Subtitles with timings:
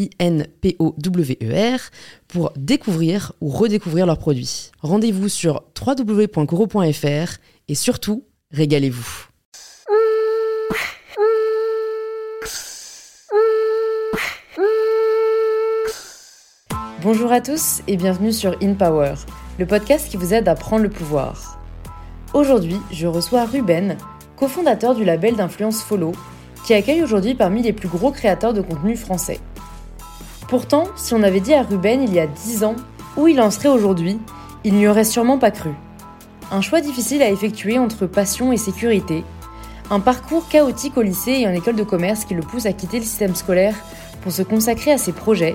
[0.00, 1.80] I-N-P-O-W-E-R,
[2.28, 4.70] pour découvrir ou redécouvrir leurs produits.
[4.80, 9.26] Rendez-vous sur www.coro.fr et surtout, régalez-vous.
[17.02, 19.14] Bonjour à tous et bienvenue sur In Power,
[19.58, 21.58] le podcast qui vous aide à prendre le pouvoir.
[22.34, 23.96] Aujourd'hui, je reçois Ruben,
[24.36, 26.12] cofondateur du label d'influence Follow,
[26.66, 29.40] qui accueille aujourd'hui parmi les plus gros créateurs de contenu français.
[30.50, 32.74] Pourtant, si on avait dit à Ruben il y a 10 ans
[33.16, 34.18] où il en serait aujourd'hui,
[34.64, 35.70] il n'y aurait sûrement pas cru.
[36.50, 39.22] Un choix difficile à effectuer entre passion et sécurité,
[39.92, 42.98] un parcours chaotique au lycée et en école de commerce qui le pousse à quitter
[42.98, 43.76] le système scolaire
[44.22, 45.54] pour se consacrer à ses projets,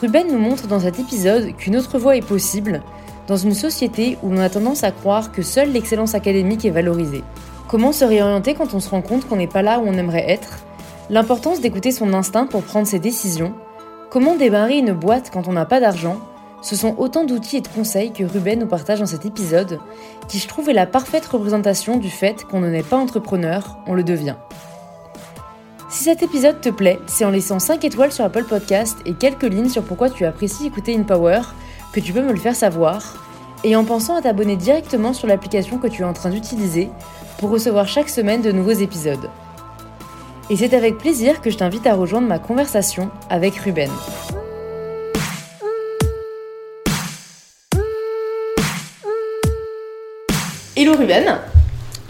[0.00, 2.82] Ruben nous montre dans cet épisode qu'une autre voie est possible
[3.26, 7.24] dans une société où l'on a tendance à croire que seule l'excellence académique est valorisée.
[7.66, 10.30] Comment se réorienter quand on se rend compte qu'on n'est pas là où on aimerait
[10.30, 10.60] être?
[11.10, 13.54] L'importance d'écouter son instinct pour prendre ses décisions
[14.10, 16.18] Comment démarrer une boîte quand on n'a pas d'argent?
[16.62, 19.78] Ce sont autant d'outils et de conseils que Ruben nous partage dans cet épisode,
[20.26, 23.94] qui je trouve est la parfaite représentation du fait qu'on ne n'est pas entrepreneur, on
[23.94, 24.34] le devient.
[25.88, 29.44] Si cet épisode te plaît, c'est en laissant 5 étoiles sur Apple Podcast et quelques
[29.44, 31.42] lignes sur pourquoi tu apprécies écouter InPower
[31.92, 33.14] que tu peux me le faire savoir,
[33.62, 36.90] et en pensant à t'abonner directement sur l'application que tu es en train d'utiliser
[37.38, 39.30] pour recevoir chaque semaine de nouveaux épisodes.
[40.52, 43.88] Et c'est avec plaisir que je t'invite à rejoindre ma conversation avec Ruben.
[50.76, 51.38] Hello Ruben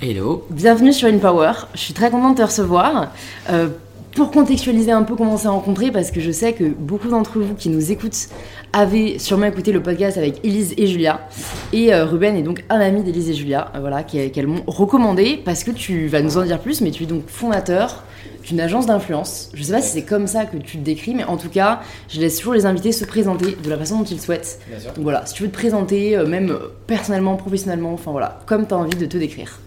[0.00, 3.12] Hello Bienvenue sur InPower, je suis très contente de te recevoir.
[3.50, 3.68] Euh,
[4.14, 7.38] pour contextualiser un peu comment on s'est rencontrés, parce que je sais que beaucoup d'entre
[7.38, 8.28] vous qui nous écoutent
[8.72, 11.28] avaient sûrement écouté le podcast avec Elise et Julia.
[11.74, 15.40] Et euh, Ruben est donc un ami d'Elise et Julia, euh, voilà, qu'elles m'ont recommandé,
[15.44, 18.02] parce que tu vas nous en dire plus, mais tu es donc fondateur
[18.44, 19.50] d'une agence d'influence.
[19.54, 21.80] Je sais pas si c'est comme ça que tu te décris, mais en tout cas,
[22.08, 24.60] je laisse toujours les invités se présenter de la façon dont ils souhaitent.
[24.94, 28.74] Donc voilà, si tu veux te présenter, euh, même personnellement, professionnellement, enfin voilà, comme tu
[28.74, 29.58] as envie de te décrire.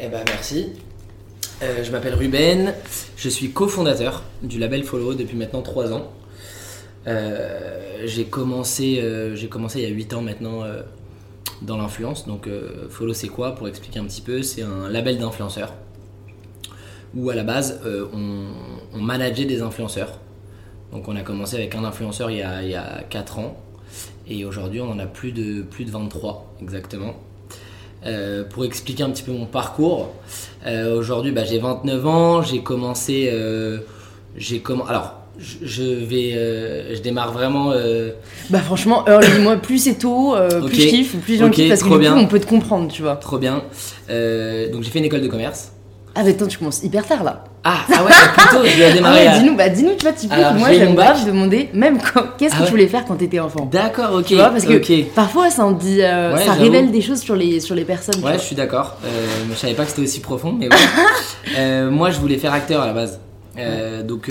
[0.00, 0.72] Eh ben merci.
[1.62, 2.72] Euh, je m'appelle Ruben,
[3.16, 6.12] je suis cofondateur du label Follow depuis maintenant 3 ans.
[7.08, 9.02] Euh, j'ai commencé,
[9.34, 10.62] j'ai commencé il y a 8 ans maintenant
[11.62, 12.28] dans l'influence.
[12.28, 12.48] Donc
[12.90, 13.56] Follow c'est quoi?
[13.56, 15.74] Pour expliquer un petit peu, c'est un label d'influenceurs
[17.16, 20.18] où à la base euh, on, manageait des influenceurs.
[20.92, 23.56] Donc on a commencé avec un influenceur il y a, il 4 ans.
[24.28, 27.14] Et aujourd'hui on en a plus de, plus de 23 exactement.
[28.06, 30.12] Euh, pour expliquer un petit peu mon parcours,
[30.66, 33.32] euh, aujourd'hui bah, j'ai 29 ans, j'ai commencé,
[34.36, 36.32] j'ai alors je vais
[36.96, 37.72] je démarre vraiment
[38.50, 40.34] bah franchement dis-moi plus c'est tôt
[40.66, 43.02] plus je kiffe plus j'en kiffe parce que du coup on peut te comprendre tu
[43.02, 43.16] vois.
[43.16, 43.62] Trop bien.
[44.08, 45.72] Donc j'ai fait une école de commerce
[46.14, 47.44] ah, mais attends, tu commences hyper tard là.
[47.64, 49.26] Ah, ah ouais, plutôt, je vais démarrer.
[49.26, 51.98] Ah ouais, dis-nous, bah, dis-nous, tu vois, typiquement, moi j'aime grave demander, même
[52.38, 53.68] qu'est-ce que ah tu voulais faire quand t'étais enfant?
[53.70, 54.24] D'accord, ok.
[54.24, 57.60] Tu vois, parce que parfois ça en dit, euh, ça révèle des choses sur les,
[57.60, 58.22] sur les personnes.
[58.24, 58.96] Ouais, je suis d'accord.
[59.04, 60.76] Euh, je savais pas que c'était aussi profond, mais ouais.
[61.58, 63.20] euh, moi, je voulais faire acteur à la base.
[63.58, 64.30] Euh, donc,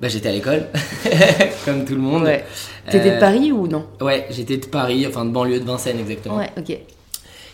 [0.00, 0.66] bah, j'étais à l'école,
[1.64, 2.24] comme tout le monde.
[2.24, 2.44] Ouais.
[2.90, 3.86] T'étais de Paris ou non?
[4.00, 6.36] Ouais, j'étais de Paris, enfin de banlieue de Vincennes exactement.
[6.36, 6.78] Ouais, ok.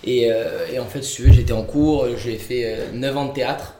[0.06, 3.26] Euh, et, en fait, si tu veux, j'étais en cours, j'ai fait 9 euh, ans
[3.26, 3.74] de théâtre.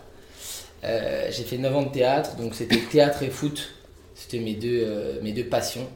[0.85, 3.71] Euh, j'ai fait 9 ans de théâtre, donc c'était théâtre et foot.
[4.15, 5.89] C'était mes deux, mes deux passions.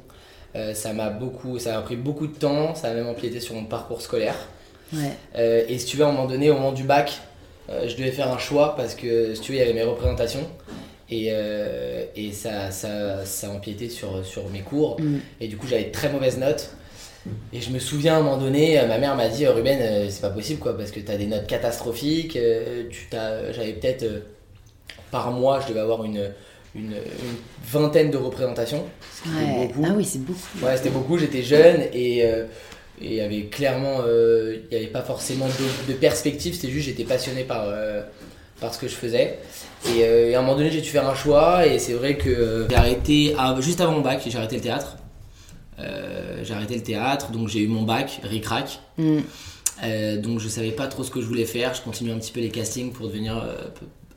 [0.74, 3.64] ça m'a beaucoup, ça a pris beaucoup de temps, ça a même empiété sur mon
[3.64, 4.34] parcours scolaire.
[5.34, 7.20] et si tu veux, à un moment donné, au moment du bac,
[7.68, 10.46] je devais faire un choix parce que si tu veux, il y avait mes représentations.
[11.08, 11.32] Et,
[12.16, 15.00] et ça, ça, ça, a empiété sur, sur mes cours.
[15.00, 15.18] Mm.
[15.40, 16.70] Et du coup, j'avais de très mauvaises notes.
[17.52, 20.06] Et je me souviens à un moment donné, euh, ma mère m'a dit Ruben, euh,
[20.10, 22.36] c'est pas possible quoi, parce que t'as des notes catastrophiques.
[22.36, 24.04] Euh, tu j'avais peut-être
[25.10, 26.30] par mois, je devais avoir une,
[26.74, 26.94] une,
[27.64, 28.84] vingtaine de représentations.
[29.26, 29.70] Ouais.
[29.84, 30.40] Ah oui, c'est beaucoup.
[30.62, 31.18] Ouais, c'était beaucoup.
[31.18, 32.24] J'étais jeune et
[33.00, 36.86] il y avait clairement, euh, il n'y avait pas forcément de, de perspective, c'était juste
[36.86, 38.02] j'étais passionné par, euh,
[38.60, 39.38] par ce que je faisais.
[39.86, 42.16] Et, euh, et à un moment donné, j'ai dû faire un choix, et c'est vrai
[42.16, 44.96] que euh, j'ai arrêté, à- juste avant mon bac, j'ai arrêté le théâtre.
[45.78, 48.80] Euh, j'ai arrêté le théâtre, donc j'ai eu mon bac, ric-rac.
[48.98, 49.18] Mm.
[49.84, 51.74] Euh, donc je savais pas trop ce que je voulais faire.
[51.74, 53.54] Je continuais un petit peu les castings pour devenir euh,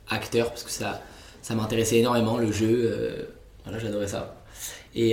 [0.08, 1.02] acteur parce que ça,
[1.42, 2.68] ça m'intéressait énormément le jeu.
[2.70, 3.22] euh,
[3.64, 4.36] voilà, j'adorais ça.
[4.94, 5.10] Et,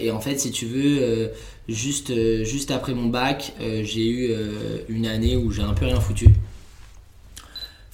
[0.00, 1.30] et en fait, si tu veux,
[1.68, 2.12] juste,
[2.42, 4.34] juste après mon bac, j'ai eu
[4.88, 6.26] une année où j'ai un peu rien foutu.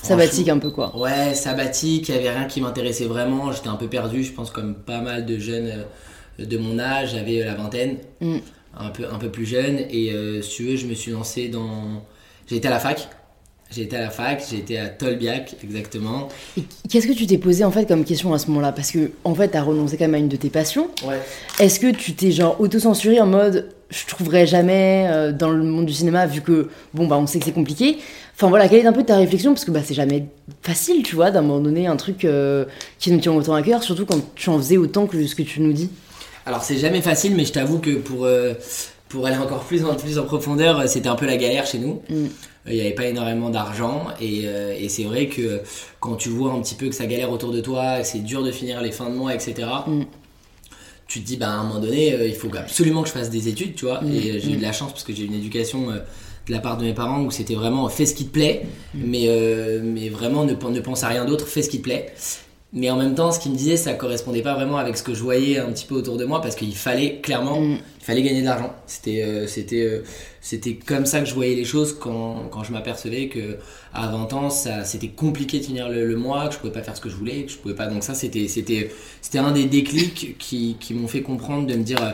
[0.03, 0.97] Sabbatique un peu quoi.
[0.97, 3.53] Ouais, sabbatique, il n'y avait rien qui m'intéressait vraiment.
[3.53, 5.85] J'étais un peu perdu, je pense, comme pas mal de jeunes
[6.39, 7.11] de mon âge.
[7.13, 8.39] J'avais la vingtaine, Mm.
[8.77, 9.81] Un, peu, un peu plus jeune.
[9.91, 12.05] Et euh, si tu veux, je me suis lancé dans.
[12.47, 13.09] J'ai été à la fac.
[13.71, 16.29] J'ai été à la fac, j'ai été à Tolbiac, exactement.
[16.57, 18.73] Et Qu'est-ce que tu t'es posé en fait comme question à ce moment-là?
[18.73, 20.89] Parce que en fait, t'as renoncé quand même à une de tes passions.
[21.07, 21.21] Ouais.
[21.61, 25.87] Est-ce que tu t'es genre auto-censuré en mode je trouverai jamais euh, dans le monde
[25.87, 27.99] du cinéma vu que bon bah on sait que c'est compliqué?
[28.35, 29.53] Enfin voilà, quelle est un peu ta réflexion?
[29.53, 30.27] Parce que bah c'est jamais
[30.63, 32.65] facile, tu vois, d'un moment donné un truc euh,
[32.99, 35.43] qui nous tient autant à cœur, surtout quand tu en faisais autant que ce que
[35.43, 35.91] tu nous dis.
[36.49, 38.55] Alors c'est jamais facile, mais je t'avoue que pour, euh,
[39.11, 41.79] pour aller encore plus en, plus en profondeur, euh, c'était un peu la galère chez
[41.79, 42.01] nous.
[42.09, 42.15] Mm.
[42.15, 42.27] Euh,
[42.69, 45.61] Il n'y avait pas énormément d'argent et, euh, et c'est vrai que
[46.01, 48.43] quand tu vois un petit peu que ça galère autour de toi, que c'est dur
[48.43, 49.69] de finir les fins de mois, etc.
[49.87, 50.03] Mm.
[51.07, 53.29] Tu te dis, bah, à un moment donné, euh, il faut absolument que je fasse
[53.29, 54.01] des études, tu vois.
[54.01, 54.11] Mm.
[54.11, 56.79] Et j'ai eu de la chance parce que j'ai eu une éducation de la part
[56.79, 58.63] de mes parents où c'était vraiment fais ce qui te plaît,
[58.95, 59.29] mais,
[59.83, 62.15] mais vraiment ne pense à rien d'autre, fais ce qui te plaît.
[62.75, 65.15] Mais en même temps, ce qu'il me disait, ça correspondait pas vraiment avec ce que
[65.15, 67.79] je voyais un petit peu autour de moi parce qu'il fallait clairement, Mm.
[68.01, 68.75] il fallait gagner de l'argent.
[68.87, 70.03] C'était, euh, c'était, euh,
[70.43, 73.57] c'était comme ça que je voyais les choses quand, quand je m'apercevais que
[73.95, 76.83] à 20 ans, ça, c'était compliqué de finir le, le mois, que je pouvais pas
[76.83, 77.87] faire ce que je voulais, que je pouvais pas.
[77.87, 78.91] Donc ça, c'était, c'était,
[79.23, 82.03] c'était un des déclics qui, qui m'ont fait comprendre de me dire.
[82.03, 82.11] euh,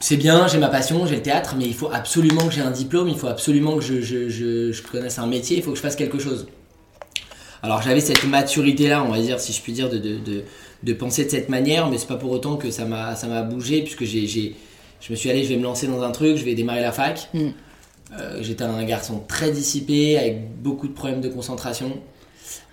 [0.00, 2.70] c'est bien, j'ai ma passion, j'ai le théâtre, mais il faut absolument que j'ai un
[2.70, 5.76] diplôme, il faut absolument que je, je, je, je connaisse un métier, il faut que
[5.76, 6.48] je fasse quelque chose.
[7.62, 10.44] Alors j'avais cette maturité-là, on va dire, si je puis dire, de, de, de,
[10.82, 13.42] de penser de cette manière, mais c'est pas pour autant que ça m'a, ça m'a
[13.42, 14.56] bougé, puisque j'ai, j'ai,
[15.00, 16.92] je me suis allé, je vais me lancer dans un truc, je vais démarrer la
[16.92, 17.28] fac.
[17.34, 17.48] Mm.
[18.18, 21.98] Euh, j'étais un garçon très dissipé, avec beaucoup de problèmes de concentration.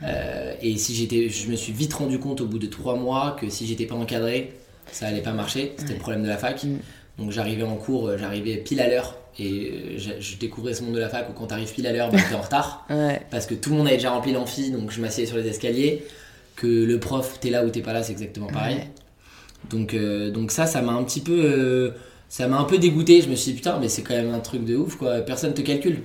[0.03, 3.35] Euh, et si j'étais, je me suis vite rendu compte au bout de trois mois
[3.39, 4.53] que si j'étais pas encadré,
[4.91, 5.73] ça allait pas marcher.
[5.77, 6.63] C'était le problème de la fac.
[6.63, 6.77] Mm.
[7.17, 9.17] Donc j'arrivais en cours, euh, j'arrivais pile à l'heure.
[9.39, 11.93] Et euh, je, je découvrais ce monde de la fac où quand t'arrives pile à
[11.93, 13.21] l'heure, bah, t'es en retard Ouais.
[13.31, 16.03] parce que tout le monde avait déjà rempli l'amphi, donc je m'asseyais sur les escaliers.
[16.55, 18.77] Que le prof, t'es là ou t'es pas là, c'est exactement pareil.
[18.77, 18.87] Ouais.
[19.69, 21.91] Donc, euh, donc ça, ça m'a un petit peu, euh,
[22.29, 23.21] ça m'a un peu dégoûté.
[23.21, 25.19] Je me suis dit putain, mais c'est quand même un truc de ouf quoi.
[25.21, 26.01] Personne te calcule.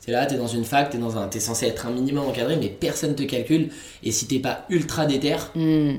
[0.00, 2.56] C'est là, t'es dans une fac, t'es dans un, t'es censé être un minimum encadré,
[2.56, 3.70] mais personne te calcule.
[4.04, 5.96] Et si t'es pas ultra déter, Mm.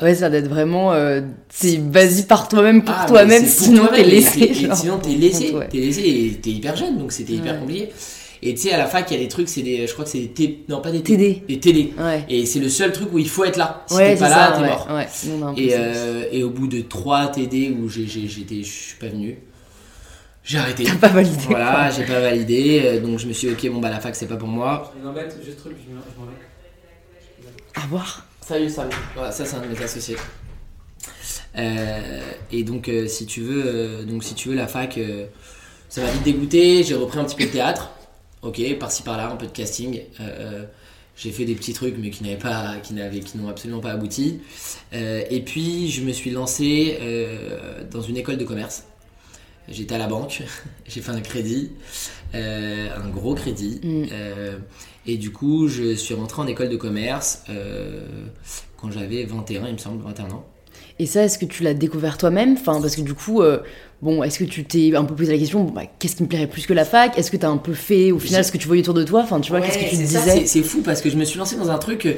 [0.00, 0.92] Ouais, ça doit être vraiment.
[0.92, 4.40] euh, c'est vas-y par toi-même pour ah, toi-même, sinon t'es laissé.
[4.40, 5.68] t'es- et genre, sinon t'es laissé, ouais.
[5.68, 7.60] t'es laissé et t'es hyper jeune, donc c'était hyper Ouais.
[7.60, 7.88] compliqué.
[8.44, 10.04] Et tu sais, à la fac, il y a des trucs, c'est des, je crois
[10.04, 11.44] que c'est des T, non pas des TD.
[11.46, 11.92] des TD.
[11.96, 12.24] Ouais.
[12.28, 13.84] Et c'est le seul truc où il faut être là.
[13.86, 15.54] Si ouais, t'es pas là, t'es ouais, mort.
[15.56, 19.06] Et, euh, et au bout de 3 TD où j'ai- j'ai- j'étais, je suis pas
[19.06, 19.38] venu,
[20.42, 20.82] j'ai arrêté.
[20.82, 21.36] T'as pas validé.
[21.48, 24.16] Voilà, j'ai pas validé, euh, donc je me suis dit, ok, bon bah la fac
[24.16, 24.92] c'est pas pour moi.
[25.00, 26.36] Je m'embête, juste truc, je m'en je m'en vais.
[27.80, 28.26] À voir.
[28.44, 28.90] Salut, salut.
[29.14, 30.16] Voilà, ça c'est un de mes associés.
[31.56, 34.98] Euh, et donc euh, si tu veux, euh, donc si tu veux la fac,
[35.88, 36.82] ça m'a vite dégoûté.
[36.82, 37.92] J'ai repris un petit peu de théâtre,
[38.42, 40.00] ok, par-ci par-là, un peu de casting.
[41.14, 43.92] J'ai fait des petits trucs mais qui n'avaient pas, qui n'avaient, qui n'ont absolument pas
[43.92, 44.40] abouti.
[44.92, 46.98] Et puis je me suis lancé
[47.92, 48.84] dans une école de commerce.
[49.68, 50.42] J'étais à la banque,
[50.88, 51.70] j'ai fait un crédit,
[52.34, 53.80] un gros crédit.
[53.84, 54.06] Mm.
[55.06, 58.06] Et du coup, je suis rentré en école de commerce euh,
[58.76, 60.44] quand j'avais 21, il me semble, 21 ans.
[60.98, 62.52] Et ça, est-ce que tu l'as découvert toi-même?
[62.52, 63.58] Enfin, parce que du coup, euh,
[64.02, 66.28] bon, est-ce que tu t'es un peu posé la question, bon, bah, qu'est-ce qui me
[66.28, 67.18] plairait plus que la fac?
[67.18, 69.22] Est-ce que t'as un peu fait au final ce que tu voyais autour de toi?
[69.22, 70.46] Enfin, tu vois, Ouais, qu'est-ce que tu te disais?
[70.46, 72.14] c'est- fou parce que je me suis lancé dans un truc euh,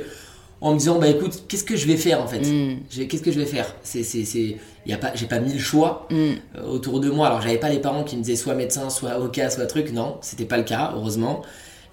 [0.61, 2.41] en me disant, bah écoute, qu'est-ce que je vais faire en fait?
[2.41, 3.75] Mm, vais- Qu'est-ce que je vais faire?
[3.83, 4.57] C'est, c'est,
[5.01, 6.15] pas, j'ai pas mille choix mm.
[6.15, 7.29] euh, autour de moi.
[7.29, 9.93] Alors j'avais pas les parents qui me disaient soit médecin, soit avocat, soit truc.
[9.93, 11.43] Non, c'était pas le cas, heureusement.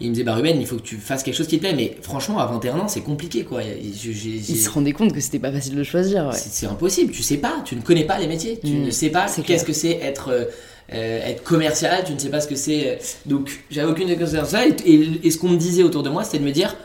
[0.02, 1.74] Ils me disaient, bah Ruben, il faut que tu fasses quelque chose qui te plaît.
[1.76, 3.62] Mais franchement, à 21 ans, c'est compliqué quoi.
[3.62, 6.36] J'ai- se rendaient compte que c'était pas facile de choisir, ouais.
[6.36, 9.10] C'est impossible, tu sais pas, tu ne connais pas les métiers, tu Mm, ne sais
[9.10, 10.46] pas qu'est-ce que c'est être, euh,
[10.94, 12.88] euh, être commercial, tu ne sais pas ce que c'est.
[12.90, 14.66] euh, donc j'avais aucune connaissance de ça.
[14.68, 16.76] Et, et- et ce qu'on me disait autour de moi, c'était de me dire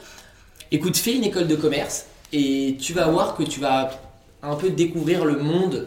[0.71, 3.91] écoute, fais une école de commerce et tu vas voir que tu vas
[4.47, 5.87] un peu découvrir le monde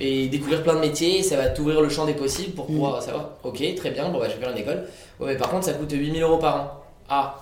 [0.00, 3.30] et découvrir plein de métiers, ça va t'ouvrir le champ des possibles pour pouvoir savoir
[3.42, 4.84] ok, très bien, bon bah je vais faire une école.
[5.18, 6.84] Ouais, mais par contre, ça coûte 8000 euros par an.
[7.08, 7.40] Ah,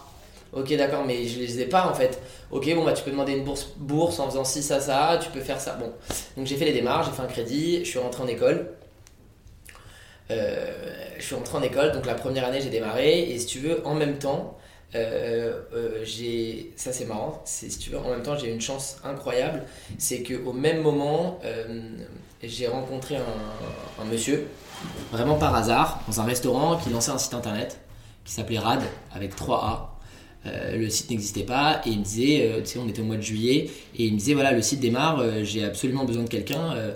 [0.52, 2.20] ok, d'accord, mais je les ai pas en fait.
[2.50, 5.28] Ok, bon bah tu peux demander une bourse, bourse en faisant ci, ça, ça, tu
[5.30, 5.74] peux faire ça.
[5.74, 5.90] Bon,
[6.36, 8.70] donc j'ai fait les démarches, j'ai fait un crédit, je suis rentré en école.
[10.30, 10.72] euh,
[11.18, 13.86] je suis entré en école, donc la première année j'ai démarré, et si tu veux,
[13.86, 14.56] en même temps,
[14.94, 16.72] euh, euh, j'ai.
[16.76, 19.64] Ça c'est marrant, c'est, si tu veux, en même temps j'ai une chance incroyable,
[19.98, 21.80] c'est qu'au même moment, euh,
[22.42, 24.46] j'ai rencontré un, un monsieur,
[25.12, 27.80] vraiment par hasard, dans un restaurant qui lançait un site internet
[28.24, 28.80] qui s'appelait RAD
[29.14, 29.88] avec 3A.
[30.46, 33.04] Euh, le site n'existait pas et il me disait, euh, tu sais, on était au
[33.04, 36.22] mois de juillet et il me disait voilà, le site démarre, euh, j'ai absolument besoin
[36.22, 36.72] de quelqu'un.
[36.74, 36.94] euh,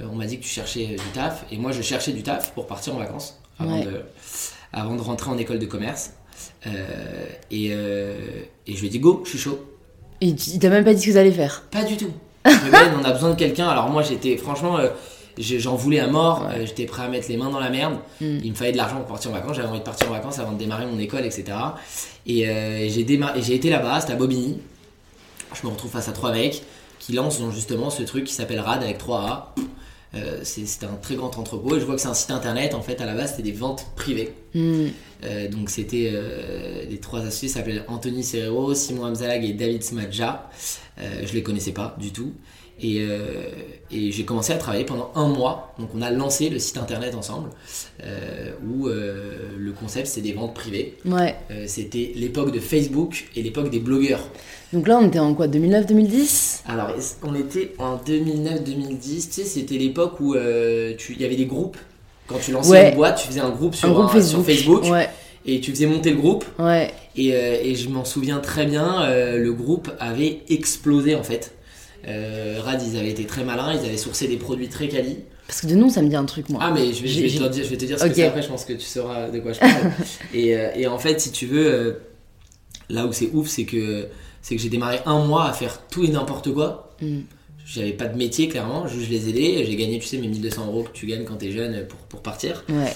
[0.00, 2.22] euh, on m'a dit que tu cherchais euh, du taf et moi je cherchais du
[2.22, 3.84] taf pour partir en vacances avant, Ouais.
[3.86, 4.02] de,
[4.72, 6.10] avant de rentrer en école de commerce.
[6.66, 8.16] Euh, et, euh,
[8.66, 9.58] et je lui ai dit go, je suis chaud.
[10.20, 11.64] Et il t'a même pas dit ce que vous allez faire.
[11.70, 12.10] Pas du tout.
[12.46, 13.68] On a besoin de quelqu'un.
[13.68, 14.88] Alors moi j'étais franchement, euh,
[15.38, 16.48] j'en voulais à mort.
[16.50, 17.94] Euh, j'étais prêt à mettre les mains dans la merde.
[18.20, 18.38] Mm.
[18.44, 19.56] Il me fallait de l'argent pour partir en vacances.
[19.56, 21.44] J'avais envie de partir en vacances avant de démarrer mon école, etc.
[22.26, 23.00] Et euh, j'ai
[23.54, 24.58] été là-bas, c'était à Bobigny.
[25.54, 26.62] Je me retrouve face à trois mecs
[26.98, 29.44] qui lancent donc, justement ce truc qui s'appelle RAD avec 3A.
[30.16, 32.74] Euh, c'est- c'était un très grand entrepôt et je vois que c'est un site internet.
[32.74, 34.32] En fait, à la base, c'était des ventes privées.
[34.54, 34.86] Hmm.
[35.24, 40.48] Euh, donc c'était euh, les trois associés s'appelaient Anthony Serrero, Simon Hamzalag et David Smadja.
[41.00, 42.32] Euh, je les connaissais pas du tout.
[42.80, 43.50] Et, euh,
[43.92, 45.74] et j'ai commencé à travailler pendant un mois.
[45.78, 47.50] Donc on a lancé le site internet ensemble,
[48.68, 50.96] où le concept c'est des ventes privées.
[51.04, 51.36] Ouais.
[51.66, 54.28] C'était l'époque de Facebook et l'époque des blogueurs.
[54.74, 56.90] Donc là, on était en quoi 2009-2010 Alors
[57.22, 61.76] on était en 2009-2010, tu sais, c'était l'époque où euh, il y avait des groupes.
[62.26, 62.88] Quand tu lançais Ouais.
[62.90, 64.44] une boîte, tu faisais un groupe sur, Un groupe un- Facebook.
[64.44, 65.08] sur Facebook Ouais.
[65.46, 66.44] et tu faisais monter le groupe.
[66.58, 66.90] Ouais.
[67.16, 71.52] Et, euh, et je m'en souviens très bien, euh, le groupe avait explosé en fait.
[72.08, 75.18] Euh, Rad, ils avaient été très malins, ils avaient sourcé des produits très quali.
[75.46, 76.60] Parce que de nom, ça me dit un truc, moi.
[76.64, 78.14] Ah, mais je vais, je vais J'ai- te, dire, je vais te dire ce que
[78.14, 79.72] c'est après, je pense que tu sauras de quoi je parle.
[80.34, 81.92] et, euh, et en fait, si tu veux, euh,
[82.88, 84.06] là où c'est ouf, c'est que,
[84.44, 86.94] c'est que j'ai démarré un mois à faire tout et n'importe quoi.
[87.00, 87.20] Mm.
[87.64, 89.64] J'avais pas de métier clairement, juste je les aidais.
[89.64, 92.20] J'ai gagné, tu sais, mes 1200 euros que tu gagnes quand t'es jeune pour, pour
[92.20, 92.62] partir.
[92.68, 92.92] Ouais.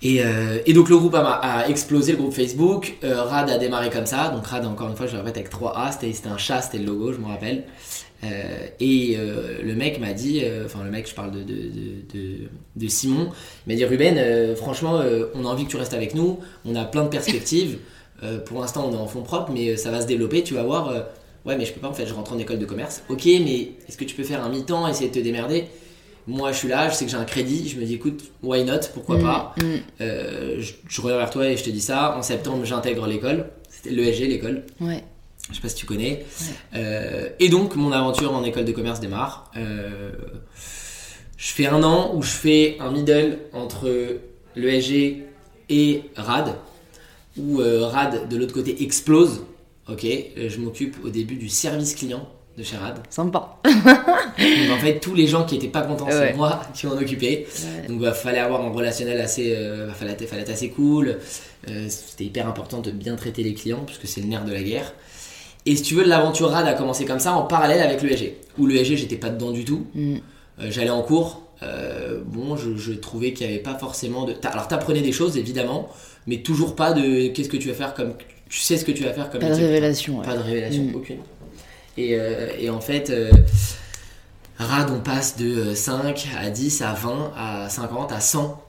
[0.00, 2.94] Et, euh, et donc le groupe a, a explosé, le groupe Facebook.
[3.04, 4.30] Euh, Rad a démarré comme ça.
[4.30, 6.86] Donc Rad, encore une fois, je le répète, avec 3A, c'était un chat, c'était le
[6.86, 7.64] logo, je me rappelle.
[8.24, 9.18] Euh, et
[9.62, 11.54] le mec m'a dit, enfin le mec, je parle de, de,
[12.14, 12.36] de,
[12.76, 13.28] de- Simon,
[13.66, 15.02] il m'a dit Ruben, franchement,
[15.34, 17.78] on a envie que tu restes avec nous, on a plein de perspectives.
[18.22, 20.54] Euh, pour l'instant, on est en fonds propres, mais euh, ça va se développer, tu
[20.54, 20.88] vas voir.
[20.88, 21.00] euh,
[21.44, 23.02] ouais, mais je peux pas, en fait, je rentre en école de commerce.
[23.08, 25.64] Ok, mais est-ce que tu peux faire un mi-temps, essayer de te démerder?
[26.28, 28.62] Moi, je suis là, je sais que j'ai un crédit, je me dis, écoute, why
[28.64, 29.54] not, pourquoi Mm, pas?
[29.60, 29.62] mm.
[30.02, 32.16] euh, je, je reviens vers toi et je te dis ça.
[32.16, 33.46] En septembre, j'intègre l'école.
[33.68, 34.64] C'était l'ESG, l'école.
[34.80, 35.02] Ouais.
[35.50, 36.24] Je sais pas si tu connais.
[36.76, 39.50] Euh, et donc, mon aventure en école de commerce démarre.
[41.36, 43.90] Je fais un an où je fais un middle entre
[44.54, 45.24] l'ESG
[45.68, 46.54] et RAD.
[47.38, 49.42] Où euh, RAD, de l'autre côté, explose.
[49.88, 53.00] Ok, Euh, je m'occupe au début du service client de chez RAD.
[53.10, 53.58] Sympa.
[53.64, 56.34] Donc en fait, tous les gens qui étaient pas contents, c'est Ouais.
[56.34, 57.46] moi qui m'en occupais.
[57.88, 61.18] Donc il fallait avoir un relationnel assez, euh, fallait, fallait être assez cool.
[61.68, 64.62] Euh, C'était hyper important de bien traiter les clients puisque c'est le nerf de la
[64.62, 64.92] guerre.
[65.64, 68.34] Et si tu veux, l'aventure RAD a commencé comme ça en parallèle avec l'ESG.
[68.58, 69.86] Où l'ESG, j'étais pas dedans du tout.
[69.94, 70.16] Mm.
[70.60, 71.42] Euh, J'allais en cours.
[71.62, 74.34] Euh, bon, je, je trouvais qu'il n'y avait pas forcément de.
[74.44, 75.88] Alors t'apprenais des choses évidemment,
[76.26, 78.14] mais toujours pas de qu'est-ce que tu vas faire comme.
[78.48, 80.18] Tu sais ce que tu vas faire comme Pas de révélation.
[80.18, 80.24] Ouais.
[80.26, 80.94] Pas de révélation, Mm.
[80.96, 81.18] aucune.
[81.96, 83.30] Et, euh, et en fait, euh,
[84.58, 88.62] RAD, on passe de euh, 5 à 10 à 20 à 50 à 100.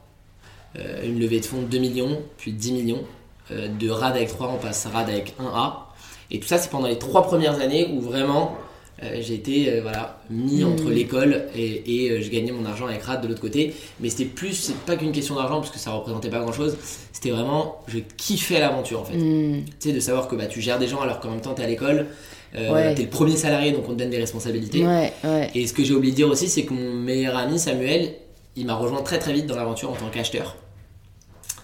[0.79, 3.03] Euh, une levée de fonds de 2 millions, puis 10 millions.
[3.51, 5.87] Euh, de RAD avec 3, on passe à RAD avec 1A.
[6.31, 8.55] Et tout ça, c'est pendant les 3 premières années où vraiment
[9.03, 10.67] euh, j'ai été euh, voilà, mis Mm.
[10.73, 13.73] entre l'école et, et euh, je gagnais mon argent avec RAD de l'autre côté.
[13.99, 16.77] Mais c'était plus, c'est pas qu'une question d'argent parce que ça représentait pas grand chose.
[17.11, 19.17] C'était vraiment, je kiffais l'aventure en fait.
[19.17, 19.65] Mm.
[19.65, 21.63] Tu sais, de savoir que bah, tu gères des gens alors qu'en même temps t'es
[21.63, 22.07] à l'école,
[22.55, 22.93] euh, Ouais.
[22.95, 24.85] t'es le premier salarié donc on te donne des responsabilités.
[24.85, 25.49] Ouais, ouais.
[25.55, 28.13] Et ce que j'ai oublié de dire aussi, c'est que mon meilleur ami Samuel,
[28.55, 30.55] il m'a rejoint très très vite dans l'aventure en tant qu'acheteur.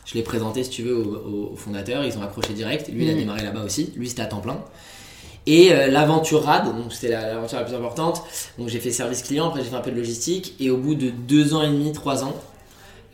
[0.06, 2.90] Je l'ai présenté, si tu veux, au, au fondateur, ils ont accroché direct.
[2.92, 3.20] Lui, il a Mhm.
[3.20, 3.94] démarré là-bas aussi.
[3.96, 4.60] Lui, c'était à temps plein.
[5.52, 8.22] Et euh, l'aventure RAD, donc c'était la- l'aventure la plus importante.
[8.60, 10.54] Donc j'ai fait service client, après j'ai fait un peu de logistique.
[10.60, 12.36] Et au bout de deux ans et demi, trois ans,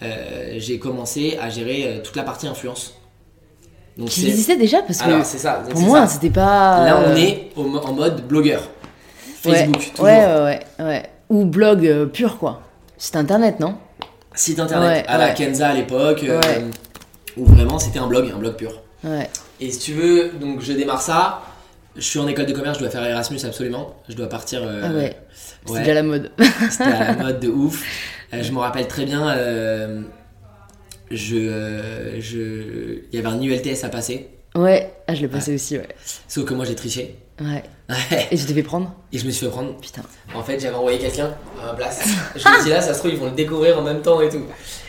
[0.04, 2.94] euh, j'ai commencé à gérer euh, toute la partie influence.
[3.98, 5.63] Donc Qui existait déjà parce que alors c'est ça.
[5.72, 6.84] pour moi, c'était pas.
[6.86, 8.62] Là, on euh, est au en mode blogueur.
[9.46, 10.04] ouais, Facebook, toujours.
[10.06, 11.04] Ouais, ouais, ouais, ouais.
[11.30, 12.62] Ou blog pur, quoi.
[12.98, 13.75] Site internet, non?
[14.34, 15.34] Site internet Ouais, à la ouais.
[15.34, 16.65] Kenza à l'époque, euh, Ouais.
[17.38, 18.74] où vraiment c'était un blog, un blog pur.
[19.06, 19.30] Ouais.
[19.62, 21.42] Et si tu veux, donc je démarre ça.
[21.96, 23.96] Je suis en école de commerce, je dois faire Erasmus absolument.
[24.10, 24.62] Je dois partir.
[24.64, 25.18] euh, Ah ouais.
[25.34, 26.32] C'était ouais, déjà la mode.
[26.70, 27.84] C'était à la mode de ouf.
[28.34, 29.30] Euh, je me rappelle très bien.
[29.30, 30.02] euh,
[31.12, 34.92] je, je, il y avait un ULTS à passer, ouais.
[35.08, 35.88] Ah, je l'ai passé aussi, ouais.
[36.28, 37.16] sauf que moi j'ai triché.
[37.40, 37.64] Ouais.
[37.90, 38.28] Ouais.
[38.32, 39.75] Et tu t'es fait prendre Et je me suis fait prendre.
[39.80, 40.02] Putain.
[40.34, 42.04] En fait, j'avais envoyé quelqu'un à ma place.
[42.36, 44.20] Je me suis dit là, ça se trouve, ils vont le découvrir en même temps
[44.22, 44.42] et tout.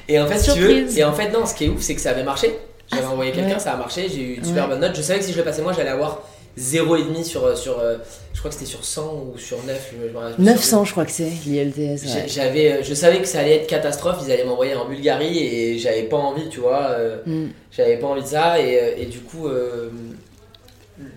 [0.08, 0.98] Et en fait, si tu veux, Surprise.
[0.98, 2.56] et en fait, non, ce qui est ouf, c'est que ça avait marché.
[2.90, 3.58] J'avais Ah, envoyé quelqu'un, ouais.
[3.60, 4.96] ça a marché, j'ai eu une super bonne note.
[4.96, 6.22] Je savais que si je le passais moi, j'allais avoir
[6.58, 7.78] 0,5 sur, sur.
[7.78, 7.98] euh,
[8.32, 9.90] Je crois que c'était sur 100 ou sur 9.
[9.92, 10.44] je me- je me rappelle plus.
[10.44, 12.02] 900, je crois que c'est l'ILTS.
[12.04, 12.28] J'ai- Ouais.
[12.28, 15.78] J'avais, euh, je savais que ça allait être catastrophe, ils allaient m'envoyer en Bulgarie et
[15.78, 16.88] j'avais pas envie, tu vois.
[16.90, 17.46] euh, Mm.
[17.70, 19.90] J'avais pas envie de ça et, euh, et du coup, euh,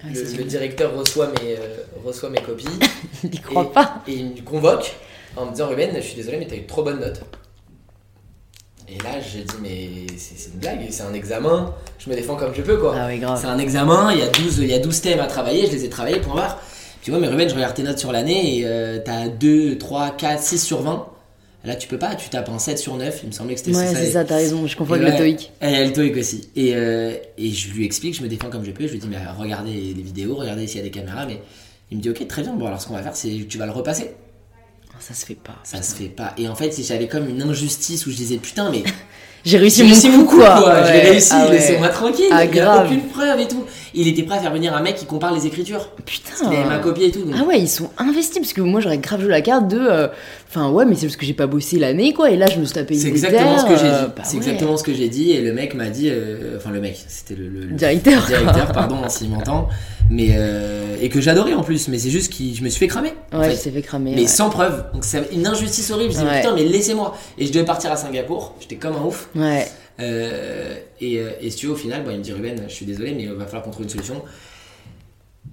[0.03, 2.65] Ah, le, directeur reçoit mes, euh, reçoit mes copies
[3.24, 4.03] Il croit pas.
[4.10, 4.93] et il me convoque
[5.38, 7.22] en me disant Ruben, je suis désolé, mais t'as eu trop bonne note.
[8.91, 12.36] Et là, je dis, mais c'est c'est une blague, c'est un examen, je me défends
[12.36, 12.96] comme je peux quoi.
[12.98, 13.38] Ah oui, grave.
[13.39, 15.72] C'est un examen, il y, a 12, il y a 12 thèmes à travailler, je
[15.72, 16.60] les ai travaillés pour voir.
[17.03, 20.12] Tu vois, mais Ruben, je regarde tes notes sur l'année et euh, t'as 2, 3,
[20.17, 21.05] 4, 6 sur 20.
[21.65, 23.75] Là, tu peux pas, tu tapes un 7 sur 9, il me semblait que c'était
[23.75, 23.96] Ouais, ça.
[23.96, 25.17] c'est les- ça, t'as raison, je confonds avec le ouais.
[25.17, 25.51] TOEIC.
[25.62, 26.50] Et il y a le TOEIC aussi.
[26.55, 28.88] Et, euh, et je lui explique, je me défends comme je peux.
[28.88, 31.25] Je lui dis, mais regardez les vidéos, regardez s'il y a des caméras.
[31.25, 31.41] Mais
[31.91, 32.53] il me dit, ok, très bien.
[32.53, 34.12] Bon, alors ce qu'on va faire, c'est tu vas le repasser.
[35.00, 35.56] Ça se fait pas.
[35.63, 36.34] Ça se fait pas.
[36.38, 38.84] Et en fait, si j'avais comme une injustice où je disais, putain, mais
[39.46, 40.60] J'ai réussi j'ai mon coup, quoi.
[40.60, 40.65] L'ai
[41.00, 41.10] Ouais.
[41.12, 41.51] réussi, Ah ouais.
[41.53, 42.25] laissez-moi tranquille.
[42.32, 42.86] Ah, il y a grave.
[42.88, 43.63] aucune preuve et tout.
[43.93, 45.89] Il était prêt à faire venir un mec qui compare les écritures.
[46.05, 46.31] Putain.
[46.51, 47.22] Il avait ma copie et tout.
[47.24, 49.79] donc- Ah ouais, ils sont investis parce que moi j'aurais grave joué la carte de.
[49.79, 50.08] euh,
[50.51, 52.65] Enfin, ouais, mais c'est parce que j'ai pas bossé l'année quoi, et là je me
[52.65, 54.12] suis tapé une C'est exactement ce que j'ai euh, dit.
[54.17, 54.38] bah c'est ouais.
[54.38, 55.31] exactement ce que j'ai dit.
[55.31, 58.25] Et le mec m'a dit, euh, enfin le mec, c'était le, le- le Directeur.
[58.25, 59.69] directeur, pardon, s'il m'entend,
[60.10, 60.36] mais
[61.01, 61.88] et que j'adorais en plus.
[61.88, 63.13] Mais c'est juste que je me suis fait cramer.
[63.31, 63.58] en Ouais, fait.
[63.58, 64.13] je t'ai fait cramer.
[64.15, 64.27] mais ouais.
[64.27, 64.86] sans preuve.
[64.93, 66.13] Donc c'est une injustice horrible.
[66.13, 66.41] Je dis Ouais.
[66.41, 67.15] putain, mais laissez-moi.
[67.38, 68.55] Et je devais partir à Singapour.
[68.60, 69.29] J'étais comme un ouf.
[69.36, 69.67] Ouais.
[70.00, 72.74] Euh, et, euh, et si tu veux, au final, bon, il me dit Ruben, je
[72.74, 74.24] suis désolé, mais il va falloir qu'on trouve une solution.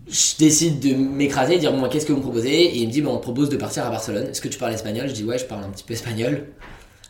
[0.08, 2.50] Je décide de m'écraser, de dire moi, qu'est-ce que vous me proposez?
[2.52, 4.28] Et il me dit bon, on te propose de partir à Barcelone.
[4.30, 5.08] Est-ce que tu parles espagnol?
[5.08, 6.44] Je dis ouais, je parle un petit peu espagnol.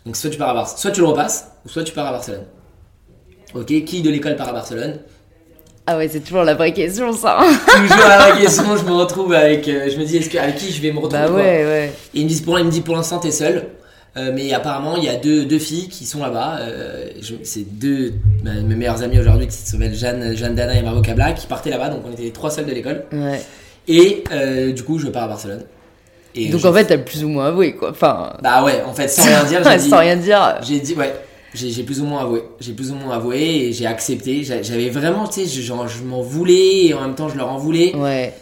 [0.07, 2.12] Donc soit tu pars à Bar- soit tu le repasses, ou soit tu pars à
[2.12, 2.45] Barcelone.
[3.55, 5.00] Ok, qui de l'école part à Barcelone?
[5.87, 7.38] Ah ouais, c'est toujours la vraie question ça.
[7.69, 9.69] Toujours la question, je me retrouve avec.
[9.69, 11.37] euh, je me dis est-ce que avec qui je vais me retrouver bah quoi?
[11.37, 11.93] ouais, ouais.
[12.14, 13.66] Et il me dit pour, il me dit pour l'instant t'es seul.
[14.16, 16.58] Euh, mais apparemment il y a deux, deux filles qui sont là-bas.
[16.61, 17.06] Euh,
[17.42, 21.32] c'est deux ma- mes meilleures amies aujourd'hui qui s'appellent Jeanne, Jeanne Dana et Margot Cabla
[21.32, 21.90] qui partaient là-bas.
[21.90, 23.04] Donc on était les trois seuls de l'école.
[23.12, 23.43] ouais.
[23.88, 25.64] Et euh, du coup je pars à Barcelone.
[26.34, 27.91] Et Donc je- en fait, t'as plus ou moins avoué quoi.
[27.91, 28.32] Enfin.
[28.43, 30.58] Bah ouais, en fait sans rien dire, j'ai dit, sans rien dire.
[30.62, 31.14] j'ai dit ouais.
[31.54, 32.43] J'ai plus ou moins avoué.
[32.60, 34.43] J'ai plus ou moins avoué et j'ai accepté.
[34.45, 37.49] J'a- J'avais vraiment, tu sais, je- je m'en voulais et en même temps je leur
[37.49, 37.95] en voulais.
[37.97, 38.34] Ouais.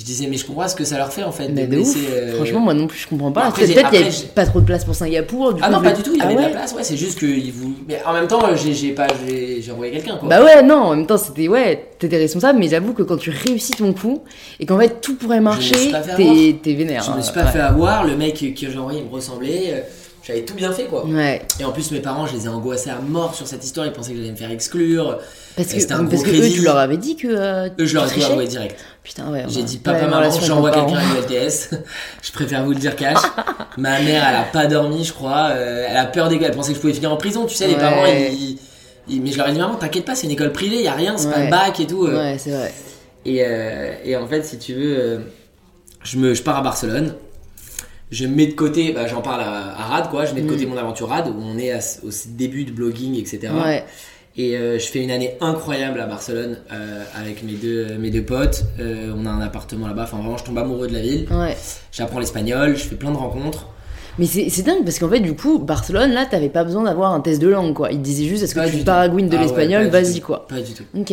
[0.00, 1.98] Je disais, mais je comprends ce que ça leur fait en fait Mais de laisser.
[2.10, 3.52] euh, Franchement, moi non plus, je comprends pas.
[3.54, 5.52] J'ai- Peut-être qu'il y après, a j'ai- pas trop de place pour Singapour.
[5.52, 6.82] Du Ah coup, non, pas du tout, il y Ah avait de la place, ouais,
[6.82, 7.74] c'est juste que vous.
[7.86, 9.08] Mais en même temps, j'ai pas.
[9.70, 10.26] Envoyé quelqu'un quoi.
[10.28, 13.28] Bah ouais, non, en même temps, c'était ouais, t'étais responsable, mais j'avoue que quand tu
[13.30, 14.22] réussis ton coup
[14.58, 17.02] et qu'en fait tout pourrait marcher, pas t'es vénère.
[17.04, 17.50] je me hein, suis pas ouais.
[17.52, 19.80] fait avoir, le mec que j'ai envoyé me ressemblait, euh,
[20.26, 21.04] j'avais tout bien fait quoi.
[21.06, 23.86] Ouais, Et en plus, mes parents, je les ai angoissés à mort sur cette histoire,
[23.86, 25.18] ils pensaient que j'allais me faire exclure.
[25.56, 27.28] parce que, c'était un parce gros que eux, tu leur avais dit que.
[27.28, 28.76] euh, Eux, je leur ai tout avoué direct.
[29.02, 29.44] Putain, ouais.
[29.48, 31.70] J'ai dit, papa, maman, j'envoie quelqu'un à l'ULTS.
[32.22, 33.16] je préfère vous le dire cash.
[33.78, 35.48] Ma mère, elle a pas dormi, je crois.
[35.52, 37.54] euh, elle a peur des gars, elle pensait que je pouvais finir en prison, tu
[37.54, 38.58] sais, les parents, ils.
[39.08, 40.92] ils- Mais je leur ai dit, maman, t'inquiète pas, c'est une école privée, y a
[40.92, 42.04] rien, c'est pas le bac et tout.
[42.06, 42.16] euh.
[42.16, 42.72] Ouais, c'est vrai.
[43.24, 45.22] Et, euh, et en fait, si tu veux,
[46.04, 47.14] je, me, je pars à Barcelone.
[48.10, 50.24] Je mets de côté, bah, j'en parle à, à Rad, quoi.
[50.26, 50.70] Je mets de côté Mm.
[50.70, 53.52] mon aventure Rad, où on est à- au début de blogging, etc.
[53.64, 53.84] Ouais.
[54.40, 58.22] Et euh, je fais une année incroyable à Barcelone euh, avec mes deux, mes deux
[58.22, 58.64] potes.
[58.80, 60.04] Euh, on a un appartement là-bas.
[60.04, 61.26] Enfin, vraiment, je tombe amoureux de la ville.
[61.30, 61.54] Ouais.
[61.92, 63.66] J'apprends l'espagnol, je fais plein de rencontres.
[64.18, 67.20] Mais c'est dingue parce qu'en fait, du coup, Barcelone, là, t'avais pas besoin d'avoir un
[67.20, 67.92] test de langue, quoi.
[67.92, 70.48] Ils disaient juste, est-ce que tu paragouines de Ah l'espagnol, vas-y, quoi.
[70.48, 70.84] Pas du tout.
[70.94, 71.12] Ok.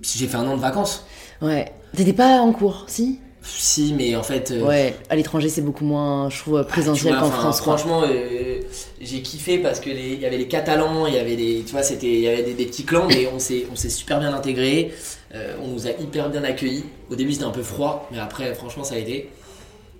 [0.00, 1.04] J'ai fait un an de vacances.
[1.42, 1.70] Ouais.
[1.94, 3.18] T'étais pas en cours, si?
[3.46, 4.50] Si, mais en fait.
[4.52, 4.94] euh, Ouais.
[5.10, 7.60] À l'étranger, c'est beaucoup moins, je trouve, Ah, présentiel qu'en France.
[7.60, 8.60] Franchement, euh,
[9.00, 11.82] j'ai kiffé parce que il y avait les Catalans, il y avait des, tu vois,
[11.82, 14.32] c'était, il y avait des, des petits clans, mais on s'est, on s'est super bien
[14.32, 14.92] intégrés.
[15.34, 16.84] Euh, on nous a hyper bien accueillis.
[17.10, 19.28] Au début, c'était un peu froid, mais après, franchement, ça a été.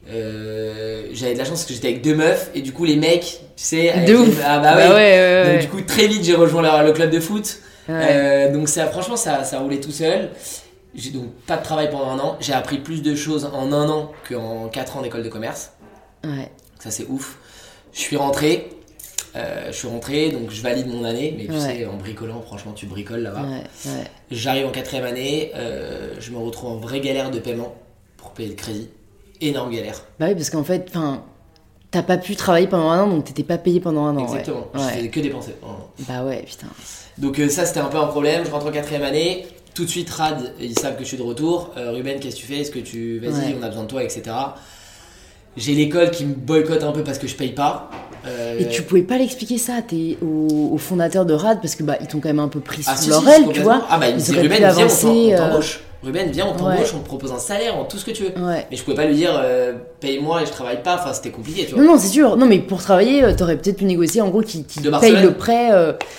[0.06, 3.40] J'avais de la chance parce que j'étais avec deux meufs et du coup les mecs,
[3.56, 4.40] tu sais, De les- ouf.
[4.44, 4.94] ah bah Bah ouais.
[4.94, 5.58] ouais, ouais, Donc ouais.
[5.60, 7.58] du coup très vite j'ai rejoint le club de foot.
[7.88, 10.30] Donc ça, franchement, ça, ça roulait tout seul.
[10.94, 12.36] J'ai donc pas de travail pendant un an.
[12.40, 15.72] J'ai appris plus de choses en un an qu'en quatre ans d'école de commerce.
[16.24, 16.50] Ouais.
[16.78, 17.38] Ça c'est ouf.
[17.92, 18.70] Je suis rentré.
[19.36, 21.58] euh, je suis rentré, donc je valide mon année, mais tu Ouais.
[21.58, 23.42] sais, en bricolant, franchement, tu bricoles là-bas.
[23.42, 24.04] Ouais, ouais.
[24.30, 27.74] J'arrive en quatrième année, euh, je me retrouve en vraie galère de paiement
[28.16, 28.88] pour payer le crédit.
[29.40, 30.04] Énorme galère.
[30.20, 31.24] Bah oui, parce qu'en fait, enfin,
[31.90, 34.22] t'as pas pu travailler pendant un an, donc t'étais pas payé pendant un an.
[34.24, 34.68] Exactement.
[34.72, 35.56] Je faisais que dépenser.
[36.08, 36.68] Bah ouais, putain.
[37.18, 38.44] Donc euh, ça c'était un peu un problème.
[38.46, 39.46] Je rentre en quatrième année.
[39.74, 41.70] Tout de suite Rad, ils savent que je suis de retour.
[41.76, 42.60] Euh, Ruben, qu'est-ce que tu fais?
[42.60, 43.56] Est-ce que tu vas-y, Ouais.
[43.60, 44.22] on a besoin de toi, etc.
[45.56, 47.90] J'ai l'école qui me boycotte un peu parce que je paye pas.
[48.26, 51.82] Euh, Et tu pouvais pas l'expliquer ça t'es au, au fondateur de RAD parce que
[51.82, 53.82] bah ils t'ont quand même un peu pris ah, sous si, aile, tu vois.
[53.90, 55.80] Ah bah Ils dit auraient Ruben, dit, on euh, t'embauche.
[56.02, 58.30] Ruben, viens, on t'embauche, on te propose un salaire, on tout ce que tu veux.
[58.30, 58.66] Ouais.
[58.70, 60.96] Mais je pouvais pas lui dire, euh, paye-moi et je travaille pas.
[60.96, 61.82] Enfin, c'était compliqué, tu vois.
[61.84, 62.36] Non, non, c'est sûr.
[62.36, 65.70] Non, mais pour travailler, t'aurais peut-être pu négocier en gros qui, qui paye le prêt.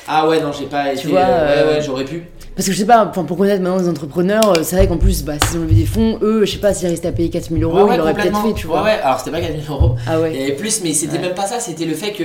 [0.08, 1.08] Ah ouais, non, j'ai pas été.
[1.08, 2.26] vois, Ouais, ouais, j'aurais pu.
[2.56, 5.24] Parce que je sais pas, pour connaître maintenant les entrepreneurs, euh, c'est vrai qu'en plus,
[5.24, 7.64] bah, s'ils ont levé des fonds, eux, je sais pas, s'ils restaient à payer 4000
[7.64, 8.80] euros, Ouais, ouais, ils l'auraient peut-être fait, tu vois.
[8.82, 9.96] Ouais, ouais, alors c'était pas 4000 euros.
[10.08, 10.36] Ah Il ouais.
[10.40, 12.24] y avait plus, mais c'était même pas ça, c'était le fait que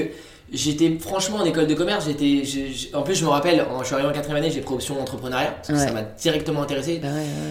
[0.53, 2.07] j'étais franchement en école de commerce.
[2.07, 2.43] J'étais,
[2.95, 5.01] en plus, je me rappelle, en- je suis arrivé en quatrième année, j'ai pris option
[5.01, 7.01] entrepreneuriat, parce que ça m'a directement intéressé.
[7.03, 7.09] Bah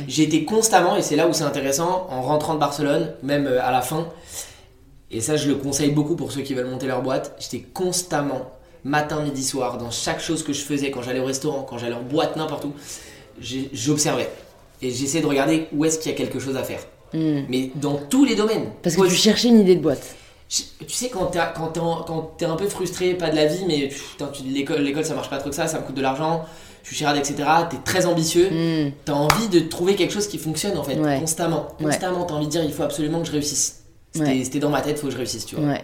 [0.07, 3.71] été constamment, et c'est là où c'est intéressant, en rentrant de Barcelone, même euh, à
[3.71, 4.07] la fin,
[5.11, 8.51] et ça je le conseille beaucoup pour ceux qui veulent monter leur boîte, j'étais constamment,
[8.83, 11.95] matin, midi, soir, dans chaque chose que je faisais, quand j'allais au restaurant, quand j'allais
[11.95, 12.73] en boîte, n'importe où,
[13.73, 14.29] j'observais.
[14.81, 16.79] Et j'essayais de regarder où est-ce qu'il y a quelque chose à faire.
[17.13, 17.41] Hmm.
[17.49, 18.67] Mais dans tous les domaines.
[18.81, 20.15] Parce que tu cherchais une idée de boîte.
[20.49, 24.31] je- Tu sais, quand t'es quand un peu frustré, pas de la vie, mais putain,
[24.45, 26.45] l'école, l'école ça marche pas trop que ça, ça me coûte de l'argent,
[26.83, 27.35] je suis chérade, etc.
[27.69, 28.91] T'es très ambitieux, Hmm.
[29.05, 31.19] t'as envie de trouver quelque chose qui fonctionne en fait, Ouais.
[31.19, 31.67] constamment.
[31.79, 31.85] Ouais.
[31.87, 33.83] Constamment, t'as envie de dire il faut absolument que je réussisse.
[34.13, 34.59] C'était Ouais.
[34.59, 35.75] dans ma tête, faut que je réussisse, tu vois.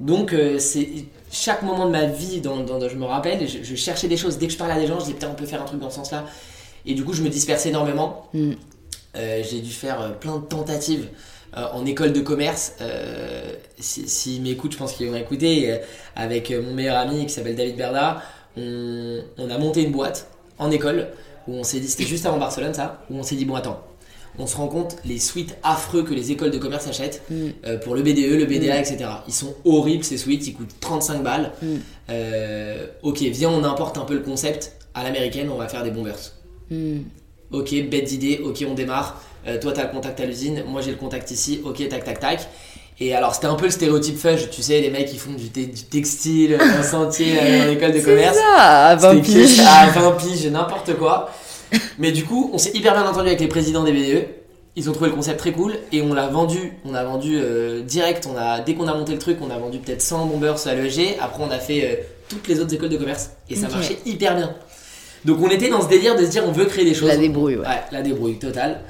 [0.00, 0.88] Donc, euh, c'est
[1.34, 4.38] chaque moment de ma vie, dans, je me rappelle, je, je cherchais des choses.
[4.38, 5.80] Dès que je parlais à des gens, je disais putain, on peut faire un truc
[5.80, 6.24] dans ce sens-là.
[6.86, 8.28] Et du coup, je me dispersais énormément.
[8.32, 8.52] Hmm.
[9.16, 11.08] Euh, j'ai dû faire euh, plein de tentatives
[11.56, 12.74] euh, en école de commerce.
[12.80, 15.72] Euh, S'ils si, m'écoutent, je pense qu'ils vont écouter.
[15.72, 15.78] Euh,
[16.16, 18.22] avec mon meilleur ami qui s'appelle David Berda,
[18.56, 21.08] on, on a monté une boîte en école
[21.46, 23.82] où on s'est dit, c'était juste avant Barcelone ça, où on s'est dit bon attends,
[24.38, 27.34] on se rend compte les suites affreux que les écoles de commerce achètent Mm.
[27.66, 28.80] euh, pour le BDE, le BDA, Mm.
[28.80, 29.04] etc.
[29.28, 31.52] Ils sont horribles ces suites, ils coûtent 35 balles.
[31.62, 31.66] Mm.
[32.10, 35.90] Euh, ok, viens, on importe un peu le concept à l'américaine, on va faire des
[35.90, 36.32] bombers.
[37.52, 39.20] Ok, bête d'idée, ok, on démarre.
[39.46, 42.18] Euh, toi, t'as le contact à l'usine, moi j'ai le contact ici, ok, tac, tac,
[42.18, 42.48] tac.
[43.00, 45.48] Et alors, c'était un peu le stéréotype fudge, tu sais, les mecs qui font du,
[45.50, 48.36] te- du textile, un sentier euh, en école de commerce.
[48.36, 49.60] ça, à 20 C'était piges.
[49.60, 51.30] à 20 piges, n'importe quoi.
[51.98, 54.26] Mais du coup, on s'est hyper bien entendu avec les présidents des BDE.
[54.76, 56.72] Ils ont trouvé le concept très cool et on l'a vendu.
[56.84, 58.28] On a vendu euh, direct.
[58.32, 60.74] On a, dès qu'on a monté le truc, on a vendu peut-être 100 bombers à
[60.74, 61.16] l'ESG.
[61.20, 64.34] Après, on a fait euh, toutes les autres écoles de commerce et ça marchait hyper
[64.36, 64.54] bien.
[65.24, 67.08] Donc, on était dans ce délire de se dire on veut créer des choses.
[67.08, 67.66] La débrouille, ouais.
[67.66, 68.80] Ouais, la débrouille totale.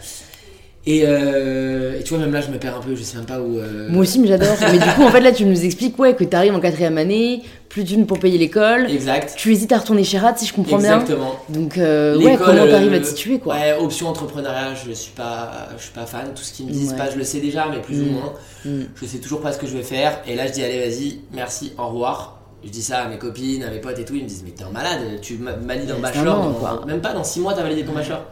[0.86, 2.94] Et, euh, et tu vois, même là, je me perds un peu.
[2.94, 3.58] Je sais même pas où.
[3.58, 4.54] euh, Moi aussi, mais j'adore.
[4.70, 7.42] mais du coup, en fait, là, tu nous expliques ouais, que t'arrives en quatrième année,
[7.70, 8.90] plus d'une pour payer l'école.
[8.90, 9.32] Exact.
[9.34, 11.00] Tu hésites à retourner chez Rad, si je comprends bien.
[11.00, 11.36] Exactement.
[11.48, 15.12] Donc, euh, ouais, comment t'arrives euh, à te situer, quoi Ouais, option entrepreneuriat, je suis
[15.12, 16.26] pas, je suis pas fan.
[16.34, 16.98] Tout ce qu'ils me disent Ouais.
[16.98, 18.12] pas, je le sais déjà, mais plus ou Mm.
[18.12, 18.32] moins.
[18.66, 18.82] Hmm.
[19.00, 20.20] Je sais toujours pas ce que je vais faire.
[20.28, 22.40] Et là, je dis allez, vas-y, merci, au revoir.
[22.62, 24.14] Je dis ça à mes copines, à mes potes et tout.
[24.16, 26.84] Ils me disent mais t'es un malade, tu valides un bachelor, an, dans- quoi.
[26.86, 28.22] même pas dans 6 mois t'as validé ton bachelor.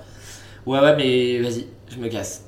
[0.65, 2.45] Ouais, ouais, mais vas-y, je me casse.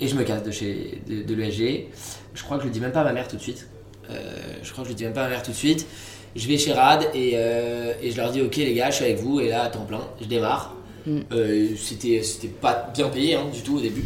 [0.00, 1.86] Et je me casse de chez de, de l'ESG.
[2.34, 3.66] Je crois que je le dis même pas à ma mère tout de suite.
[4.10, 4.14] Euh,
[4.62, 5.86] je crois que je le dis même pas à ma mère tout de suite.
[6.34, 9.04] Je vais chez Rad et, euh, et je leur dis ok les gars, je suis
[9.06, 10.74] avec vous et là à temps plein, je démarre.
[11.06, 11.20] Mm.
[11.32, 14.04] Euh, c'était c'était pas bien payé hein, du tout au début.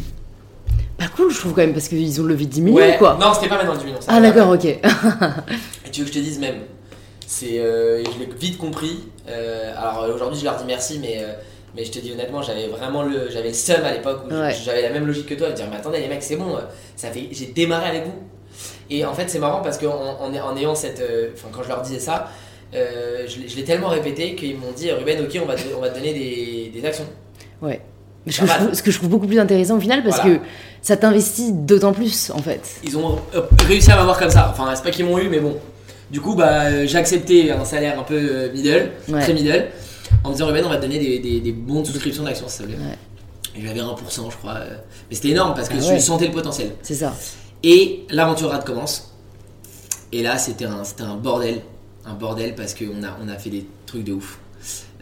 [0.97, 3.17] Pas cool, je trouve quand même, parce qu'ils ont levé 10 millions, Ouais, quoi.
[3.19, 3.99] non, c'était pas maintenant 10 millions.
[4.01, 4.65] ça Ah, d'accord, ok.
[4.65, 4.79] Et
[5.91, 6.57] tu veux que je te dise même
[7.25, 8.99] C'est, je l'ai vite compris.
[9.27, 11.25] Alors aujourd'hui, je leur dis merci, mais,
[11.75, 14.55] mais je te dis honnêtement, j'avais vraiment le, j'avais le seum à l'époque où Ouais.
[14.65, 16.57] j'avais la même logique que toi, de dire mais attendez les mecs, c'est bon,
[16.95, 18.13] ça fait, j'ai démarré avec vous.
[18.89, 21.69] Et en fait, c'est marrant parce qu'en en, en ayant cette, euh, enfin quand je
[21.69, 22.27] leur disais ça,
[22.73, 25.61] euh, je l'ai- je l'ai tellement répété qu'ils m'ont dit Ruben, ok, on va, te,
[25.75, 27.05] on va te donner des, des actions.
[27.61, 27.79] Ouais.
[28.25, 30.21] Mais ce, que je trouve, ce que je trouve beaucoup plus intéressant au final, parce
[30.21, 30.37] Voilà.
[30.37, 30.43] que
[30.81, 32.61] ça t'investit d'autant plus, en fait.
[32.83, 34.47] Ils ont euh, réussi à m'avoir comme ça.
[34.51, 35.57] Enfin, c'est pas qu'ils m'ont eu, mais bon.
[36.11, 39.21] Du coup, bah, j'ai accepté un salaire un peu middle, Ouais.
[39.21, 39.67] très middle,
[40.23, 42.63] en disant Ruben, on va te donner des, des, des bons de souscription d'actions, te
[42.63, 42.75] plaît.
[42.75, 43.61] Ouais.
[43.63, 44.55] J'avais 1%, je crois.
[44.55, 44.77] euh,
[45.09, 45.99] Mais c'était énorme parce que Ah je ouais.
[45.99, 46.71] sentais le potentiel.
[46.83, 47.13] C'est ça.
[47.63, 49.13] Et l'aventure rad commence.
[50.11, 51.61] Et là, c'était un, un bordel.
[52.05, 54.39] Un bordel parce qu'on a, on a fait des trucs de ouf.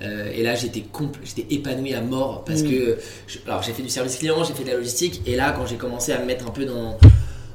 [0.01, 2.69] Euh, et là, j'étais compl- j'étais épanoui à mort parce Mm.
[2.69, 2.97] que.
[3.27, 5.21] je- alors, j'ai fait du service client, j'ai fait de la logistique.
[5.25, 6.97] Et là, quand j'ai commencé à me mettre un peu dans,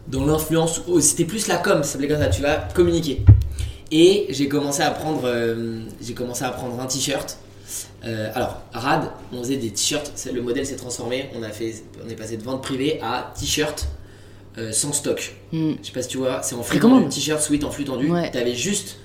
[0.09, 3.24] dans l'influence, oh, c'était plus la com, ça s'appelait comme ça, tu vas communiquer.
[3.90, 7.38] Et j'ai commencé à prendre, euh, j'ai commencé à prendre un t-shirt.
[8.05, 11.74] Euh, alors, Rad, on faisait des t-shirts, le modèle s'est transformé, on, a fait,
[12.05, 13.88] on est passé de vente privée à t-shirt
[14.59, 15.35] euh, sans stock.
[15.53, 15.72] Hmm.
[15.81, 18.11] Je sais pas si tu vois, c'est en flux tendu, t-shirt sweat en flux tendu.
[18.11, 18.31] Ouais.
[18.31, 18.96] Tu avais juste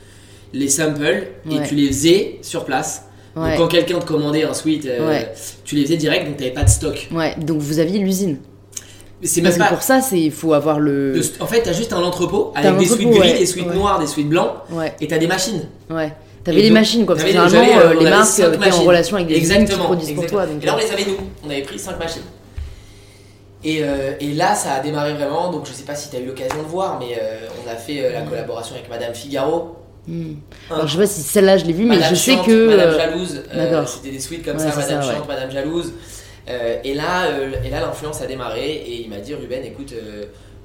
[0.53, 1.67] les samples et Ouais.
[1.67, 3.05] tu les faisais sur place.
[3.35, 3.51] Ouais.
[3.51, 5.23] Donc quand quelqu'un te commandait un sweat, euh,
[5.63, 7.07] tu les faisais direct, donc t'avais pas de stock.
[7.11, 8.39] Ouais, donc vous aviez l'usine.
[9.21, 11.13] C'est Parce que pour ça, c'est il faut avoir le.
[11.13, 13.99] de en fait, t'as juste un entrepôt avec des suites gris, ouais, des suites noirs,
[13.99, 15.63] des suites blancs, Ouais, et t'as des machines.
[15.89, 16.13] ouais.
[16.43, 17.15] T'avais donc, machines, quoi.
[17.15, 20.12] Parce que euh, les marques, cinq euh, en relation avec des usines qui Exactement, produisent
[20.13, 20.45] pour exactement.
[20.45, 20.54] toi.
[20.54, 21.17] Donc, Et là, on euh, les avait nous.
[21.45, 22.21] On avait pris 5 machines.
[23.63, 25.52] Et, euh, et là, ça a démarré vraiment.
[25.52, 27.75] Donc, je sais pas si tu as eu l'occasion de voir, mais euh, on a
[27.75, 29.75] fait la collaboration avec Madame Figaro.
[30.08, 30.32] hmm.
[30.71, 32.67] Un- Alors, je sais pas si celle-là je l'ai vue, mais Madame je sais que.
[32.69, 33.43] Madame Jalouse.
[33.88, 34.75] C'était des suites comme Ouais, ça.
[34.75, 35.93] Madame ça, Chiante, Madame Jalouse.
[36.84, 37.25] Et là,
[37.63, 39.93] et là l'influence a démarré et il m'a dit Ruben, écoute,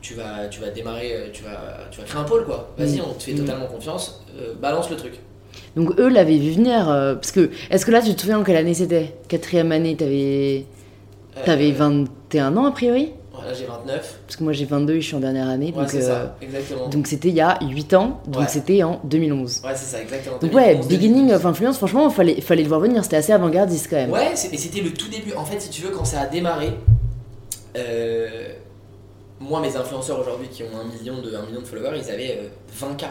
[0.01, 2.71] tu vas, tu vas démarrer, tu vas, tu vas créer un pôle quoi.
[2.79, 3.03] Vas-y, Mm.
[3.11, 3.39] on te fait Mm.
[3.41, 4.23] totalement confiance.
[4.41, 5.15] euh, balance le truc.
[5.77, 6.89] Donc eux l'avaient vu venir.
[6.89, 9.15] euh, parce que, est-ce que là, tu te souviens en quelle année c'était?
[9.29, 10.67] Quatrième année, t'avais
[11.37, 13.13] Euh, t'avais 21 ans a priori?
[13.33, 14.19] Voilà, j'ai 29.
[14.27, 15.73] Parce que moi j'ai 22 et je suis en dernière année.
[15.75, 16.89] Ouais, donc c'est euh, ça, exactement.
[16.89, 18.21] donc c'était il y a 8 ans.
[18.29, 18.49] Donc Ouais.
[18.49, 19.61] c'était en 2011.
[19.65, 20.39] ouais, c'est ça, exactement.
[20.39, 21.35] Donc ouais, 2011, beginning 2012.
[21.35, 23.03] of influence, franchement, fallait, fallait le voir venir.
[23.03, 24.13] C'était assez avant-gardiste quand même.
[24.13, 25.33] Ouais, c'est- et c'était le tout début.
[25.35, 26.69] En fait, si tu veux, quand ça a démarré,
[27.77, 28.29] euh,
[29.41, 32.39] moi, mes influenceurs aujourd'hui qui ont un million de, un million de followers, ils avaient
[32.45, 32.49] euh,
[32.81, 33.07] 20K.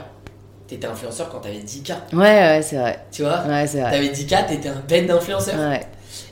[0.74, 1.94] T'étais influenceur quand t'avais 10K.
[2.14, 3.00] Ouais, ouais, c'est vrai.
[3.12, 3.92] Tu vois Ouais, c'est vrai.
[3.92, 5.54] T'avais 10K, t'étais un bête d'influenceur.
[5.60, 5.82] Ouais.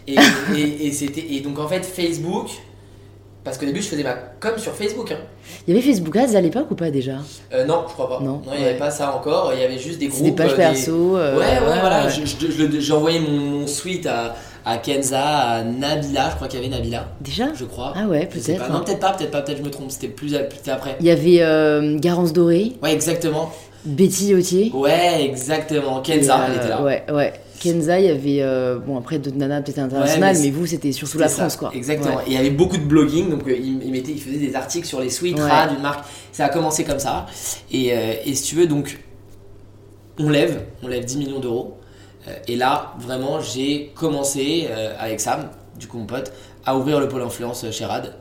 [0.08, 0.16] Et,
[0.58, 2.48] et, et c'était, et donc en fait, Facebook,
[3.44, 5.12] parce qu'au début, je faisais ma com sur Facebook.
[5.12, 5.18] Hein.
[5.68, 7.18] Il y avait Facebook Ads à l'époque ou pas déjà?
[7.54, 8.20] Euh, non, je crois pas.
[8.20, 8.78] Non, il n'y avait ouais.
[8.80, 9.52] pas ça encore.
[9.54, 10.24] Il y avait juste des groupes.
[10.24, 11.18] Des pages euh, perso.
[11.18, 12.06] euh, Ouais, ouais, voilà.
[12.08, 12.80] ouais.
[12.80, 14.34] J'ai envoyé mon, mon suite à,
[14.66, 17.46] à Kenza, à Nabila, je crois qu'il y avait Nabila, Déjà?
[17.54, 17.94] Je crois.
[17.96, 18.58] Ah ouais, peut-être.
[18.58, 18.70] pas.
[18.70, 18.84] Non, hein.
[18.86, 20.96] peut-être pas, peut-être pas, peut-être je me trompe, c'était plus, plus après.
[21.00, 23.52] Il y avait euh, Garance Doré, Ouais, exactement.
[23.86, 24.72] Betty Autier.
[24.74, 26.02] Ouais, exactement.
[26.02, 26.84] Kenza, elle euh, était là.
[26.84, 27.34] Ouais, ouais.
[27.60, 28.42] Kenza, il y avait.
[28.42, 31.56] euh, bon, après, d'autres nanas peut-être internationales, mais mais, vous, c'était surtout la ça, France,
[31.58, 31.72] quoi.
[31.74, 32.18] Exactement.
[32.18, 32.24] Ouais.
[32.28, 34.56] Et il y avait beaucoup de blogging, donc euh, il, il mettait, il faisait des
[34.56, 35.34] articles sur les Ouais.
[35.42, 36.06] rats d'une marque.
[36.32, 37.26] Ça a commencé comme ça.
[37.72, 37.88] Et,
[38.26, 39.00] et si tu veux, donc,
[40.20, 41.78] on lève, on lève 10 millions d'euros.
[42.48, 44.68] Et là, vraiment, j'ai commencé
[45.00, 46.32] avec Sam, du coup mon pote,
[46.66, 48.14] à ouvrir le pôle influence chez Rad.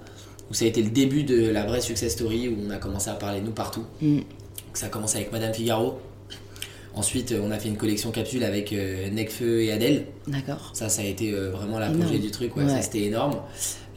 [0.51, 3.09] Où ça a été le début de la vraie success story où on a commencé
[3.09, 3.85] à parler de nous partout.
[4.03, 4.19] Mm.
[4.71, 5.99] Donc, ça a commencé avec Madame Figaro.
[6.95, 10.07] Ensuite, euh, on a fait une collection capsule avec euh, Necfeu et Adèle.
[10.29, 10.71] D'accord.
[10.75, 12.69] Ça, ça a été euh, vraiment l'apogée du truc, ouais, Ouais.
[12.71, 13.35] ça c'était énorme.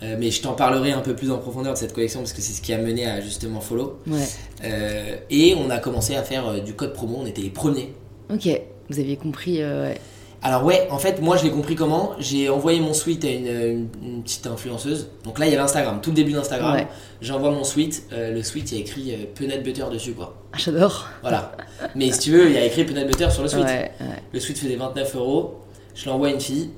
[0.02, 2.42] Euh, mais je t'en parlerai un peu plus en profondeur de cette collection parce que
[2.42, 4.00] c'est ce qui a mené à justement Follow.
[4.08, 4.26] Ouais.
[4.64, 7.94] Euh, et on a commencé à faire du code promo, on était les premiers.
[8.32, 8.50] Ok.
[8.90, 9.60] Vous aviez compris.
[9.64, 10.00] ouais.
[10.46, 13.48] Alors ouais, en fait, moi je l'ai compris comment J'ai envoyé mon suite à une,
[13.48, 15.08] une- une petite influenceuse.
[15.24, 16.74] Donc là, il y avait Instagram, tout le début d'Instagram.
[16.76, 16.88] Ouais.
[17.22, 20.36] J'envoie mon suite, euh, le suite, il y a écrit euh, peanut butter dessus, quoi.
[20.52, 21.08] Ah, J'adore.
[21.22, 21.54] Voilà.
[21.96, 23.64] mais si tu veux, il y a écrit peanut butter sur le suite.
[23.64, 24.08] Ouais, ouais.
[24.34, 25.60] Le suite faisait 29 euros.
[25.96, 26.72] Je l'envoie à une fille.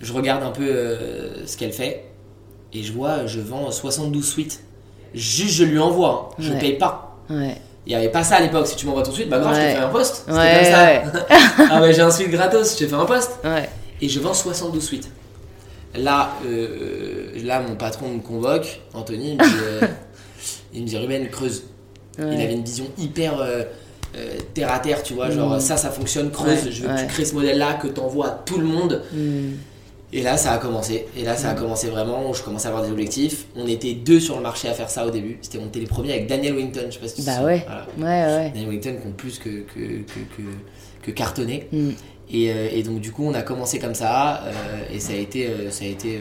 [0.00, 2.04] Je regarde un peu euh, ce qu'elle fait.
[2.72, 4.62] Et je vois, je vends 72 suites.
[5.14, 6.30] Juste, je lui envoie.
[6.32, 6.34] hein.
[6.38, 7.18] Je paye pas.
[7.28, 7.56] Ouais.
[7.86, 8.66] Il n'y avait pas ça à l'époque.
[8.68, 10.14] Si tu m'envoies ton suite, bah grave, je te fais un post.
[10.26, 11.26] C'était Ouais, comme ça.
[11.70, 13.32] ah ouais, j'ai un suite gratos, je te fais un post.
[14.00, 15.08] Et je vends 72 suites.
[15.94, 19.80] Là, euh, là, mon patron me convoque, Anthony, il me dit, euh,
[20.74, 21.64] il me dit Ruben, creuse.
[22.18, 23.64] Il avait une vision hyper euh,
[24.54, 25.60] terre à terre, tu vois, genre Mm.
[25.60, 28.42] ça, ça fonctionne, creuse, je veux que tu crées ce modèle-là, que tu envoies à
[28.44, 29.02] tout le monde.
[29.12, 29.52] Hmm.
[30.14, 31.06] Et là, ça a commencé.
[31.16, 31.58] Et là, ça a Mm.
[31.58, 33.46] commencé vraiment, où je commençais à avoir des objectifs.
[33.56, 35.38] On était deux sur le marché à faire ça au début.
[35.40, 37.64] C'était, on était les premiers avec Daniel Wington, je sais pas si tu Bah ouais.
[37.96, 38.26] Voilà.
[38.28, 38.50] Ouais, ouais.
[38.50, 40.42] Daniel Wington qui ont plus que, que, que, que,
[41.02, 41.68] que cartonné.
[42.30, 44.42] Et, euh, et donc, du coup, on a commencé comme ça.
[44.44, 44.52] euh,
[44.94, 45.46] et ça a été.
[45.46, 46.20] euh, ça a été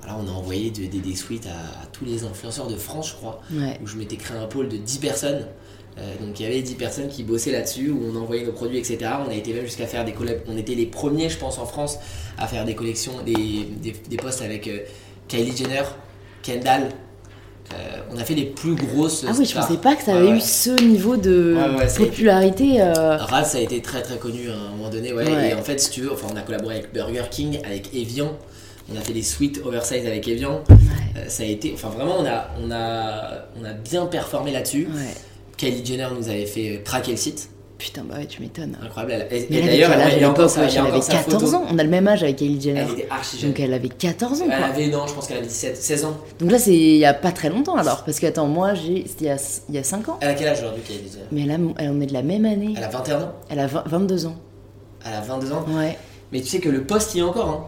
[0.00, 3.10] voilà, on a envoyé de- des, des suites à, à tous les influenceurs de France,
[3.10, 3.78] je crois Ouais.
[3.82, 5.44] où je m'étais créé un pôle de 10 personnes.
[5.98, 8.78] Euh, donc il y avait 10 personnes qui bossaient là-dessus, où on envoyait nos produits,
[8.78, 8.98] etc.
[9.26, 10.40] On a été même jusqu'à faire des collabs.
[10.48, 11.98] On était les premiers, je pense, en France
[12.38, 14.78] à faire des collections, des, des, des posts avec euh,
[15.26, 15.82] Kylie Jenner,
[16.42, 16.88] Kendall.
[17.74, 17.76] Euh,
[18.10, 19.26] on a fait les plus grosses.
[19.28, 20.36] Ah oui, je pensais pas que ça avait ouais.
[20.38, 22.80] eu ce niveau de Ouais, popularité.
[22.80, 25.50] euh, Raz, ça a été très très connu à un moment donné, ouais.
[25.50, 28.38] Et en fait, si tu veux, enfin, on a collaboré avec Burger King, avec Evian.
[28.90, 30.62] On a fait des suites oversize avec Evian.
[30.70, 34.88] Euh, ça a été, enfin vraiment, on a, on a, on a bien performé là-dessus.
[35.58, 37.50] Kylie Jenner nous avait fait euh, craquer le site.
[37.78, 38.76] Putain, bah ouais, tu m'étonnes.
[38.82, 39.26] Incroyable.
[39.30, 41.64] Elle, et, d'ailleurs, elle, avait, l'époque, elle, elle avait 14 ans.
[41.70, 42.80] On a le même âge avec Kylie Jenner.
[42.80, 43.50] Elle était archi jeune.
[43.50, 44.44] Donc elle avait 14 ans.
[44.50, 46.16] Elle avait, non, je pense qu'elle avait 17, 16 ans.
[46.40, 48.04] Donc là, c'est il y a pas très longtemps alors.
[48.04, 49.36] Parce que, attends, moi, j'ai, il y a,
[49.68, 50.18] il y a 5 ans.
[50.20, 51.24] Elle a quel âge aujourd'hui, Kylie Jenner?
[51.30, 52.74] Mais elle, a, est de la même année.
[52.76, 53.32] Elle a 21 ans.
[53.48, 54.36] Elle a 22 ans.
[55.04, 55.96] Elle a 22 ans Ouais.
[56.32, 57.64] Mais tu sais que le poste y est encore, hein.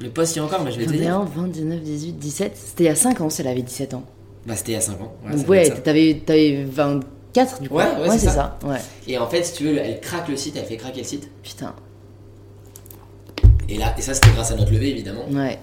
[0.00, 1.20] Le poste y est encore, mais je vais te dire.
[1.20, 2.52] 21, 29, 18, 17.
[2.56, 4.02] C'était il y a 5 ans si elle avait 17 ans.
[4.44, 5.12] Bah, c'était il y a 5 ans.
[5.30, 7.00] Donc ouais, t'avais, t'avais 20.
[7.32, 7.76] 4 du coup.
[7.76, 8.58] Ouais, ouais, c'est ça.
[8.64, 8.78] Ouais.
[9.06, 11.30] Et en fait, si tu veux, elle craque le site, elle fait craquer le site.
[11.42, 11.74] Putain.
[13.68, 15.24] Et là, et ça c'était grâce à notre levée évidemment.
[15.30, 15.58] Ouais.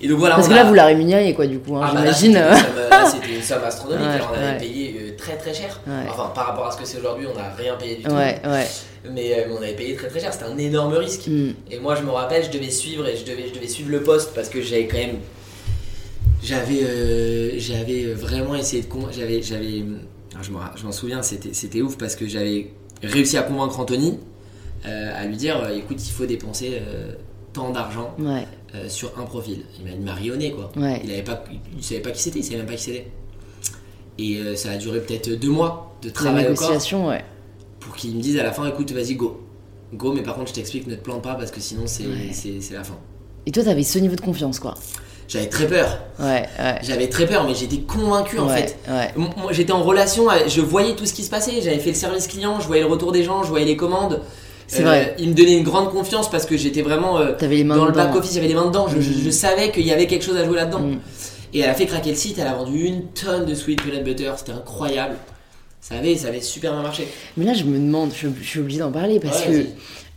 [0.00, 0.36] Et donc voilà.
[0.36, 2.34] Parce que là, vous la rémunériez quoi du coup, hein, ah, bah j'imagine.
[2.90, 4.06] Bah c'était une somme astronomique.
[4.06, 5.80] Alors, on avait payé euh, très très cher.
[6.08, 8.10] Enfin, par rapport à ce que c'est aujourd'hui, on n'a rien payé du tout.
[8.10, 8.66] Ouais, ouais.
[9.12, 10.32] Mais euh, on avait payé très très cher.
[10.32, 11.26] C'était un énorme risque.
[11.26, 11.50] Mm.
[11.70, 14.02] Et moi, je me rappelle, je devais suivre et je devais, je devais suivre le
[14.02, 15.18] poste parce que j'avais quand même,
[16.42, 18.88] j'avais, vraiment essayé de,
[19.42, 19.84] j'avais
[20.48, 22.72] alors, je, m'en souviens, c'était, ouf parce que j'avais
[23.02, 24.18] réussi à convaincre Anthony
[24.86, 27.12] euh, à lui dire euh, écoute, il faut dépenser euh,
[27.52, 29.64] tant d'argent Ouais, euh, sur un profil.
[29.84, 30.70] Il m'a, rionné quoi.
[30.76, 31.00] ouais.
[31.04, 31.44] Il avait pas,
[31.76, 33.06] il savait pas qui c'était, il savait même pas qui c'était.
[34.18, 37.24] Et ça a duré peut-être deux mois de La travail corps négociation, ouais.
[37.78, 39.40] pour qu'ils me disent à la fin écoute, vas-y, go.
[39.94, 42.28] Go, mais par contre, je t'explique, ne te plante pas parce que sinon, c'est, Ouais.
[42.32, 42.98] c'est, c'est la fin.
[43.46, 44.74] Et toi, t'avais ce niveau de confiance, quoi.
[45.30, 45.98] J'avais très peur.
[46.18, 46.74] Ouais, ouais.
[46.82, 48.76] J'avais très peur, mais j'étais convaincu en ouais, fait.
[49.16, 51.62] Moi, j'étais en relation, avec- je voyais tout ce qui se passait.
[51.62, 54.14] J'avais fait le service client, je voyais le retour des gens, je voyais les commandes.
[54.14, 54.26] Euh,
[54.66, 55.14] C'est vrai.
[55.18, 57.86] Il me donnait une grande confiance parce que j'étais vraiment euh, T'avais les mains dans
[57.86, 58.04] le dedans.
[58.06, 58.86] back office, j'avais les mains dedans.
[58.88, 60.80] Je, je- je savais qu'il y avait quelque chose à jouer là-dedans.
[60.80, 60.98] Mm.
[61.54, 62.38] Et elle a fait craquer le site.
[62.38, 64.30] Elle a vendu une tonne de sweet peanut butter.
[64.36, 65.16] C'était incroyable.
[65.80, 67.08] Ça avait, ça avait super bien marché.
[67.36, 69.64] Mais là, je me demande, je, je suis obligée d'en parler parce que.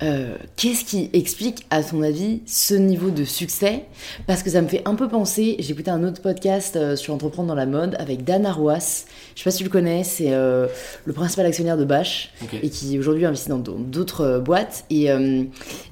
[0.01, 3.85] Euh, qu'est-ce qui explique, à ton avis, ce niveau de succès?
[4.27, 5.55] Parce que ça me fait un peu penser.
[5.59, 9.05] J'ai écouté un autre podcast euh, sur entreprendre dans la mode avec Dan Arwas.
[9.35, 10.67] Je sais pas si tu le connais, c'est euh,
[11.05, 14.85] le principal actionnaire de Bash et qui aujourd'hui investit dans d'autres boîtes.
[14.89, 15.43] Et euh,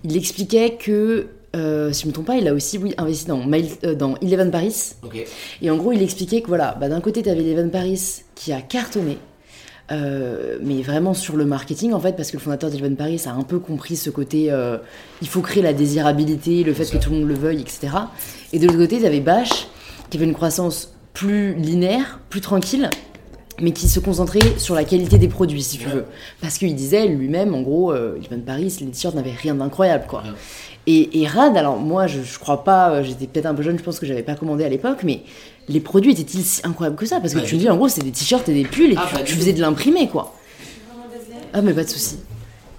[0.03, 1.27] il expliquait que.
[1.55, 4.15] euh, si je me trompe pas, il a aussi oui, investi dans, Mail- euh, dans
[4.21, 4.93] Eleven Paris.
[5.61, 8.53] Et en gros, il expliquait que voilà, bah, d'un côté, tu avais Eleven Paris qui
[8.53, 9.17] a cartonné,
[9.91, 13.31] euh, mais vraiment sur le marketing en fait, parce que le fondateur d'Eleven Paris a
[13.31, 14.77] un peu compris ce côté euh,
[15.21, 17.89] il faut créer la désirabilité, le fait que tout le monde le veuille, etc.
[18.53, 19.67] Et de l'autre côté, tu avais Bash
[20.09, 22.89] qui avait une croissance plus linéaire, plus tranquille.
[23.59, 26.05] Mais qui se concentrait sur la qualité des produits, si tu veux.
[26.41, 30.23] Parce qu'il disait lui-même, en gros, euh, Eleven Paris, les t-shirts n'avaient rien d'incroyable, quoi.
[30.87, 33.77] Et, et Rad, alors moi je, je crois pas, euh, j'étais peut-être un peu jeune,
[33.77, 35.21] je pense que j'avais pas commandé à l'époque, mais
[35.71, 38.05] les produits étaient-ils si incroyables que ça Parce que Pas tu dis en gros c'était
[38.05, 40.35] des t-shirts et des pulls et Ah, tu, faisais de l'imprimer quoi.
[41.53, 42.17] Ah mais pas de souci.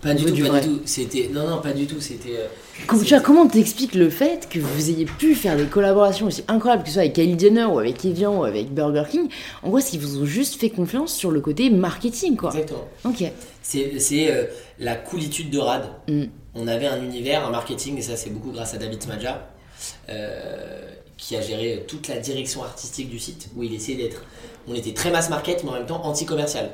[0.02, 0.60] Pas du tout, du pas vrai.
[0.62, 0.80] du tout.
[0.84, 2.00] C'était non, non, pas du tout.
[2.00, 2.36] C'était.
[2.36, 6.88] euh, comment t'expliques le fait que vous ayez pu faire des collaborations aussi incroyables, que
[6.88, 9.28] ce soit avec Kylie Jenner ou avec Evian ou avec Burger King
[9.62, 12.50] En gros, c'est qu'ils vous ont juste fait confiance sur le côté marketing quoi.
[12.50, 12.88] Exactement.
[13.04, 13.24] Ok.
[13.62, 14.46] C'est c'est, euh,
[14.80, 15.84] la coolitude de Rad.
[16.08, 16.24] Mm.
[16.56, 19.48] On avait un univers, un marketing, et ça c'est beaucoup grâce à David Smadja,
[20.08, 20.90] euh,
[21.24, 24.22] qui a géré toute la direction artistique du site, où il essayait d'être.
[24.66, 26.72] On était très mass market, mais en même temps anti-commercial.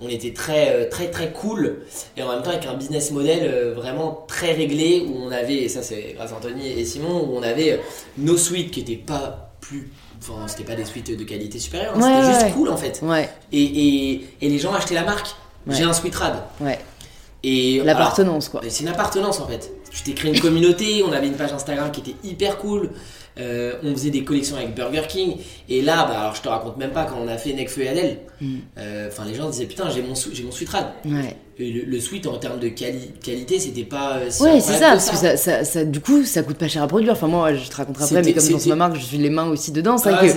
[0.00, 1.80] On était très, euh, très, très cool,
[2.16, 5.56] et en même temps avec un business model euh, vraiment très réglé, où on avait,
[5.64, 7.76] et ça c'est grâce à Anthony et Simon, où on avait euh,
[8.18, 9.90] nos suites qui étaient pas plus.
[10.20, 12.52] Enfin, c'était pas des suites de qualité supérieure, hein, Ouais, c'était juste ouais.
[12.52, 13.00] cool en fait.
[13.02, 15.28] Ouais, Et, et, et les gens achetaient la marque.
[15.68, 16.36] J'ai un sweet rad.
[16.60, 16.78] ouais.
[17.44, 18.60] Et L'appartenance quoi.
[18.68, 19.70] C'est une appartenance en fait.
[19.92, 22.90] Tu t'es créé une communauté, on avait une page Instagram qui était hyper cool.
[23.40, 25.36] Euh, on faisait des collections avec Burger King.
[25.68, 27.88] Et là, bah, alors je te raconte même pas quand on a fait Necfeu et
[27.88, 28.18] Adèle.
[28.40, 28.56] Mm.
[28.78, 30.86] euh, les gens disaient putain, j'ai mon, j'ai mon sweet rad.
[31.04, 31.36] Ouais.
[31.60, 34.18] Et le, le sweet en termes de quali- qualité, c'était pas.
[34.18, 36.68] euh, si Ouais, c'est ça, parce que ça, ça, ça- du coup, ça coûte pas
[36.68, 37.14] cher à produire.
[37.14, 39.48] Enfin, moi, je te raconterai après, mais comme dans ma marque, je suis les mains
[39.48, 39.98] aussi dedans.
[39.98, 40.30] C'est Ah, que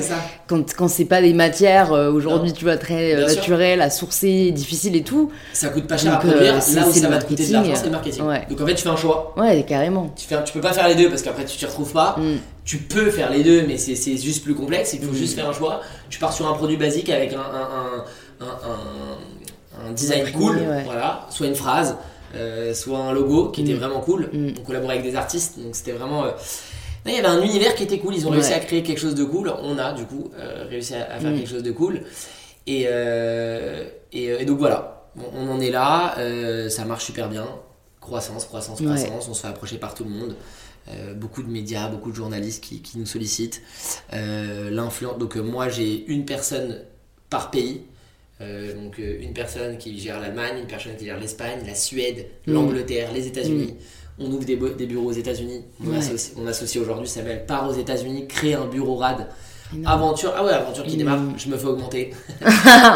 [0.47, 4.95] quand, quand c'est pas des matières euh, aujourd'hui, tu vois, très naturelles, à sourcer, difficiles
[4.95, 5.31] et tout.
[5.53, 6.59] Ça coûte pas cher à Donc, produire.
[6.63, 8.23] c'est- là où c'est ça va te coûter de l'argent, c'est le marketing.
[8.23, 8.47] ouais.
[8.49, 9.35] Donc en fait, tu fais un choix.
[9.37, 10.11] Ouais, carrément.
[10.17, 12.15] Tu, fais, tu peux pas faire les deux parce qu'après tu t'y retrouves pas.
[12.71, 14.93] Tu peux faire les deux, mais c'est juste plus complexe.
[14.93, 15.15] Il faut Mm.
[15.15, 15.81] juste faire un choix.
[16.09, 17.39] Tu pars sur un produit basique avec un,
[18.39, 20.83] un, design cool, ouais.
[20.85, 21.97] voilà, soit une phrase,
[22.35, 23.77] euh, soit un logo qui était Mm.
[23.77, 24.29] vraiment cool.
[24.31, 24.53] Mm.
[24.59, 26.23] On collaborait avec des artistes, donc c'était vraiment.
[26.23, 26.27] euh,
[27.05, 28.15] non, il y avait un univers qui était cool.
[28.15, 29.51] Ils ont réussi à créer quelque chose de cool.
[29.61, 31.37] On a du coup euh, réussi à, à faire Mm.
[31.39, 32.03] quelque chose de cool.
[32.67, 32.83] Et,
[34.13, 36.15] et, et donc voilà, on, on en est là.
[36.69, 37.45] ça marche super bien.
[37.99, 38.85] Croissance, croissance, Ouais.
[38.85, 39.27] croissance.
[39.29, 40.35] On se fait approcher par tout le monde.
[40.89, 43.61] Euh, beaucoup de médias, beaucoup de journalistes qui, qui nous sollicitent.
[44.13, 45.17] Euh, L'influence.
[45.19, 46.81] Donc euh, moi j'ai une personne
[47.29, 47.81] par pays.
[48.39, 52.53] Donc une personne qui gère l'Allemagne, une personne qui gère l'Espagne, la Suède, Mm.
[52.53, 53.75] l'Angleterre, les États-Unis.
[54.17, 55.61] On ouvre des, bureaux aux États-Unis.
[55.79, 55.97] On, Ouais.
[55.97, 59.27] associe, on associe aujourd'hui, ça s'appelle Part aux États-Unis, créer un bureau RAD.
[59.85, 62.13] Aventure, ah ouais, aventure qui démarre, je me fais augmenter.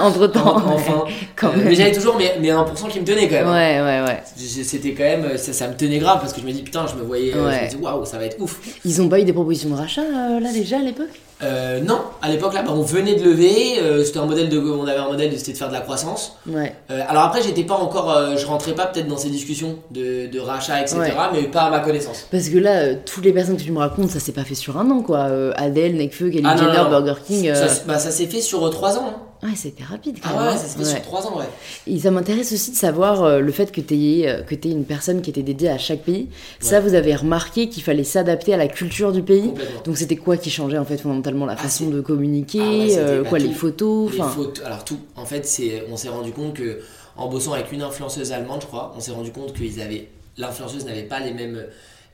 [0.01, 0.57] Entre temps.
[0.57, 1.65] enfin, quand Euh, même.
[1.69, 3.47] mais j'avais toujours mes, mes 1% qui me tenaient quand même.
[3.47, 4.23] Ouais, ouais, ouais.
[4.35, 6.95] C'était quand même, ça, ça me tenait grave parce que je me dis putain, je
[6.95, 7.65] me voyais, euh, je Ouais.
[7.65, 8.59] me dis waouh, ça va être ouf.
[8.83, 11.09] Ils ont pas eu des propositions de rachat euh, là déjà à l'époque?
[11.45, 14.59] Euh, non, à l'époque là, bah, on venait de lever, euh, c'était un modèle de,
[14.59, 16.37] on avait un modèle, c'était de faire de la croissance.
[16.47, 16.73] Ouais.
[16.89, 20.25] Euh, alors après, j'étais pas encore, euh, je rentrais pas peut-être dans ces discussions de,
[20.27, 20.97] de rachat, etc.
[20.99, 21.11] Ouais.
[21.33, 22.27] Mais pas à ma connaissance.
[22.31, 24.77] Parce que là, toutes les personnes que tu me racontes, ça s'est pas fait sur
[24.77, 25.27] un an quoi.
[25.55, 26.89] Adèle, Nekfeu, Kylie Ah, Jenner, non, non.
[26.89, 27.53] Burger King.
[27.53, 29.05] Ça, bah, ça s'est fait sur 3 ans.
[29.07, 29.15] hein.
[29.45, 30.57] Ouais, c'était rapide quand Ah ouais, hein.
[30.57, 30.89] ça s'est fait Ouais.
[30.91, 31.45] sur 3 ans, ouais.
[31.87, 34.85] Et ça m'intéresse aussi de savoir euh, le fait que tu aies, que t'aies une
[34.85, 36.29] personne qui était dédiée à chaque pays.
[36.59, 39.51] Ça, vous avez remarqué qu'il fallait s'adapter à la culture du pays.
[39.85, 42.97] Donc c'était quoi qui changeait en fait fondamentalement La Ah, façon de communiquer, Ah ouais,
[42.97, 43.45] euh, quoi, tout.
[43.47, 45.47] les photos, Les photos- alors tout, en fait,
[45.91, 46.79] on s'est rendu compte que
[47.17, 50.85] en bossant avec une influenceuse allemande, je crois, on s'est rendu compte qu'ils avaient, l'influenceuse
[50.85, 51.63] n'avait pas les mêmes,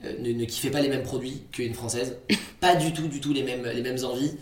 [0.05, 2.17] euh, ne, ne kiffait pas les mêmes produits qu'une française,
[2.59, 4.33] pas du tout, du tout les mêmes, les mêmes envies.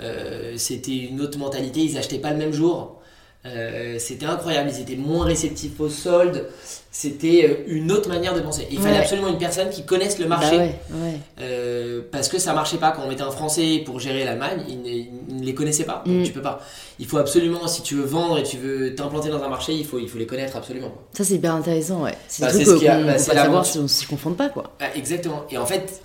[0.00, 3.00] Euh, c'était une autre mentalité, ils achetaient pas le même jour.
[3.46, 6.48] Euh, c'était incroyable, ils étaient moins réceptifs aux soldes.
[6.90, 8.66] C'était euh, une autre manière de penser.
[8.70, 10.56] Il fallait absolument une personne qui connaisse le Bah marché.
[10.56, 11.18] ouais, ouais.
[11.42, 14.80] Euh, parce que ça marchait pas quand on mettait un français pour gérer l'Allemagne, ils
[14.80, 16.02] ne, ne les connaissaient pas.
[16.06, 16.22] Mm.
[16.22, 16.62] tu peux pas.
[16.98, 19.84] Il faut absolument, si tu veux vendre et tu veux t'implanter dans un marché, il
[19.84, 20.94] faut, il faut les connaître absolument.
[21.12, 22.14] Ça c'est hyper intéressant, ouais.
[22.28, 24.38] C'est Bah, ce qu'il y a- qu'on bah, c'est pas savoir si on s'y confronte
[24.38, 24.72] pas quoi.
[24.80, 25.44] Ah, exactement.
[25.50, 26.00] Et en fait,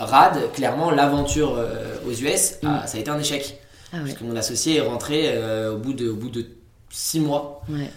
[0.00, 3.58] Rad, clairement, l'aventure euh, aux US, ah, ça a été un échec.
[3.92, 4.02] Ah ouais.
[4.04, 6.46] Parce que mon associé est rentré euh, au, bout de, au bout de
[6.90, 7.62] 6 mois.
[7.68, 7.90] Ouais.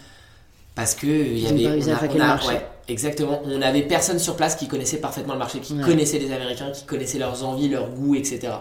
[0.76, 1.68] Parce que il y avait.
[1.68, 3.42] on a- on a- ouais, exactement.
[3.46, 6.84] On n'avait personne sur place qui connaissait parfaitement le marché, qui connaissait les Américains, qui
[6.86, 8.54] connaissait leurs envies, leurs goûts, etc.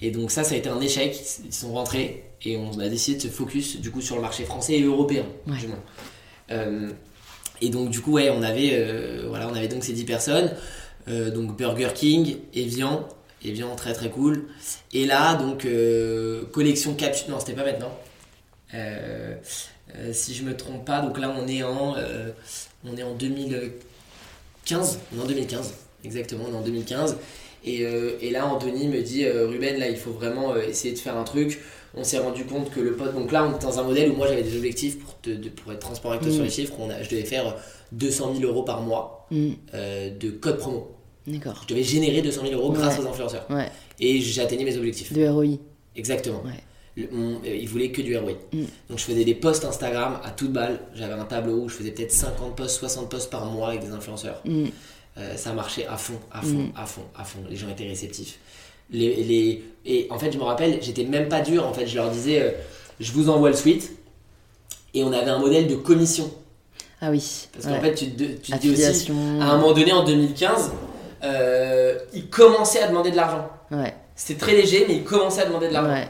[0.00, 1.20] Et donc ça, ça a été un échec.
[1.44, 4.44] Ils sont rentrés et on a décidé de se focus du coup sur le marché
[4.44, 5.24] français et européen.
[5.48, 5.56] Ouais.
[5.58, 5.78] du moins.
[6.52, 6.90] Euh,
[7.60, 10.50] et donc du coup, ouais, on avait, euh, voilà, on avait donc ces 10 personnes.
[11.08, 13.08] Euh, donc Burger King, Evian,
[13.44, 14.44] Evian très très cool.
[14.92, 17.30] Et là, donc euh, collection capsule.
[17.32, 17.92] Non, c'était pas maintenant.
[18.74, 19.34] Euh,
[20.12, 21.94] si je me trompe pas, donc là on est en,
[22.84, 24.98] on est en 2015.
[25.14, 25.74] On est en 2015,
[26.04, 27.16] exactement, on est en 2015.
[27.64, 30.92] Et, euh, et là, Anthony me dit, euh, Ruben, là, il faut vraiment euh, essayer
[30.94, 31.60] de faire un truc.
[31.94, 33.14] On s'est rendu compte que le pote.
[33.14, 35.48] Donc là, on était dans un modèle où moi j'avais des objectifs pour, te- de-
[35.48, 36.34] pour être transparent avec toi Mm.
[36.34, 36.74] sur les chiffres.
[36.80, 37.54] On a- je devais faire
[37.92, 39.50] 200 000 euros par mois Mm.
[40.18, 40.91] de code promo.
[41.26, 41.54] D'accord.
[41.62, 43.04] Je devais générer 200 000 euros grâce Ouais.
[43.04, 43.46] aux influenceurs.
[43.50, 43.70] Ouais.
[44.00, 45.12] Et j'atteignais mes objectifs.
[45.12, 45.58] De ROI.
[45.96, 46.42] Exactement.
[46.44, 46.60] Ouais.
[46.96, 48.32] Le- mon- euh, il voulait que du ROI.
[48.52, 48.60] Mm.
[48.90, 50.80] Donc je faisais des posts Instagram à toute balle.
[50.94, 53.92] J'avais un tableau où je faisais peut-être 50 posts, 60 posts par mois avec des
[53.92, 54.40] influenceurs.
[54.44, 54.64] Mm.
[55.18, 56.72] Euh, ça marchait à fond, à fond, Mm.
[56.76, 57.38] à fond, à fond.
[57.48, 58.38] Les gens étaient réceptifs.
[58.90, 59.64] Les, les...
[59.86, 61.66] Et en fait, je me rappelle, j'étais même pas dur.
[61.66, 62.50] En fait, je leur disais, euh,
[63.00, 63.92] je vous envoie le suite.
[64.94, 66.30] Et on avait un modèle de commission.
[67.00, 67.46] Ah oui.
[67.52, 67.72] Parce ouais.
[67.72, 69.14] qu'en fait, tu, te- tu te dis aussi, à
[69.52, 70.72] un moment donné, en 2015,
[71.24, 73.48] euh, ils commençaient à demander de l'argent.
[73.70, 73.94] Ouais.
[74.14, 75.92] C'était très léger, mais ils commençaient à demander de l'argent.
[75.92, 76.08] Ouais.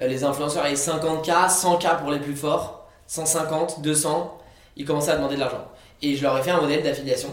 [0.00, 4.38] Euh, les influenceurs avaient 50K, 100K pour les plus forts, 150, 200,
[4.76, 5.66] ils commençaient à demander de l'argent.
[6.00, 7.30] Et je leur ai fait un modèle d'affiliation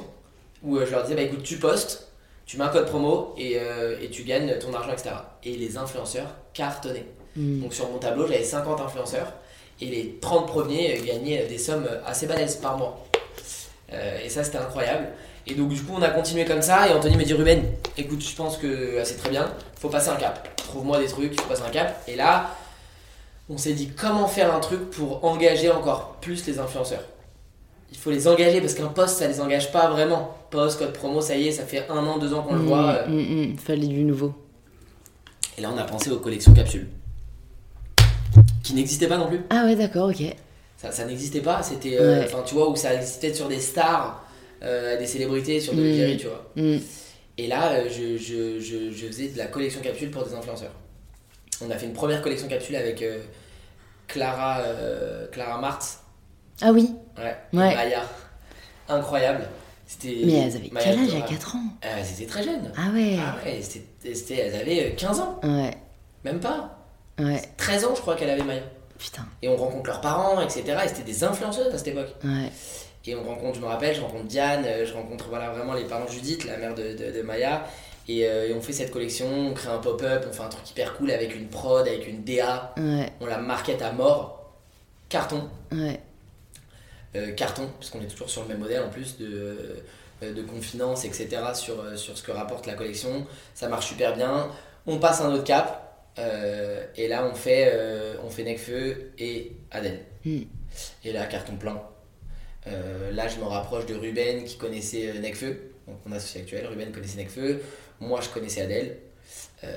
[0.64, 2.10] où euh, je leur disais bah écoute, tu postes,
[2.46, 5.12] tu mets un code promo et, euh, et tu gagnes ton argent, etc.
[5.44, 7.06] Et les influenceurs cartonnaient.
[7.36, 7.62] Mm.
[7.62, 9.34] Donc sur mon tableau, j'avais 50 influenceurs
[9.82, 13.06] et les 30 premiers gagnaient des sommes assez balèzes par mois.
[13.94, 15.08] Euh, et ça, c'était incroyable.
[15.48, 16.88] Et donc, du coup, on a continué comme ça.
[16.88, 17.64] Et Anthony me dit Ruben,
[17.98, 20.48] écoute, je pense que ah, c'est très bien, faut passer un cap.
[20.58, 22.04] Trouve-moi des trucs, faut passer un cap.
[22.08, 22.56] Et là,
[23.50, 27.04] on s'est dit comment faire un truc pour engager encore plus les influenceurs?
[27.92, 30.36] Il faut les engager parce qu'un post, ça les engage pas vraiment.
[30.52, 32.66] Post, code promo, ça y est, ça fait un an, deux ans qu'on le Mm,
[32.68, 32.90] voit.
[32.94, 33.58] euh, mm, mm.
[33.58, 34.34] Fallait du nouveau.
[35.58, 36.88] Et là, on a pensé aux collections capsules.
[38.64, 39.42] Qui n'existaient pas non plus.
[39.50, 40.24] Ah ouais, d'accord, ok.
[40.78, 41.98] Ça, ça n'existait pas, c'était.
[42.00, 42.26] euh, Ouais.
[42.32, 44.24] Enfin, tu vois, où ça existait sur des stars,
[44.64, 45.84] euh, des célébrités, sur de Mm.
[45.84, 46.46] l'égérie, tu vois.
[46.56, 46.78] Mm.
[47.38, 50.74] Et là, euh, je, je, je, je faisais de la collection capsule pour des influenceurs.
[51.62, 53.20] On a fait une première collection capsule avec euh,
[54.08, 54.62] Clara,
[55.32, 56.00] Clara Martz,
[56.62, 56.90] Ah oui.
[57.18, 57.76] ouais, Ouais.
[57.76, 58.04] Maya.
[58.88, 59.48] Incroyable.
[60.04, 61.28] Mais elles avaient Maya quel âge à Dora.
[61.30, 61.64] 4 ans?
[61.82, 62.72] Elles étaient très jeunes.
[62.78, 63.18] Ah ouais.
[63.20, 65.76] Ah ouais, c'était, c'était- elles avaient euh, 15 ans, Ouais.
[66.24, 66.78] même pas.
[67.20, 67.42] Ouais.
[67.58, 68.62] 13 ans, je crois qu'elle avait Maya.
[68.98, 69.26] Putain.
[69.42, 70.64] Et on rencontre leurs parents, etc.
[70.84, 72.14] Et c'était des influenceuses à cette époque.
[72.24, 72.52] Ouais.
[73.06, 75.86] Et on rencontre, je me rappelle, je rencontre Diane, euh, je rencontre voilà, vraiment les
[75.86, 77.66] parents de Judith, la mère de, de- de Maya.
[78.08, 80.70] Et, euh, et on fait cette collection, on crée un pop-up, on fait un truc
[80.70, 82.74] hyper cool avec une prod, avec une DA.
[82.78, 83.12] Ouais.
[83.22, 84.52] On la market à mort.
[85.10, 85.50] Carton.
[85.72, 86.00] Ouais.
[87.16, 89.78] Euh, carton, puisqu'on est toujours sur le même modèle en plus de,
[90.22, 91.30] de confinance, etc.
[91.56, 93.26] Sur, sur ce que rapporte la collection.
[93.56, 94.50] Ça marche super bien.
[94.86, 96.04] On passe un autre cap.
[96.20, 97.74] euh, et là, on fait,
[98.24, 100.00] on fait Necfeu et Adèle.
[100.26, 100.42] Mm.
[101.06, 101.82] Et là, carton plein.
[102.68, 105.58] Euh, là, je me rapproche de Ruben qui connaissait euh, Necfeu,
[105.88, 106.66] donc mon associé actuel.
[106.70, 107.62] Ruben connaissait Necfeu.
[108.02, 108.98] Moi, je connaissais Adèle.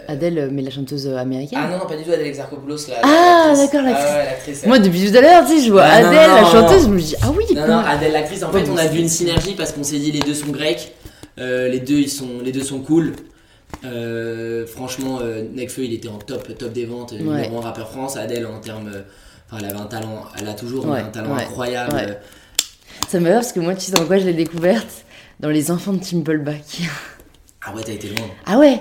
[0.08, 1.58] Adèle, euh, mais la chanteuse euh, américaine.
[1.62, 2.88] Ah non, non, pas du tout Adèle Exarchopoulos.
[2.88, 4.60] La, Ah, d'accord, l'actrice.
[4.62, 4.68] Ah ouais.
[4.68, 6.88] Moi, depuis tout à l'heure, tu sais, je vois Ah, Adèle, non, la chanteuse, je
[6.88, 9.08] me dis, ah oui, Non, non, Adèle l'actrice, en Ouais, fait, on a vu une
[9.08, 10.92] synergie parce qu'on s'est dit les deux sont grecs,
[11.38, 13.12] euh, les, deux, ils sont, les deux sont cool.
[13.84, 17.42] Euh, franchement, euh, Nekfeu, il était en top, top des ventes, euh, Ouais.
[17.42, 18.16] numéro un rappeur France.
[18.16, 18.88] Adèle, en termes.
[18.94, 19.02] euh,
[19.50, 22.18] Enfin, elle avait un talent, elle a toujours Ouais, un talent ouais, incroyable.
[23.12, 25.04] Ça me va parce que moi, tu sais dans quoi je l'ai découverte?
[25.38, 26.80] Dans les enfants de Timpleback.
[27.62, 28.26] Ah ouais, t'as été loin.
[28.46, 28.80] Ah ouais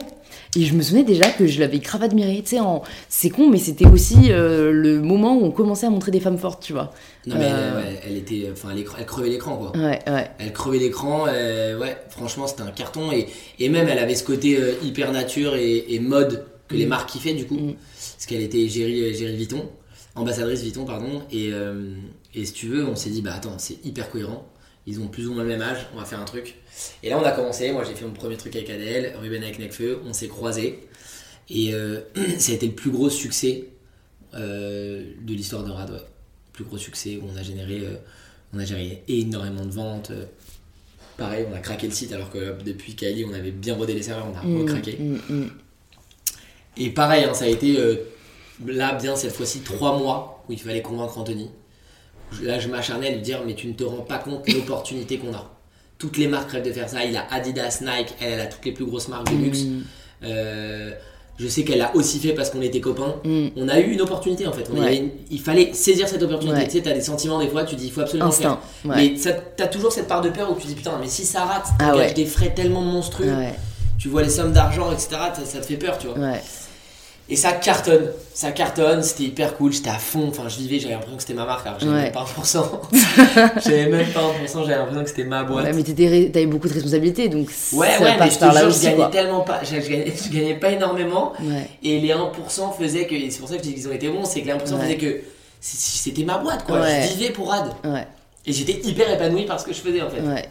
[0.56, 2.82] Et je me souvenais déjà que je l'avais grave admiré, tu sais, en...
[3.10, 6.38] c'est con, mais c'était aussi euh, le moment où on commençait à montrer des femmes
[6.38, 6.94] fortes, tu vois.
[7.28, 7.82] Non, mais Euh.
[8.08, 8.48] elle, était.
[8.54, 9.74] Enfin, elle, crevait l'écran, quoi.
[9.78, 10.32] Ouais, ouais.
[10.40, 13.12] Elle crevait l'écran, euh, ouais, franchement, c'était un carton.
[13.12, 13.28] Et,
[13.60, 16.90] et même, elle avait ce côté hyper nature et, et mode que les Mm.
[16.90, 17.56] marques kiffaient, du coup.
[17.58, 17.74] Mm.
[18.16, 19.68] Parce qu'elle était Géry, Géry Vuitton,
[20.16, 21.24] ambassadrice Vuitton, pardon.
[21.32, 21.94] Et, euh,
[22.34, 24.48] et si tu veux, on s'est dit, bah attends, c'est hyper cohérent.
[24.88, 26.56] Ils ont plus ou moins le même âge, on va faire un truc.
[27.04, 27.72] Et là, on a commencé.
[27.72, 30.80] Moi, j'ai fait mon premier truc avec Adèle, Ruben avec Necfeu, on s'est croisés.
[31.50, 32.00] Et euh,
[32.40, 33.66] ça a été le plus gros succès
[34.34, 35.98] euh, de l'histoire de Rad, ouais.
[35.98, 37.84] Le plus gros succès où on a généré,
[38.54, 40.12] on a géré énormément de ventes.
[41.18, 44.02] pareil, on a craqué le site alors que depuis Kylie, on avait bien rodé les
[44.04, 44.98] serveurs, on a Mm, recraqué.
[45.00, 45.50] mm, mm.
[46.78, 47.78] Et pareil, hein, ça a été
[48.68, 51.50] là bien cette fois-ci trois mois où il fallait convaincre Anthony.
[52.44, 55.18] Là, je m'acharnais à lui dire mais tu ne te rends pas compte de l'opportunité
[55.18, 55.50] qu'on a.
[55.98, 57.04] Toutes les marques rêvent de faire ça.
[57.04, 59.64] Il a Adidas, Nike, elle, elle a toutes les plus grosses marques de luxe.
[59.64, 59.82] Mm.
[60.24, 60.92] Euh,
[61.38, 63.16] je sais qu'elle l'a aussi fait parce qu'on était copains.
[63.24, 63.48] Mm.
[63.58, 64.64] On a eu une opportunité en fait.
[64.74, 64.86] On Ouais.
[64.88, 66.58] avait une- Il fallait saisir cette opportunité.
[66.60, 66.66] Ouais.
[66.68, 68.58] Tu sais, t'as des sentiments des fois, tu dis il faut absolument faire.
[68.86, 68.96] Ouais.
[68.96, 69.16] Mais
[69.58, 71.90] t'as toujours cette part de peur où tu dis putain, mais si ça rate, Ah
[71.92, 72.14] t'engages ouais.
[72.14, 73.34] des frais tellement monstrueux,
[74.00, 75.10] tu vois les sommes d'argent, etc.
[75.36, 76.18] ça- Ça te fait peur, tu vois.
[77.32, 80.96] Et ça cartonne, ça cartonne, c'était hyper cool, j'étais à fond, enfin je vivais, j'avais
[80.96, 82.02] l'impression que c'était ma marque, alors j'avais Ouais.
[82.04, 82.66] même pas 1%.
[83.64, 85.64] j'avais même pas 1%, j'avais l'impression que c'était ma boîte.
[85.66, 85.84] Ouais, mais
[86.30, 89.08] t'avais beaucoup de responsabilités, donc Ouais, ça ouais, mais je te gagnais quoi.
[89.08, 91.70] tellement pas, je, je gagnais, je gagnais pas énormément, Ouais.
[91.82, 94.26] et les 1% faisaient que, c'est pour ça que je dis qu'ils ont été bons,
[94.26, 94.82] c'est que les 1% Ouais.
[94.82, 95.22] faisaient que
[95.62, 97.72] c'était ma boîte, quoi, je vivais pour Rad.
[98.46, 100.20] Et j'étais hyper épanoui par ce que je faisais en fait.
[100.20, 100.50] Ouais.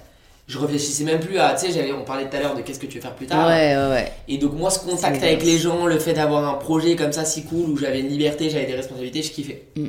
[0.50, 2.86] Je réfléchissais même plus à, tu sais, on parlait tout à l'heure de qu'est-ce que
[2.86, 3.46] tu veux faire plus tard.
[3.46, 4.12] Ouais, ouais, ouais.
[4.26, 7.24] Et donc moi ce contact avec les gens, le fait d'avoir un projet comme ça
[7.24, 9.66] si cool où j'avais une liberté, j'avais des responsabilités, je kiffais.
[9.76, 9.86] Mm.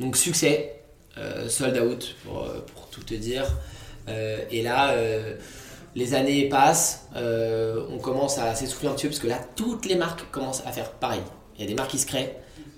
[0.00, 0.80] Donc succès,
[1.18, 3.44] euh, sold out pour, euh, pour tout te dire.
[4.08, 5.34] Euh, et là, euh,
[5.94, 9.96] les années passent, on commence à s'essouffler un petit peu parce que là toutes les
[9.96, 11.20] marques commencent à faire pareil.
[11.56, 12.36] Il y a des marques qui se créent.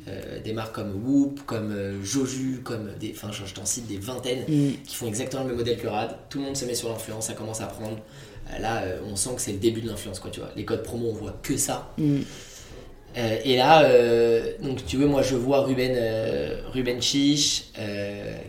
[0.08, 3.86] Euh, des marques comme Whoop, comme euh, Joju, comme des, enfin je, je t'en cite
[3.86, 4.70] des vingtaines Mm.
[4.86, 6.16] qui font exactement le même modèle que Rad.
[6.30, 7.96] Tout le monde se met sur l'influence, ça commence à prendre.
[8.54, 10.48] Euh, Là, on sent que c'est le début de l'influence, quoi, tu vois.
[10.56, 11.92] Les codes promo, on voit que ça.
[11.98, 12.20] Mm.
[13.44, 13.82] Et là,
[14.62, 15.96] donc tu veux, moi je vois Ruben,
[16.72, 17.64] Ruben Chiche,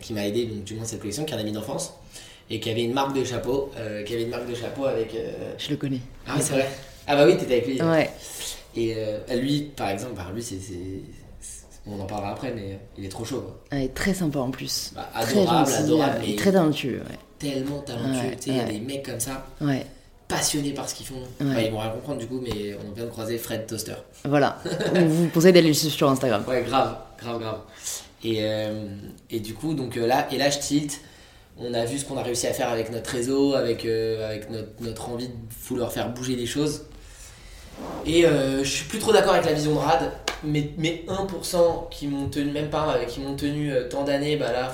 [0.01, 1.93] qui m'a aidé, donc du moins cette collection, qui est un ami d'enfance,
[2.51, 3.71] et qui avait une marque de chapeau,
[4.05, 5.15] qui avait une marque de chapeau avec.
[5.57, 6.01] Je le connais.
[6.27, 6.69] Ah oui, c'est vrai.
[7.07, 7.81] Ah bah oui, t'étais avec lui.
[7.81, 8.09] Ouais.
[8.75, 8.95] Et
[9.41, 10.55] lui, par exemple, bah, lui, c'est-
[11.97, 13.77] on en parlera après, mais il est trop chaud, quoi.
[13.77, 14.91] Ouais, très sympa en plus.
[14.95, 17.01] Bah, très adorable, gentil, adorable, et très talentueux.
[17.37, 18.09] tellement talentueux.
[18.29, 19.85] Ouais, tu sais, il y a des mecs comme ça, Ouais.
[20.27, 21.21] passionnés par ce qu'ils font.
[21.41, 23.95] Enfin, ils vont rien comprendre du coup, mais on vient de croiser Fred Toaster.
[24.25, 24.57] Voilà.
[24.95, 26.43] On vous conseille d'aller le suivre sur Instagram.
[26.47, 27.59] Ouais, grave, grave, grave.
[28.23, 28.87] Et, euh,
[29.29, 30.99] et du coup, donc euh, là, et là, je tilt.
[31.61, 34.49] On a vu ce qu'on a réussi à faire avec notre réseau, avec, euh, avec
[34.49, 35.33] notre, notre envie de
[35.67, 36.83] vouloir faire bouger les choses.
[38.05, 40.11] Et euh, je suis plus trop d'accord avec la vision de Rad.
[40.43, 44.37] Mais, mais 1% qui m'ont tenu, même pas, euh, qui m'ont tenu euh, tant d'années,
[44.37, 44.71] bah là,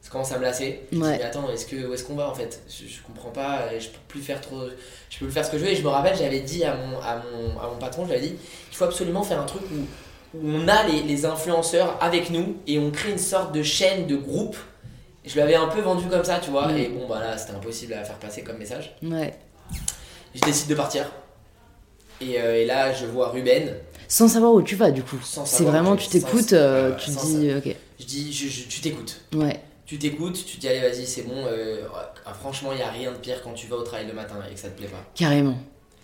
[0.00, 0.82] ça commence à me lasser.
[0.92, 2.62] Je me dis, mais attends, est-ce que, où est-ce qu'on va en fait?
[2.68, 4.62] Je, je comprends pas, et je peux plus faire trop.
[5.10, 5.70] Je peux plus faire ce que je veux.
[5.70, 8.36] Et je me rappelle, j'avais dit à mon, à mon, à mon patron, j'avais dit,
[8.70, 12.56] il faut absolument faire un truc où, où on a les, les influenceurs avec nous
[12.66, 14.56] et on crée une sorte de chaîne, de groupe.
[15.24, 16.68] Et je l'avais un peu vendu comme ça, tu vois.
[16.68, 16.76] Mm.
[16.76, 18.94] Et bon, bah là, c'était impossible à faire passer comme message.
[19.02, 19.34] Ouais.
[20.34, 21.10] Je décide de partir.
[22.20, 23.74] Et, euh, et là, je vois Ruben.
[24.08, 25.16] Sans savoir où tu vas, du coup.
[25.44, 27.76] C'est vraiment, tu t'écoutes, euh, tu dis, ok.
[28.00, 29.20] Je dis, je- je- tu t'écoutes.
[29.34, 29.60] Ouais.
[29.86, 31.34] Tu t'écoutes, tu te dis, allez, vas-y, c'est bon.
[31.46, 31.82] euh,
[32.26, 34.36] ah, franchement, il n'y a rien de pire quand tu vas au travail le matin
[34.50, 35.02] et que ça te plaît pas.
[35.14, 35.56] Carrément.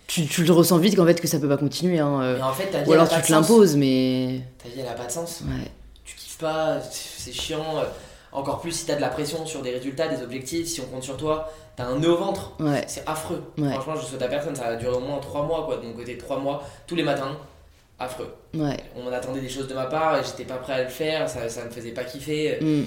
[0.07, 1.99] Tu, tu le ressens vite qu'en fait que ça peut pas continuer.
[1.99, 2.21] Hein.
[2.21, 2.35] euh.
[2.37, 4.41] Mais en fait, ta vie, Ou alors tu te l'imposes, mais.
[4.61, 5.41] Ta vie, elle a pas de sens.
[5.47, 5.71] Ouais.
[6.03, 7.77] tu kiffes pas, c'est chiant.
[7.77, 7.83] euh,
[8.33, 11.03] Encore plus si t'as de la pression sur des résultats, des objectifs, si on compte
[11.03, 12.53] sur toi, t'as un nœud au ventre.
[12.61, 12.83] Ouais.
[12.87, 13.43] C'est affreux.
[13.57, 13.71] Ouais.
[13.73, 15.77] Franchement, je souhaite à personne, ça a duré au moins 3 mois, quoi.
[15.77, 17.37] De mon côté, 3 mois, tous les matins.
[18.03, 18.33] Affreux.
[18.55, 18.77] Ouais.
[18.95, 21.47] On attendait des choses de ma part et j'étais pas prêt à le faire, ça,
[21.49, 22.57] ça me faisait pas kiffer.
[22.59, 22.83] Mm.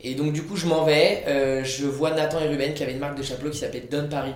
[0.00, 1.24] Et donc, du coup, je m'en vais.
[1.28, 4.08] euh, je vois Nathan et Ruben qui avaient une marque de chapeau qui s'appelait Don
[4.08, 4.34] Paris.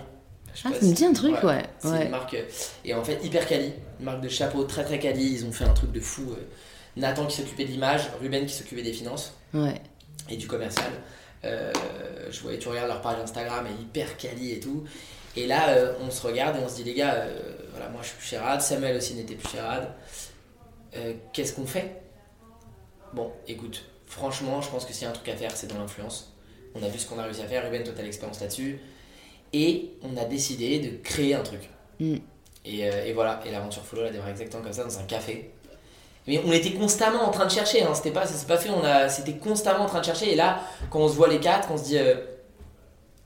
[0.54, 1.62] Je Ah, ça me dit un truc, ouais.
[1.78, 2.04] c'est Ouais.
[2.04, 2.42] une marque euh,
[2.84, 5.32] et en fait hyper quali, une marque de chapeau très très quali.
[5.32, 6.32] Ils ont fait un truc de fou.
[6.32, 6.42] euh.
[6.96, 9.80] Nathan qui s'occupait de l'image, Ruben qui s'occupait des finances Ouais.
[10.30, 10.90] et du commercial.
[11.44, 11.72] Euh,
[12.30, 14.84] je voyais, tu regardes leur page Instagram, elle est hyper quali et tout.
[15.36, 17.38] Et là, euh, on se regarde et on se dit, les gars, euh,
[17.70, 19.88] voilà, moi je suis plus chez Rad, Samuel aussi n'était plus chez Rad.
[20.96, 22.02] Euh, Qu'est-ce qu'on fait?
[23.14, 25.78] Bon, écoute, franchement, je pense que s'il y a un truc à faire, c'est dans
[25.78, 26.34] l'influence.
[26.74, 28.80] On a vu ce qu'on a réussi à faire, Ruben, toi, t'as l'expérience là-dessus.
[29.54, 31.68] Et on a décidé de créer un truc.
[31.98, 32.16] Mm.
[32.64, 35.50] Et, et voilà, et l'aventure follow, elle a démarré exactement comme ça, dans un café.
[36.26, 37.94] Mais on était constamment en train de chercher, hein.
[37.94, 40.32] c'était pas, ça s'est pas fait, on a, c'était constamment en train de chercher.
[40.32, 41.98] Et là, quand on se voit les quatre, on se dit,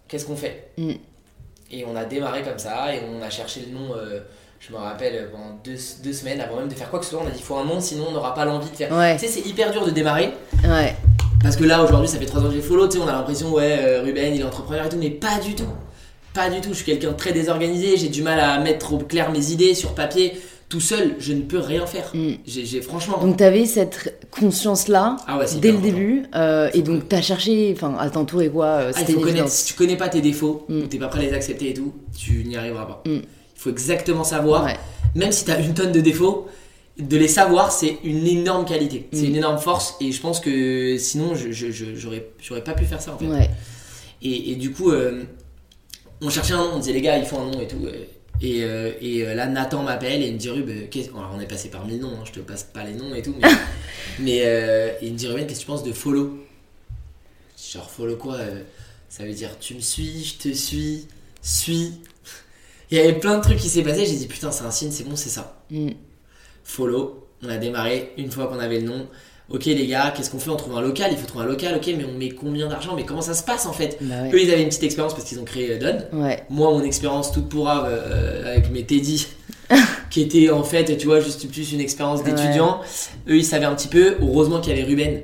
[0.09, 0.71] qu'est-ce qu'on fait?
[0.79, 0.95] Mm.
[1.71, 4.21] Et on a démarré comme ça, et on a cherché le nom, euh,
[4.61, 7.21] je me rappelle, pendant deux, deux semaines, avant même de faire quoi que ce soit,
[7.23, 8.93] on a dit, il faut un nom, sinon on n'aura pas l'envie de faire.
[8.93, 9.17] Ouais.
[9.17, 10.33] Tu sais, c'est hyper dur de démarrer,
[10.65, 10.95] Ouais.
[11.43, 13.13] parce que là, aujourd'hui, ça fait trois ans que j'ai follow, tu sais, on a
[13.13, 15.67] l'impression, ouais, euh, Ruben, il est entrepreneur et tout, mais pas du tout.
[16.33, 18.99] Pas du tout, je suis quelqu'un de très désorganisé, j'ai du mal à mettre au
[18.99, 20.41] clair mes idées sur papier.
[20.69, 22.11] Tout seul, je ne peux rien faire.
[22.13, 22.33] Mm.
[22.45, 23.19] J'ai franchement.
[23.19, 25.93] Donc t'avais cette conscience-là ah ouais, dès le important.
[25.95, 29.67] début, euh, et donc t'as cherché, enfin, à t'entourer quoi, euh, Ah, faut connaître, si
[29.67, 30.79] tu connais pas tes défauts, Mm.
[30.79, 33.03] ou t'es pas prêt à les accepter et tout, tu n'y arriveras pas.
[33.07, 33.15] Mm.
[33.19, 33.23] Il
[33.55, 34.77] faut exactement savoir, Ouais.
[35.15, 36.47] même si t'as une tonne de défauts,
[36.99, 39.07] de les savoir, c'est une énorme qualité.
[39.13, 39.27] C'est Mm.
[39.27, 43.19] une énorme force, et je pense que sinon, j'aurais j'aurais pas pu faire ça en
[43.19, 43.27] fait.
[43.27, 43.51] Ouais.
[44.23, 45.23] Et, et du coup, euh,
[46.21, 47.77] on cherchait un nom, on disait les gars, il faut un nom et tout.
[48.43, 51.47] Et, euh, et euh, là, Nathan m'appelle et il me dit Rub, alors on est
[51.47, 53.49] passé par mille noms, hein, je te passe pas les noms et tout, mais,
[54.19, 56.39] mais euh, il me dit Ruben, qu'est-ce que tu penses de follow?
[57.73, 58.39] Genre, follow quoi
[59.09, 61.07] Ça veut dire tu me suis, je te suis,
[61.41, 61.93] suis.
[62.91, 64.07] Il y avait plein de trucs qui s'est passé.
[64.07, 65.61] J'ai dit putain, c'est un signe, c'est bon, c'est ça.
[65.71, 65.91] Mm.
[66.63, 67.27] Follow.
[67.43, 69.09] On a démarré une fois qu'on avait le nom.
[69.49, 70.51] Ok les gars, qu'est-ce qu'on fait?
[70.51, 72.95] On trouve un local, il faut trouver un local, ok, mais on met combien d'argent?
[72.97, 73.99] Mais comment ça se passe en fait?
[74.01, 76.23] Bah Eux ils avaient une petite expérience parce qu'ils ont créé euh, Don.
[76.23, 76.43] Ouais.
[76.51, 79.29] Moi mon expérience toute pourrave euh, avec mes Teddy,
[80.11, 82.81] qui était en fait, tu vois, juste plus une expérience d'étudiant.
[83.29, 84.17] Eux ils savaient un petit peu.
[84.21, 85.23] Heureusement qu'il y avait Ruben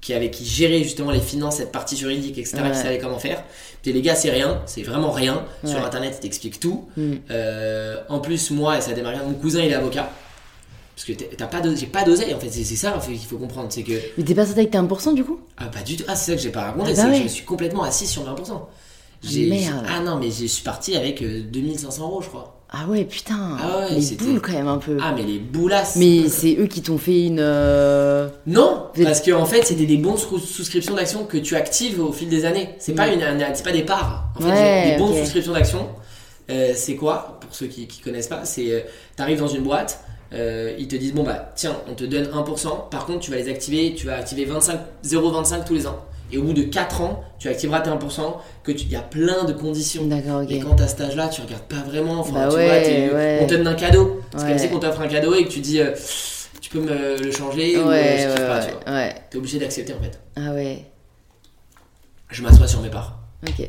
[0.00, 2.58] qui avait qui gérait justement les finances, cette partie juridique, etc.
[2.62, 2.70] Ouais.
[2.70, 3.44] qui savait comment faire.
[3.82, 5.44] Puis les gars c'est rien, c'est vraiment rien.
[5.64, 6.88] Sur internet ils t'expliquent tout.
[6.96, 7.12] Mm.
[7.30, 10.10] Euh, en plus, moi, et ça a démarré, mon cousin il est avocat.
[11.06, 13.38] Parce que t'as- pas j'ai pas d'oseille en fait, c'est ça en fait, qu'il faut
[13.38, 13.68] comprendre.
[13.70, 13.92] C'est que.
[14.18, 15.40] Mais t'es pas sorti avec tes 1% du coup?
[15.56, 16.04] Ah, pas du tout.
[16.06, 17.18] Ah, c'est ça que j'ai pas raconté, Ah bah c'est que ouais.
[17.18, 18.68] je me suis complètement assis sur 20%.
[19.22, 19.86] J'ai- Merde.
[19.88, 22.56] Ah non, mais je suis parti avec euh, 2500 euros, je crois.
[22.70, 23.56] Ah ouais, putain.
[23.60, 24.98] Ah ouais, les boules quand même un peu.
[25.02, 25.96] Ah, mais les boulasses.
[25.96, 27.40] Mais c'est eux qui t'ont fait une.
[27.40, 32.00] euh, Non, parce que en fait, c'était des bons sous- souscriptions d'actions que tu actives
[32.00, 32.70] au fil des années.
[32.78, 33.12] C'est pas Mm.
[33.14, 34.26] une, un- c'est pas des parts.
[34.36, 35.88] En fait, des bons souscriptions d'actions,
[36.50, 38.80] euh, c'est quoi Pour ceux qui, qui connaissent pas, c'est euh,
[39.16, 40.00] t'arrives dans une boîte,
[40.32, 42.88] euh, ils te disent bon bah tiens, on te donne 1%.
[42.90, 45.98] Par contre, tu vas les activer, tu vas activer 25 0,25 tous les ans.
[46.32, 48.36] Et au bout de 4 ans, tu activeras tes 1%.
[48.62, 50.06] Que tu- il y a plein de conditions.
[50.06, 50.50] D'accord, ok.
[50.52, 52.20] Et quand t'as cet âge-là, tu regardes pas vraiment.
[52.20, 53.38] Enfin, Bah tu ouais, vois, ouais.
[53.42, 54.20] on te donne un cadeau.
[54.36, 54.48] C'est Ouais.
[54.50, 55.90] comme si on t'offre un cadeau et que tu dis euh,
[56.60, 59.08] tu peux me le changer ou euh, je pas, tu vois.
[59.28, 60.20] T'es obligé d'accepter en fait.
[60.36, 60.84] Ah ouais.
[62.30, 63.18] Je m'assois sur mes parts.
[63.48, 63.66] Ok.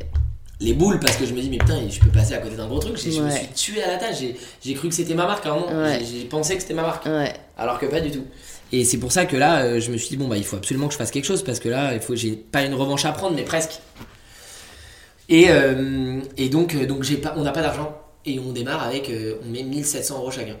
[0.62, 2.68] Les boules parce que je me dis mais putain je peux passer à côté d'un
[2.68, 2.96] gros truc.
[2.96, 4.20] J'ai- Je me suis tué à la tâche.
[4.20, 5.82] J'ai- J'ai cru que c'était ma marque à un moment.
[5.82, 6.00] Ouais.
[6.04, 7.04] J'ai- pensé que c'était ma marque.
[7.06, 7.32] Ouais.
[7.58, 8.24] Alors que pas du tout.
[8.70, 10.56] Et c'est pour ça que là euh, je me suis dit bon bah il faut
[10.56, 13.04] absolument que je fasse quelque chose parce que là il faut j'ai pas une revanche
[13.04, 13.80] à prendre mais presque.
[15.28, 17.96] Et, euh, et donc, euh, donc j'ai pas, on n'a pas d'argent
[18.26, 20.56] et on démarre avec euh, on met 1700 euros chacun.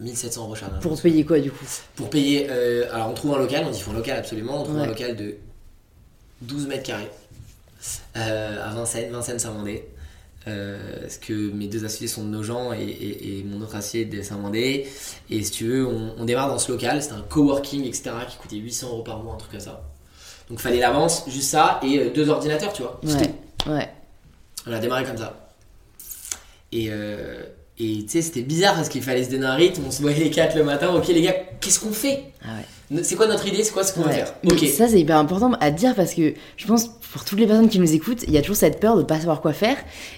[0.00, 0.76] 1700 euros chacun.
[0.80, 1.64] Pour payer quoi du coup?
[1.96, 4.64] Pour payer, euh, alors on trouve un local, on dit faut un local absolument, on
[4.64, 5.36] trouve un local de
[6.42, 7.08] 12 mètres carrés
[8.14, 9.84] à Vincennes, Vincennes-Saint-Mandé.
[10.48, 13.76] Euh, parce que mes deux associés sont de nos gens et, et- et mon autre
[13.76, 14.88] associé est de Saint-Mandé.
[15.30, 18.36] Et si tu veux, on, on démarre dans ce local, c'était un coworking, etc., qui
[18.38, 19.82] coûtait 800 euros par mois, un truc comme ça.
[20.50, 23.00] Donc fallait l'avance, juste ça, et euh, deux ordinateurs, tu vois.
[23.66, 23.88] Ouais.
[24.66, 25.48] On a démarré comme ça.
[26.72, 27.44] Et, euh,
[27.78, 29.82] et tu sais, c'était bizarre parce qu'il fallait se donner un rythme.
[29.86, 30.92] On se voyait les quatre le matin.
[30.94, 32.24] Ok, les gars, qu'est-ce qu'on fait?
[32.44, 32.64] Ah ouais.
[33.02, 34.14] C'est quoi notre idée C'est quoi ce qu'on va Ouais.
[34.16, 34.66] faire Mais Ok.
[34.68, 37.78] Ça, c'est hyper important à dire parce que je pense pour toutes les personnes qui
[37.78, 39.76] nous écoutent, il y a toujours cette peur de pas savoir quoi faire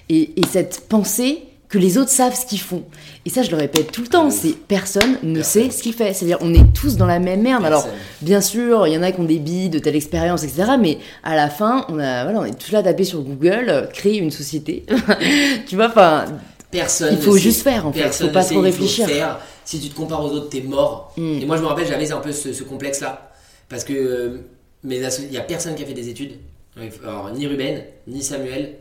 [0.09, 2.83] et, et cette pensée que les autres savent ce qu'ils font.
[3.25, 5.63] Et ça, je le répète tout le temps, c'est personne ne Personne.
[5.63, 6.13] sait ce qu'il fait.
[6.13, 7.65] C'est-à-dire, on est tous dans la même merde.
[7.65, 7.87] Alors,
[8.21, 10.73] bien sûr, il y en a qui ont des billes de telle expérience, etc.
[10.79, 13.65] Mais à la fin, on, a, voilà, on est tous là à taper sur Google,
[13.69, 14.85] euh, créer une société.
[15.67, 16.25] tu vois, enfin,
[16.71, 17.15] Personne.
[17.17, 18.01] il faut ne juste faire en fait.
[18.03, 19.07] Personne Faut pas ne trop faut réfléchir.
[19.07, 19.39] faire.
[19.65, 21.13] Si tu te compares aux autres, t'es mort.
[21.17, 21.39] Mm.
[21.41, 23.31] Et moi, je me rappelle, j'avais un peu ce, ce complexe-là.
[23.67, 24.37] Parce que euh,
[24.83, 26.33] mes il y a personne qui a fait des études.
[27.03, 28.75] Alors, ni Ruben, ni Samuel,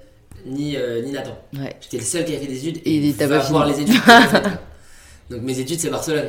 [0.44, 1.36] ni, euh, ni Nathan.
[1.54, 1.74] Ouais.
[1.80, 2.82] J'étais le seul qui a fait des études.
[2.84, 3.86] Et t'as va pas voir fini.
[3.86, 4.02] les études.
[5.30, 6.26] Donc, mes études, c'est Barcelone.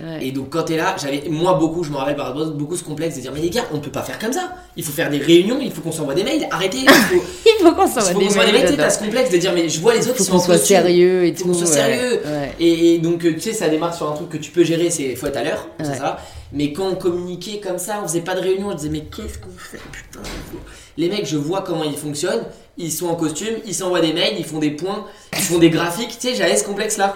[0.00, 0.26] Ouais.
[0.26, 2.82] Et donc quand t'es là, j'avais moi beaucoup, je me rappelle par rapport beaucoup ce
[2.84, 4.52] complexe de dire mais les gars, on peut pas faire comme ça.
[4.76, 6.46] Il faut faire des réunions, il faut qu'on s'envoie des mails.
[6.50, 6.78] Arrêtez.
[6.78, 7.14] Il faut,
[7.46, 8.76] Il faut qu'on il s'envoie faut des qu'on s'envoie des mails.
[8.76, 10.58] T'as ce complexe de dire mais je vois les Il autres qui faut qu'on soit
[10.58, 11.48] sérieux et Faut tout.
[11.50, 12.20] qu'on soit sérieux.
[12.24, 12.52] Ouais.
[12.60, 14.90] Et, et donc euh, tu sais, ça démarre sur un truc que tu peux gérer,
[14.90, 16.18] c'est faut être à l'heure, c'est ça.
[16.52, 19.38] Mais quand on communiquait comme ça, on faisait pas de réunion, on disait mais qu'est-ce
[19.38, 20.20] qu'on fait putain.
[20.24, 20.64] il faut-
[20.96, 22.44] Les mecs, je vois comment ils fonctionnent.
[22.76, 25.70] Ils sont en costume, ils s'envoient des mails, ils font des points, ils font des
[25.70, 26.16] graphiques.
[26.20, 27.14] Tu sais, j'avais ce complexe là.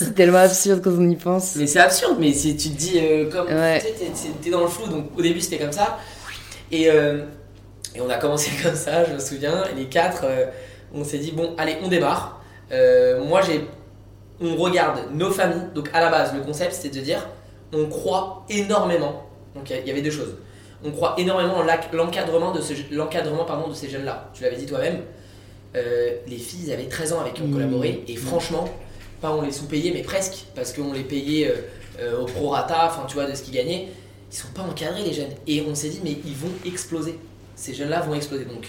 [0.06, 1.56] C'est tellement absurde quand on y pense.
[1.56, 3.46] Mais c'est absurde, mais si tu te dis euh, comme.
[3.48, 3.80] Ouais.
[3.80, 5.98] Tu sais, t'es- dans le flou, donc au début c'était comme ça.
[6.72, 7.24] Et, euh,
[7.94, 9.64] et on a commencé comme ça, je me souviens.
[9.72, 10.46] Et les quatre, euh,
[10.94, 12.40] on s'est dit, bon, allez, on démarre.
[12.72, 13.66] Euh, moi j'ai.
[14.42, 15.66] On regarde nos familles.
[15.74, 17.28] Donc à la base, le concept c'était de dire,
[17.74, 19.24] on croit énormément.
[19.54, 20.34] Donc il y avait deux choses.
[20.82, 24.30] On croit énormément en l'encadrement de, ce, l'encadrement, pardon, de ces jeunes-là.
[24.32, 25.00] Tu l'avais dit toi-même.
[25.76, 27.52] Euh, les filles, avaient 13 ans avec qui on Mmh.
[27.52, 28.00] collaborait.
[28.08, 28.66] Et franchement,
[29.20, 31.54] pas on les sous-payait, mais presque, parce qu'on les payait euh,
[32.00, 33.88] euh, au prorata, enfin tu vois, de ce qu'ils gagnaient.
[34.32, 35.32] Ils sont pas encadrés les jeunes.
[35.46, 37.18] Et on s'est dit, mais ils vont exploser.
[37.56, 38.44] Ces jeunes-là vont exploser.
[38.44, 38.68] Donc,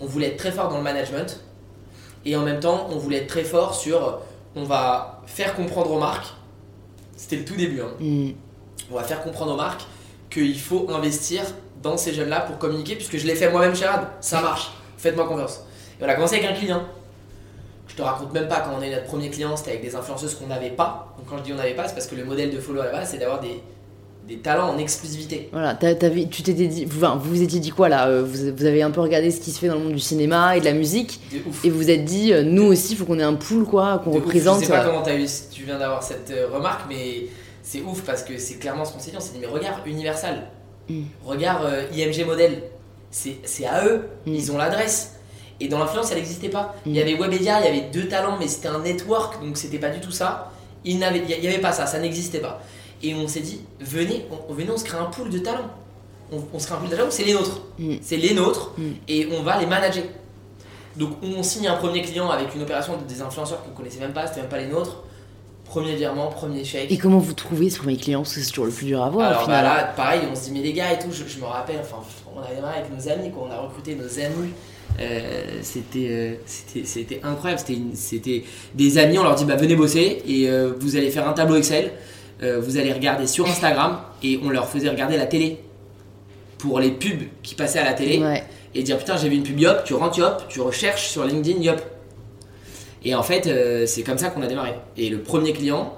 [0.00, 1.40] on voulait être très fort dans le management.
[2.24, 4.20] Et en même temps, on voulait être très fort sur,
[4.54, 6.26] on va faire comprendre aux marques.
[7.16, 7.80] C'était le tout début.
[7.80, 8.30] Hein, Hmm.
[8.90, 9.82] on va faire comprendre aux marques
[10.30, 11.42] qu'il faut investir
[11.82, 13.86] dans ces jeunes-là pour communiquer, puisque je l'ai fait moi-même chez.
[14.20, 14.70] Ça marche.
[14.98, 15.62] Faites-moi confiance.
[16.00, 16.82] Et on a commencé avec un client.
[17.98, 19.96] Je te raconte même pas quand on a eu notre premier client, c'était avec des
[19.96, 21.12] influenceuses qu'on n'avait pas.
[21.18, 22.84] Donc quand je dis on n'avait pas, c'est parce que le modèle de follow à
[22.86, 23.60] la base, c'est d'avoir des,
[24.28, 25.48] des talents en exclusivité.
[25.50, 28.64] Voilà, tu t'étais dit, vous, enfin, vous vous étiez dit quoi là euh, vous, vous
[28.66, 30.64] avez un peu regardé ce qui se fait dans le monde du cinéma et de
[30.66, 31.64] la musique De ouf.
[31.64, 34.00] et vous vous êtes dit, euh, nous aussi, il faut qu'on ait un pool quoi,
[34.04, 34.24] qu'on De ouf.
[34.26, 34.60] représente.
[34.60, 37.26] Je sais pas euh, comment as eu, tu viens d'avoir cette remarque, mais
[37.64, 39.16] c'est ouf parce que c'est clairement ce qu'on s'est dit.
[39.16, 40.44] On s'est dit, mais regarde Universal,
[40.88, 41.02] Mm.
[41.26, 42.62] regarde euh, IMG Model,
[43.10, 44.34] c'est c'est à eux, Mm.
[44.34, 45.14] ils ont l'adresse.
[45.60, 46.74] Et dans l'influence, ça n'existait pas.
[46.86, 47.02] Il y Mm.
[47.02, 50.00] avait Webedia, il y avait deux talents, mais c'était un network, donc c'était pas du
[50.00, 50.52] tout ça.
[50.84, 52.60] Il n'y avait, avait pas ça, ça n'existait pas.
[53.02, 55.70] Et on s'est dit, venez, on, venez, on se crée un pool de talents.
[56.32, 57.60] On, on se crée un pool de talents, c'est les nôtres.
[57.78, 57.94] Mm.
[58.02, 58.90] C'est les nôtres, Mm.
[59.08, 60.04] et on va les manager.
[60.96, 64.12] Donc on signe un premier client avec une opération de des influenceurs qu'on connaissait même
[64.12, 65.02] pas, c'était même pas les nôtres.
[65.64, 66.90] Premier virement, premier chèque.
[66.90, 68.20] Et comment vous trouvez ce premier client?
[68.22, 69.64] Parce que c'est toujours le plus dur à voir au Alors bah final.
[69.64, 71.98] là, pareil, on se dit, mais les gars et tout, je, je me rappelle, enfin,
[72.34, 74.50] on a démarré avec nos amis, quoi, on a recruté nos amis.
[75.00, 78.42] Euh, c'était, euh, c'était, c'était incroyable, c'était, une- c'était
[78.74, 81.56] des amis, on leur dit, bah venez bosser et euh, vous allez faire un tableau
[81.56, 81.92] Excel,
[82.40, 85.58] vous allez regarder sur Instagram et on leur faisait regarder la télé
[86.58, 88.44] pour les pubs qui passaient à la télé Ouais.
[88.76, 91.60] et dire putain j'ai vu une pub Yop, tu rentres Yop, tu recherches sur LinkedIn
[91.62, 91.80] Yop.
[93.04, 93.48] Et en fait
[93.86, 94.74] c'est comme ça qu'on a démarré.
[94.96, 95.94] Et le premier client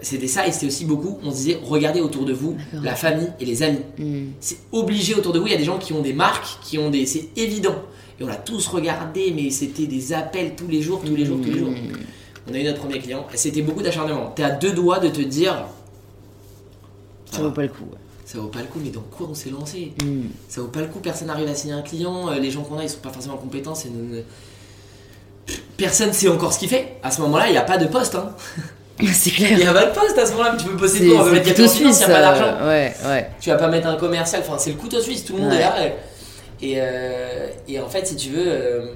[0.00, 2.82] c'était ça et c'était aussi beaucoup, on se disait regardez autour de vous D'accord.
[2.84, 3.80] la famille et les amis.
[3.98, 4.28] Mm.
[4.40, 6.78] C'est obligé autour de vous, il y a des gens qui ont des marques, qui
[6.78, 7.04] ont des...
[7.04, 7.76] C'est évident.
[8.20, 11.38] Et on l'a tous regardé, mais c'était des appels tous les jours, tous les jours,
[11.42, 11.70] tous les jours.
[11.70, 11.92] Mm.
[12.50, 13.26] On a eu notre premier client.
[13.32, 14.32] et C'était beaucoup d'acharnement.
[14.36, 15.64] T'es à deux doigts de te dire,
[17.32, 17.84] Ça vaut pas le coup.
[17.84, 17.98] ouais.
[18.26, 19.92] ça vaut pas le coup, mais dans quoi on s'est lancé?
[20.04, 20.28] Mm.
[20.48, 22.78] ça vaut pas le coup, personne n'arrive à signer un client, euh, les gens qu'on
[22.78, 24.22] a ils sont pas forcément compétents, une-
[25.76, 26.96] Personne sait encore ce qu'il fait.
[27.02, 28.14] À ce moment-là, il n'y a pas de poste.
[28.14, 28.30] Hein.
[29.12, 31.20] C'est Il n'y a pas de poste à ce moment-là, mais tu peux C'est dedans,
[31.20, 31.80] on va mettre suisse.
[31.80, 32.44] il n'y a pas d'argent.
[32.60, 33.30] euh, Ouais, ouais.
[33.40, 35.56] Tu vas pas mettre un commercial, enfin c'est le couteau suisse, tout le monde Ouais.
[35.56, 35.74] est là.
[36.62, 38.94] Et, euh, et en fait, si tu veux, euh,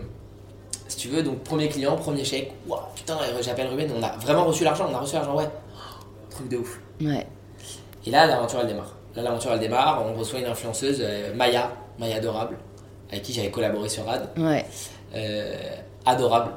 [0.89, 4.17] si tu veux, donc premier client, premier chèque, Ouah, putain, euh, j'appelle Ruben, on a
[4.17, 5.49] vraiment reçu l'argent, on a reçu l'argent, ouais.
[6.31, 6.81] Truc de ouf.
[7.01, 7.27] Ouais.
[8.07, 8.95] Et là, l'aventure elle démarre.
[9.17, 11.03] Là, l'aventure elle démarre, on reçoit une influenceuse,
[11.35, 12.59] Maya, Maya Adorable,
[13.11, 14.29] avec qui j'avais collaboré sur Rad.
[14.37, 14.67] Ouais.
[16.05, 16.51] Adorable.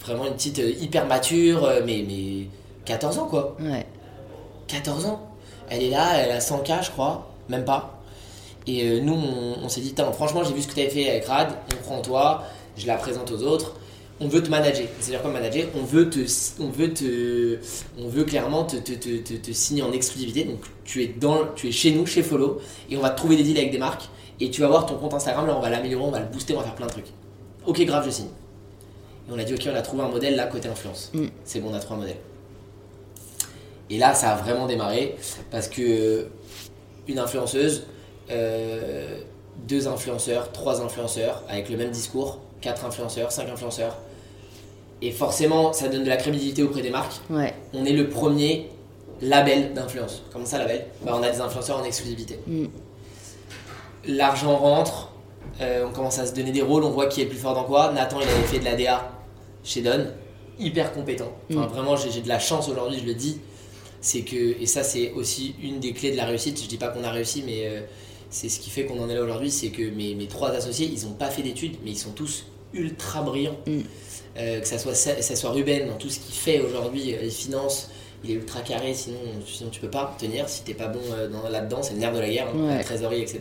[0.00, 2.46] Vraiment une petite hyper mature, mais, mais
[2.84, 3.56] 14 ans quoi.
[3.58, 3.86] Ouais.
[4.68, 5.28] 14 ans.
[5.70, 7.98] Elle est là, elle a 100K, je crois, même pas.
[8.66, 11.10] Et euh, nous, on, on s'est dit, franchement, j'ai vu ce que tu avais fait
[11.10, 12.44] avec Rad, on prend toi,
[12.76, 13.74] je la présente aux autres.
[14.20, 14.86] On veut te manager.
[15.00, 15.66] C'est-à-dire quoi manager?
[15.74, 16.20] On veut te,
[16.60, 17.58] on veut te,
[17.98, 20.44] on veut clairement te, te, te, te- te signer en exclusivité.
[20.44, 23.36] Donc tu es dans, tu es chez nous, chez Follow, et on va te trouver
[23.36, 24.08] des deals avec des marques.
[24.40, 26.54] Et tu vas voir ton compte Instagram, là, on va l'améliorer, on va le booster,
[26.54, 27.08] on va faire plein de trucs.
[27.66, 28.28] Ok, grave, je signe.
[29.28, 31.10] Et on a dit, ok, on a trouvé un modèle là côté influence.
[31.12, 31.26] Mm.
[31.44, 32.18] C'est bon, on a trouvé un modèle.
[33.90, 35.16] Et là, ça a vraiment démarré
[35.50, 36.28] parce que
[37.08, 37.84] une influenceuse,
[38.30, 39.20] euh,
[39.68, 43.96] deux influenceurs, trois influenceurs avec le même discours, quatre influenceurs, cinq influenceurs.
[45.02, 47.20] Et forcément, ça donne de la crédibilité auprès des marques.
[47.30, 47.54] Ouais.
[47.74, 48.68] On est le premier
[49.20, 50.22] label d'influence.
[50.32, 50.86] Comment ça, label?
[51.04, 52.38] Bah, On a des influenceurs en exclusivité.
[52.46, 52.66] Mm.
[54.06, 55.10] L'argent rentre,
[55.60, 57.54] euh, on commence à se donner des rôles, on voit qui est le plus fort
[57.54, 57.92] dans quoi.
[57.92, 59.10] Nathan, il avait fait de la DA
[59.62, 60.06] chez Don,
[60.58, 61.32] hyper compétent.
[61.50, 61.68] Enfin, Mm.
[61.68, 63.40] Vraiment, j'ai j'ai de la chance aujourd'hui, je le dis.
[64.00, 66.60] C'est que, et ça, c'est aussi une des clés de la réussite.
[66.62, 67.80] Je dis pas qu'on a réussi, mais euh,
[68.34, 69.50] c'est ce qui fait qu'on en est là aujourd'hui.
[69.50, 72.46] C'est que mes, mes trois associés, ils ont pas fait d'études, mais ils sont tous
[72.72, 73.56] ultra brillants.
[73.66, 73.80] Mm.
[74.36, 77.30] Euh, que ça soit, ça, soit Ruben dans tout ce qu'il fait aujourd'hui, euh, les
[77.30, 77.90] finances,
[78.24, 81.28] il est ultra carré, sinon, sinon tu peux pas tenir si t'es pas bon euh,
[81.28, 82.78] dans- là-dedans, c'est le nerf de la guerre, hein, Ouais.
[82.78, 83.40] la trésorerie, etc.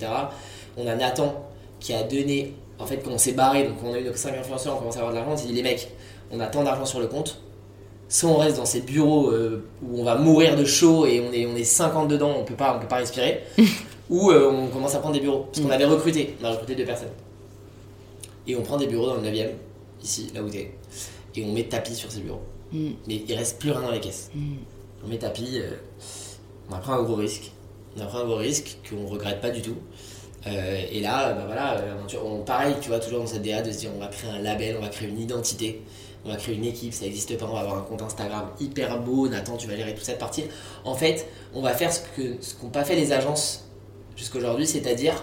[0.78, 3.98] On a Nathan qui a donné, en fait, quand on s'est barré, donc on a
[4.00, 5.90] eu nos 5 influenceurs, on commence à avoir de l'argent, on s'est dit, les mecs,
[6.32, 7.42] on a tant d'argent sur le compte,
[8.08, 11.34] soit on reste dans ces bureaux euh, où on va mourir de chaud et on
[11.34, 13.42] est, on est 50 dedans, on peut pas, on peut pas respirer,
[14.14, 16.76] ou euh, on commence à prendre des bureaux, parce qu'on avait recruté, on a recruté
[16.76, 17.10] deux personnes.
[18.46, 19.54] Et on prend des bureaux dans le 9ème,
[20.04, 20.72] ici, là où t'es,
[21.36, 22.44] et on met tapis sur ces bureaux.
[22.72, 22.92] Mm.
[23.08, 24.30] Mais il reste plus rien dans les caisses.
[24.36, 24.58] Mm.
[25.04, 25.72] On met tapis, euh,
[26.70, 27.52] on a pris un gros risque.
[27.98, 29.78] On a pris un gros risque qu'on regrette pas du tout.
[30.46, 31.84] Euh, et là, bah voilà,
[32.24, 34.42] on, pareil, tu vois, toujours dans cette DA de se dire on va créer un
[34.42, 35.82] label, on va créer une identité,
[36.24, 39.00] on va créer une équipe, ça n'existe pas, on va avoir un compte Instagram hyper
[39.00, 40.44] beau, Nathan, tu vas gérer toute cette partie.
[40.84, 43.64] En fait, on va faire ce que ce qu'ont pas fait les agences
[44.16, 45.14] jusqu'aujourd'hui, c'est-à-dire,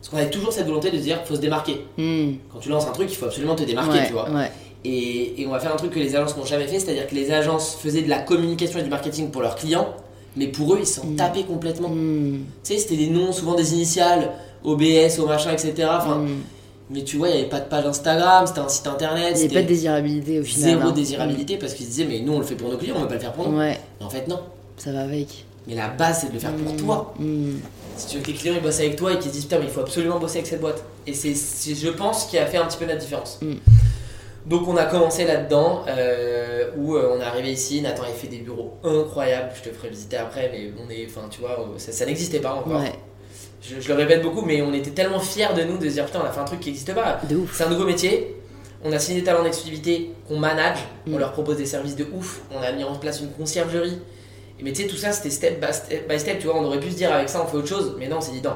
[0.00, 1.84] parce qu'on a toujours cette volonté de dire faut se démarquer.
[1.98, 2.32] Mm.
[2.52, 4.30] Quand tu lances un truc, il faut absolument te démarquer, Ouais, tu vois.
[4.30, 4.50] ouais.
[4.84, 7.14] Et, et on va faire un truc que les agences n'ont jamais fait, c'est-à-dire que
[7.14, 9.88] les agences faisaient de la communication et du marketing pour leurs clients,
[10.36, 11.16] mais pour eux, ils s'en Mm.
[11.16, 11.90] tapaient complètement.
[11.90, 12.38] Mm.
[12.64, 14.30] Tu sais, c'était des noms, souvent des initiales,
[14.64, 15.88] OBS, au machin, etc.
[15.90, 16.24] Enfin.
[16.92, 19.28] Mais tu vois, il n'y avait pas de page Instagram, c'était un site internet, Il
[19.28, 20.70] n'y a c'était pas de désirabilité au final.
[20.70, 20.90] zéro hein.
[20.92, 23.06] désirabilité parce qu'ils se disaient, mais nous on le fait pour nos clients, on va
[23.06, 23.56] pas le faire pour nous.
[23.58, 24.40] Ouais, Mais en fait, non.
[24.76, 25.44] ça va avec.
[25.66, 26.76] Mais la base, c'est de le faire pour Mm.
[26.76, 27.14] toi.
[27.18, 27.50] Mm.
[27.96, 29.58] Si tu veux que tes clients ils bossent avec toi et qu'ils se disent, putain,
[29.58, 30.82] mais il faut absolument bosser avec cette boîte.
[31.06, 31.34] Et c'est,
[31.74, 33.38] je pense, qui a fait un petit peu la différence.
[33.42, 33.54] Mm.
[34.46, 38.26] Donc on a commencé là-dedans, euh, où euh, on est arrivé ici, Nathan a fait
[38.26, 41.92] des bureaux incroyables, je te ferai visiter après, mais on est, enfin tu vois, ça,
[41.92, 42.80] ça n'existait pas encore.
[42.80, 42.92] Ouais,
[43.62, 46.06] Je, je le répète beaucoup, mais on était tellement fiers de nous de se dire,
[46.06, 47.20] putain, on a fait un truc qui n'existe pas.
[47.52, 48.34] C'est un nouveau métier,
[48.82, 52.40] on a signé des talents d'exclusivité qu'on manage, on leur propose des services de ouf,
[52.50, 53.98] on a mis en place une conciergerie.
[54.62, 55.64] Mais tu sais, tout ça c'était step
[56.08, 57.94] by step, tu vois, on aurait pu se dire avec ça on fait autre chose,
[57.98, 58.54] mais non, on s'est dit non.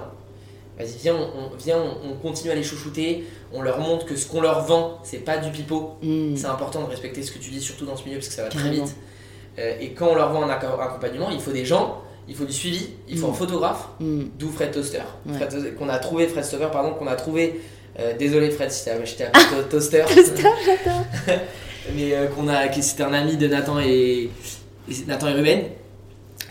[0.78, 3.24] Vas-y, viens, on, viens, on, on continue à les chouchouter.
[3.52, 5.92] On leur montre que ce qu'on leur vend, c'est pas du pipeau.
[6.02, 6.34] Mm.
[6.34, 8.42] C'est important de respecter ce que tu dis, surtout dans ce milieu, parce que ça
[8.42, 8.92] va très vite.
[9.60, 12.44] Euh, et quand on leur vend un acco- accompagnement, il faut des gens, il faut
[12.44, 13.30] du suivi, il faut Mm.
[13.30, 14.22] un photographe, Mm.
[14.36, 15.02] d'où Fred Toaster.
[15.26, 15.38] Ouais.
[15.38, 17.60] Toaster, qu'on a trouvé, Fred Stover, pardon, qu'on a trouvé.
[18.00, 20.02] euh, désolé Fred si t'as- t'ai appelé to- Toaster.
[21.94, 24.28] mais euh, qu'on a, c'était un ami de Nathan et,
[24.90, 25.60] et Nathan et Ruben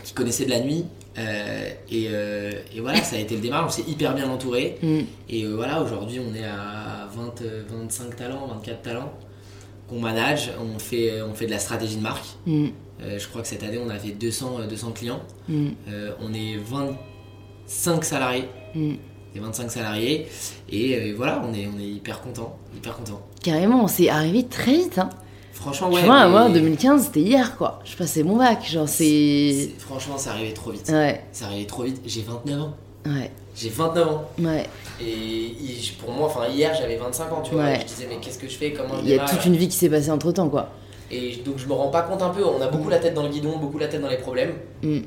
[0.04, 0.84] qui connaissaient de la nuit.
[1.18, 4.78] euh, et, euh, et voilà, ça a été le démarrage, on s'est hyper bien entouré.
[4.82, 4.98] Mm.
[5.28, 9.12] Et euh, voilà, aujourd'hui on est à 20, euh, 25 talents, 24 talents
[9.88, 10.50] qu'on manage.
[10.60, 12.26] On fait, on fait de la stratégie de marque.
[12.46, 12.66] Mm.
[13.18, 15.22] Je crois que cette année on a fait 200, euh, 200 clients.
[15.48, 15.68] Mm.
[16.20, 16.56] On est
[17.66, 18.48] 25 salariés.
[19.36, 20.26] Et 25 salariés.
[20.70, 22.56] Et voilà, on est, on est hyper content.
[22.76, 23.20] Hyper content.
[23.42, 24.98] Carrément, c'est arrivé très vite.
[24.98, 25.10] Hein.
[25.64, 26.02] Franchement, ouais.
[26.02, 27.80] mais- moi, en 2015, c'était hier, quoi.
[27.86, 29.70] Je passais mon bac, genre, c'est.
[29.78, 30.90] Franchement, ça arrivait trop vite.
[30.90, 32.02] Ouais, Ça arrivait trop vite.
[32.04, 32.74] J'ai 29 ans.
[33.06, 34.24] ouais, J'ai 29 ans.
[34.40, 34.66] ouais.
[35.00, 35.54] Et
[35.98, 37.64] pour moi, enfin hier j'avais 25 ans, tu vois.
[37.64, 37.78] Ouais.
[37.80, 38.72] Je disais, mais qu'est-ce que je fais?
[38.72, 40.68] Comment Il y a toute une vie qui s'est passée entre temps, quoi.
[41.10, 42.44] Et donc je me rends pas compte un peu.
[42.44, 44.52] On a beaucoup la tête dans le guidon, beaucoup la tête dans les problèmes.
[44.82, 44.98] Mm.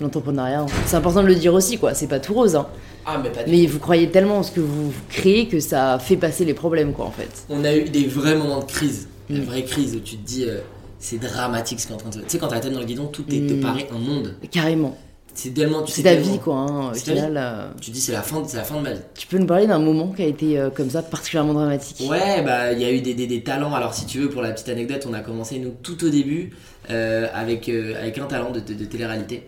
[0.00, 0.66] L'entrepreneuriat, hein.
[0.86, 1.94] c'est important de le dire aussi, quoi.
[1.94, 2.66] C'est pas tout rose, hein.
[3.06, 5.98] Ah, mais pas du Mais vous croyez tellement en ce que vous créez que ça
[6.00, 7.44] fait passer les problèmes, quoi, en fait.
[7.48, 9.08] On a eu des vrais moments de crise.
[9.30, 10.58] Une vraie crise où tu te dis, euh,
[10.98, 12.72] c'est dramatique ce qui est en train de se Tu sais, quand t'as la tête
[12.72, 13.60] dans le guidon, tout est, te Mm.
[13.60, 14.34] paraît un monde.
[14.50, 14.96] Carrément.
[15.36, 15.82] C'est tellement.
[15.82, 16.54] Tu C'est ta tellement- vie, quoi.
[16.56, 16.90] Hein.
[16.92, 19.00] Au final, euh, Tu te dis, c'est la, fin, c'est la fin de ma vie.
[19.16, 22.08] tu peux nous parler d'un moment qui a été euh, comme ça, particulièrement dramatique?
[22.08, 23.74] Ouais, bah il y a eu des, des- des talents.
[23.74, 26.52] Alors si tu veux, pour la petite anecdote, on a commencé nous tout au début
[26.88, 29.42] avec, avec un talent de, de, de télé-réalité.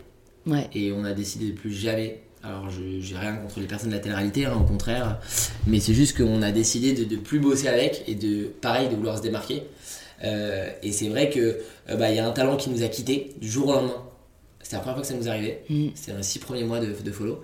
[0.47, 0.69] Ouais.
[0.75, 2.21] Et on a décidé de plus jamais.
[2.47, 5.19] Alors je j'ai rien contre les personnes de la télé-réalité, hein, au contraire.
[5.67, 8.95] Mais c'est juste qu'on a décidé de, de plus bosser avec et de pareil de
[8.95, 9.65] vouloir se démarquer.
[10.23, 11.59] Euh, et c'est vrai que
[11.91, 14.03] euh, bah, y a un talent qui nous a quittés du jour au lendemain.
[14.63, 15.65] C'était la première fois que ça nous arrivait.
[15.69, 15.89] Mm.
[15.95, 17.43] C'était les six premiers mois de, de follow.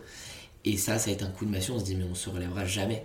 [0.65, 1.73] Et ça, ça a été un coup de massue.
[1.73, 3.05] On se dit mais on se relèvera jamais.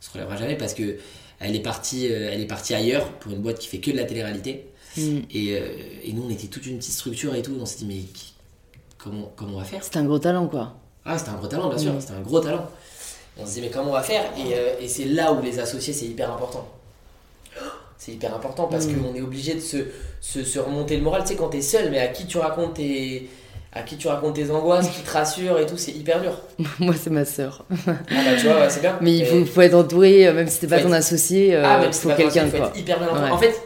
[0.00, 0.96] On se relèvera jamais parce que
[1.38, 3.96] elle est partie, euh, elle est partie ailleurs pour une boîte qui fait que de
[3.96, 4.66] la télé-réalité.
[4.96, 5.18] Mm.
[5.32, 5.46] Et,
[6.04, 7.56] et nous, on était toute une petite structure et tout.
[7.60, 8.02] On s'est dit mais
[8.98, 9.84] comment, comment on va faire?
[9.84, 10.80] C'était un gros talent, quoi.
[11.06, 12.00] Ah, c'était un gros talent, bien sûr, Mm.
[12.00, 12.66] c'était un gros talent.
[13.38, 14.22] On se dit, mais comment on va faire?
[14.38, 16.66] Et, euh, et c'est là où les associés, c'est hyper important.
[17.98, 18.94] C'est hyper important parce Mm.
[19.02, 19.78] qu'on est obligé de se,
[20.20, 21.22] se, se remonter le moral.
[21.22, 23.28] Tu sais, quand t'es seul, mais à qui tu racontes tes,
[23.72, 26.32] à qui tu racontes tes angoisses, qui te rassure et tout, c'est hyper dur.
[26.78, 27.64] Moi, c'est ma sœur.
[27.70, 27.74] Ah
[28.08, 28.98] bah, tu vois, ouais, c'est bien.
[29.00, 31.78] Mais il faut, faut être entouré, euh, même si t'es pas ton associé, euh, ah,
[31.80, 32.68] mais c'est faut pas ton quelqu'un, associé, faut quoi.
[32.74, 33.24] être hyper bien entouré.
[33.24, 33.30] Ouais.
[33.30, 33.60] En fait,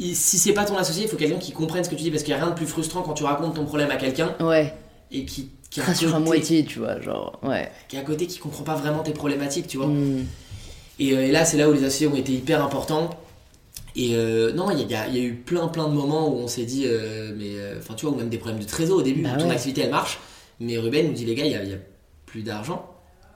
[0.00, 2.22] si c'est pas ton associé, il faut quelqu'un qui comprenne ce que tu dis parce
[2.22, 4.72] qu'il n'y a rien de plus frustrant quand tu racontes ton problème à quelqu'un Ouais,
[5.12, 7.70] et qui, qui, est à rassure à côté- moitié, tu vois, genre, ouais.
[7.88, 9.86] qui est à côté, qui comprend pas vraiment tes problématiques, tu vois.
[9.86, 10.26] Mm.
[11.00, 13.10] Et, euh, et là, c'est là où les associés ont été hyper importants.
[13.96, 16.38] Et euh, non, il y, a- il y a eu plein plein de moments où
[16.38, 19.02] on s'est dit, euh, mais enfin tu vois, ou même des problèmes de trésor au
[19.02, 20.18] début, Bah où ton activité elle marche,
[20.60, 21.78] mais Ruben nous dit les gars, il y a, il y a
[22.26, 22.86] plus d'argent.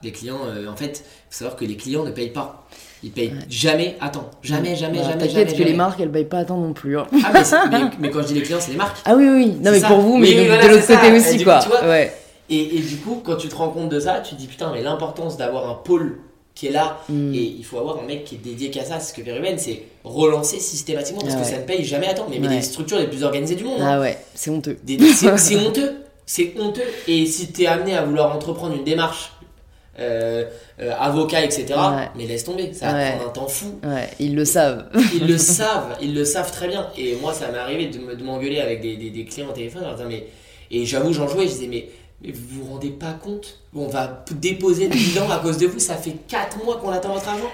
[0.03, 0.97] Les clients, euh, en fait,
[1.29, 2.67] faut savoir que les clients ne payent pas.
[3.03, 3.39] Ils payent Ouais.
[3.49, 4.29] jamais à temps.
[4.41, 5.45] Jamais, jamais, Bah, jamais, jamais.
[5.45, 5.65] que jamais.
[5.65, 6.97] les marques, elles payent pas à temps non plus.
[6.97, 7.07] hein.
[7.25, 7.41] Ah, mais,
[7.79, 8.97] mais- mais quand je dis les clients, c'est les marques.
[9.05, 9.87] Ah oui, oui, non, mais ça.
[9.87, 10.95] pour vous, mais oui, de, voilà, de l'autre ça.
[10.97, 11.57] côté aussi, quoi.
[11.59, 12.13] coup, tu vois, ouais.
[12.49, 14.71] Et, et du coup, quand tu te rends compte de ça, tu te dis putain,
[14.73, 16.19] mais l'importance d'avoir un pôle
[16.55, 17.33] qui est là, Mm.
[17.33, 18.99] et il faut avoir un mec qui est dédié qu'à ça.
[18.99, 22.13] Ce que fait Ruben, c'est relancer systématiquement parce Ah que ça ne paye jamais à
[22.13, 22.27] temps.
[22.29, 22.55] Mais, mais Ouais.
[22.57, 23.81] les structures les plus organisées du monde.
[23.81, 23.93] hein.
[23.95, 24.77] Ah ouais, c'est honteux.
[25.37, 25.93] C'est honteux.
[26.25, 26.83] C'est honteux.
[27.07, 29.31] Et si tu es amené à vouloir entreprendre une démarche,
[29.99, 30.45] euh,
[30.79, 32.07] euh, avocat, etc., Ouais.
[32.15, 32.71] mais laisse tomber.
[32.73, 33.09] Ça va Ouais.
[33.11, 33.79] prendre un temps fou.
[33.83, 34.85] Ouais, ils le savent.
[35.13, 36.87] Ils le savent, ils le savent très bien.
[36.97, 39.53] Et moi, ça m'est arrivé de me- de m'engueuler avec des, des- des clients au
[39.53, 39.83] téléphone.
[39.85, 40.27] en disant, mais,
[40.71, 41.89] et j'avoue, j'en jouais, je disais, mais,
[42.23, 45.79] mais vous vous rendez pas compte On va déposer le bilan à cause de vous,
[45.79, 47.51] ça fait 4 mois qu'on attend votre argent.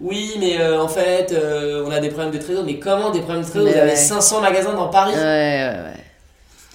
[0.00, 2.62] Oui, mais euh, en fait, euh, on a des problèmes de trésor.
[2.64, 3.96] Mais comment des problèmes de trésor Mais Vous avez ouais.
[3.96, 5.12] 500 magasins dans Paris.
[5.12, 6.04] Ouais, ouais, ouais.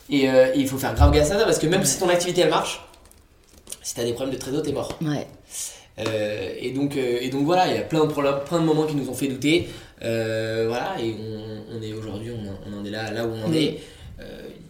[0.10, 2.42] Et euh, il faut faire grave gaffe à ça parce que même si ton activité
[2.42, 2.82] elle marche,
[3.82, 4.98] si t'as des problèmes de trésor, t'es mort.
[5.02, 5.26] Ouais.
[6.60, 8.96] Et, donc, et donc voilà, il y a plein de, problèmes- plein de moments qui
[8.96, 9.70] nous ont fait douter.
[10.02, 13.54] Voilà, et on, on est aujourd'hui, on, on en est là, là où on en
[13.54, 13.80] est.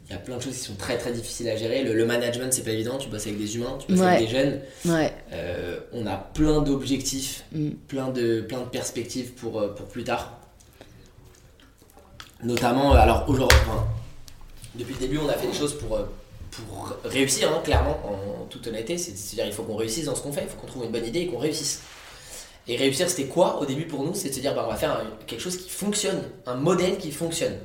[0.05, 1.81] Il y a plein de choses qui sont très très difficiles à gérer.
[1.83, 2.97] Le, le management, c'est pas évident.
[2.97, 4.07] Tu bosses avec des humains, tu bosses Ouais.
[4.07, 4.59] avec des jeunes.
[4.85, 5.13] Ouais.
[5.31, 7.69] Euh, on a plein d'objectifs, Mm.
[7.87, 10.37] plein, de, plein de perspectives pour, euh, pour plus tard.
[12.43, 13.87] Notamment, euh, alors aujourd'hui, enfin,
[14.75, 15.97] depuis le début, on a fait des choses pour,
[16.51, 18.97] pour réussir, hein, clairement, en toute honnêteté.
[18.97, 20.91] C'est- C'est-à-dire, il faut qu'on réussisse dans ce qu'on fait, il faut qu'on trouve une
[20.91, 21.81] bonne idée et qu'on réussisse.
[22.67, 24.13] Et réussir, c'était quoi au début pour nous?
[24.13, 26.97] C'est de se dire, bah, on va faire un- quelque chose qui fonctionne, un modèle
[26.97, 27.57] qui fonctionne.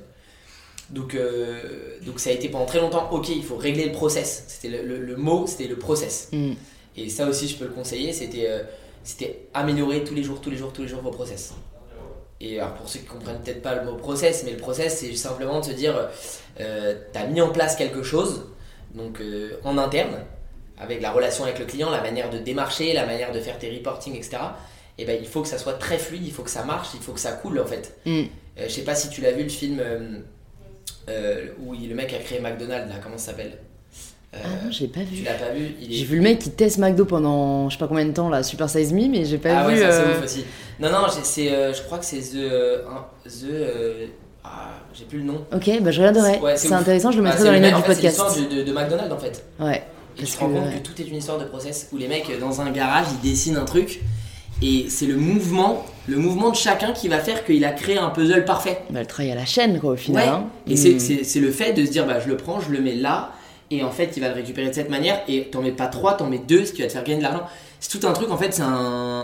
[0.91, 4.45] Donc, euh, donc ça a été pendant très longtemps, ok, il faut régler le process.
[4.49, 6.29] C'était le, le- le mot, c'était le process.
[6.33, 6.53] Mm.
[6.97, 8.63] Et ça aussi, je peux le conseiller, c'était euh,
[9.05, 11.53] c'était améliorer tous les jours, tous les jours, tous les jours vos process.
[12.41, 15.15] Et alors pour ceux qui comprennent peut-être pas le mot process, mais le process, c'est
[15.17, 16.09] simplement de se dire,
[16.61, 18.47] euh, tu as mis en place quelque chose,
[18.95, 20.25] donc euh, en interne,
[20.79, 23.71] avec la relation avec le client, la manière de démarcher, la manière de faire tes
[23.71, 24.39] reporting, etc.
[24.99, 27.01] Et ben il faut que ça soit très fluide, il faut que ça marche, il
[27.01, 27.97] faut que ça coule en fait.
[28.07, 28.23] Mm.
[28.57, 29.81] Je sais pas si tu l'as vu le film
[31.09, 33.53] euh, où il- le mec a créé McDonald's là, comment ça s'appelle
[34.35, 35.25] Euh, Ah non, j'ai pas Tu vu.
[35.25, 35.91] l'as pas vu est...
[35.91, 38.43] J'ai vu le mec qui teste McDo pendant je sais pas combien de temps là,
[38.43, 39.81] Super Size Me, mais j'ai pas Ah ouais, vu.
[39.81, 40.45] ça c'est euh, ouf aussi.
[40.79, 42.85] Non, non, c'est, je crois que c'est The.
[43.25, 44.11] The
[44.45, 45.45] ah, j'ai plus le nom.
[45.53, 46.41] Ok, bah je regarderai.
[46.57, 48.19] C'est- ouais, intéressant, je le Ah, mettrai dans les le notes du fait, c'est podcast.
[48.35, 49.45] l'histoire de, de, de McDonald's en fait.
[49.61, 49.83] Ouais.
[50.19, 50.79] Et tu te rends que, compte ouais.
[50.81, 53.57] que tout est une histoire de process où les mecs dans un garage ils dessinent
[53.57, 54.01] un truc
[54.63, 58.11] et c'est le mouvement, le mouvement de chacun qui va faire qu'il a créé un
[58.11, 58.79] puzzle parfait.
[58.91, 60.23] Bah, le travail à la chaîne quoi au final.
[60.25, 60.29] Ouais.
[60.31, 60.45] hein.
[60.67, 60.99] Et Mm.
[61.25, 63.33] c'est- le fait de se dire bah je le prends, je le mets là
[63.71, 66.15] et en fait il va le récupérer de cette manière et t'en mets pas trois,
[66.15, 67.43] t'en mets deux, ce qui va te faire gagner de l'argent.
[67.81, 68.67] C'est tout un truc en fait, c'est un,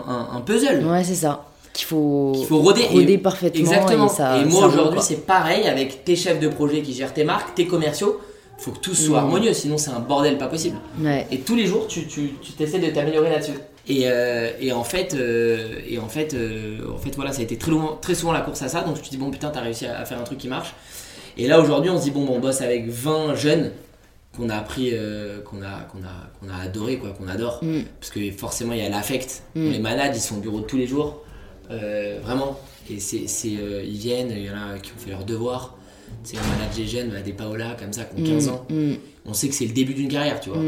[0.07, 0.85] un- un puzzle.
[0.87, 1.45] Ouais, c'est ça.
[1.73, 2.85] Qu'il faut, Qu'il faut roder.
[2.93, 3.59] roder Et- parfaitement.
[3.61, 4.07] Exactement.
[4.07, 7.13] Et, ça, moi ça roule, aujourd'hui, c'est pareil avec tes chefs de projet qui gèrent
[7.13, 8.21] tes marques, tes commerciaux.
[8.59, 9.25] Faut que tout soit Mm.
[9.25, 10.77] harmonieux, sinon c'est un bordel pas possible.
[11.01, 11.27] Ouais.
[11.33, 13.55] Et tous les jours, tu, tu, tu de t'améliorer là-dessus.
[13.87, 17.43] Et, euh, et en fait, euh, et en fait, euh, en fait, voilà, ça a
[17.43, 18.83] été très, souvent la course à ça.
[18.83, 20.75] Donc je me dis bon putain, t'as réussi à, à faire un truc qui marche.
[21.37, 23.73] Et là aujourd'hui, on se dit bon, bon, on bosse avec 20 jeunes
[24.37, 24.93] qu'on a appris,
[25.45, 27.61] qu'on a, qu'on a, qu'on a adoré, quoi, qu'on adore.
[27.63, 27.83] Mm.
[28.01, 29.43] Parce que forcément, il y a l'affect.
[29.55, 29.67] Mm.
[29.67, 31.23] On les manage, ils sont au bureau tous les jours.
[31.69, 32.59] Vraiment.
[32.91, 35.77] Et c'est, c'est, ils viennent, il y en a qui ont fait leurs devoirs.
[36.25, 38.67] Tu sais, on manage des jeunes, des Paola comme ça, qui ont 15 ans.
[38.71, 38.95] Mm,
[39.27, 40.59] On sait que c'est le début d'une carrière, tu vois.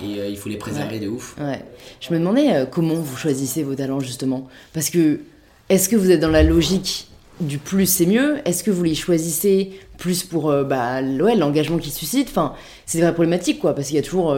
[0.00, 1.36] Et euh, il faut les préserver de ouf.
[1.38, 1.62] Ouais.
[2.00, 4.48] Je me demandais euh, comment vous choisissez vos talents justement.
[4.72, 5.20] Parce que
[5.68, 7.08] est-ce que vous êtes dans la logique
[7.40, 8.38] du plus c'est mieux?
[8.44, 12.54] Est-ce que vous les choisissez plus pour euh, bah, ouais, l'engagement qu'ils suscitent Enfin,
[12.86, 14.36] c'est des vraies problématiques quoi, parce qu'il y a toujours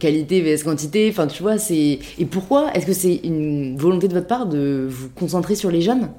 [0.00, 1.08] qualité vs quantité.
[1.10, 1.98] Enfin, tu vois, c'est.
[2.18, 2.72] Et pourquoi?
[2.74, 6.10] Est-ce que c'est une volonté de votre part de vous concentrer sur les jeunes?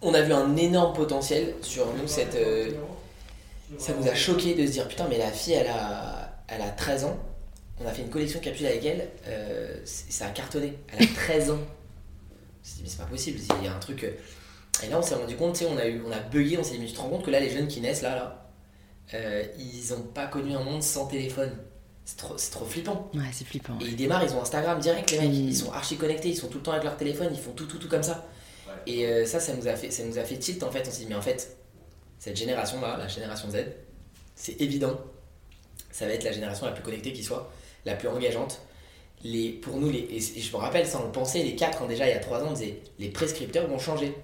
[0.00, 2.06] On a vu un énorme potentiel sur nous.
[2.06, 2.36] Cette,
[3.78, 6.70] ça nous a choqué de se dire putain, mais la fille, elle a, elle a
[6.70, 7.16] 13 ans.
[7.80, 9.08] On a fait une collection de capsules avec elle.
[9.26, 10.74] euh, ça a cartonné.
[10.96, 11.58] Elle a 13 ans.
[11.58, 13.38] On s'est dit, mais c'est pas possible.
[13.60, 14.04] Il y a un truc.
[14.04, 14.12] euh.
[14.84, 16.58] Et là, on s'est rendu compte, tu sais, on a, eu, on a bugué.
[16.58, 18.14] On s'est dit, mais tu te rends compte que là, les jeunes qui naissent là,
[18.14, 18.50] là,
[19.14, 21.50] euh, ils ont pas connu un monde sans téléphone.
[22.04, 23.10] C'est trop, c'est trop flippant.
[23.14, 23.78] Ouais, c'est flippant.
[23.80, 25.28] Et ils démarrent, ils ont Instagram direct, les mecs.
[25.30, 25.34] Mm.
[25.48, 27.66] Ils sont archi connectés, ils sont tout le temps avec leur téléphone, ils font tout,
[27.66, 28.26] tout, tout comme ça.
[28.86, 30.82] Et euh, ça, ça nous, a fait, ça nous a fait tilt en fait.
[30.88, 31.56] On s'est dit, mais en fait,
[32.18, 33.56] cette génération-là, la génération Z,
[34.34, 34.98] c'est évident,
[35.92, 37.52] ça va être la génération la plus connectée qui soit,
[37.84, 38.60] la plus engageante.
[39.24, 41.86] Les, pour nous, les, et je me rappelle, ça on le pensait, les quatre, quand
[41.86, 44.14] déjà il y a trois ans, on disait, les prescripteurs vont changer.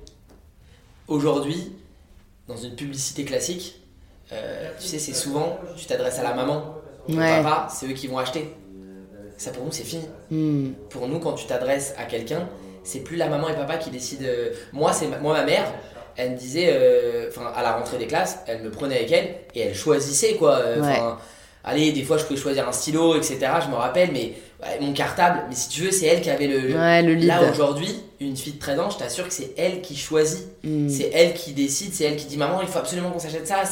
[1.07, 1.73] Aujourd'hui,
[2.49, 3.81] dans une publicité classique,
[4.33, 6.75] euh, tu sais, c'est souvent, tu t'adresses à la maman,
[7.09, 7.43] Ouais.
[7.43, 8.49] papa, c'est eux qui vont acheter.
[9.39, 10.71] Ça pour nous, c'est fini Mm.
[10.91, 12.49] pour nous, quand tu t'adresses à quelqu'un,
[12.83, 14.25] c'est plus la maman et papa qui décident.
[14.27, 15.73] euh, Moi, c'est ma- moi ma mère.
[16.17, 19.61] Elle me disait, euh, à la rentrée des classes, elle me prenait avec elle et
[19.61, 20.59] elle choisissait quoi.
[20.59, 20.99] Ouais.
[21.69, 23.39] Allez, des fois, je pouvais choisir un stylo, etc.
[23.64, 25.41] Je me rappelle, mais ouais, mon cartable.
[25.49, 26.75] Mais si tu veux, c'est elle qui avait le.
[26.75, 27.14] Ouais, le.
[27.14, 30.89] Là aujourd'hui, une fille de 13 ans, je t'assure que c'est elle qui choisit, Mm.
[30.89, 33.62] c'est elle qui décide, c'est elle qui dit maman, il faut absolument qu'on s'achète ça,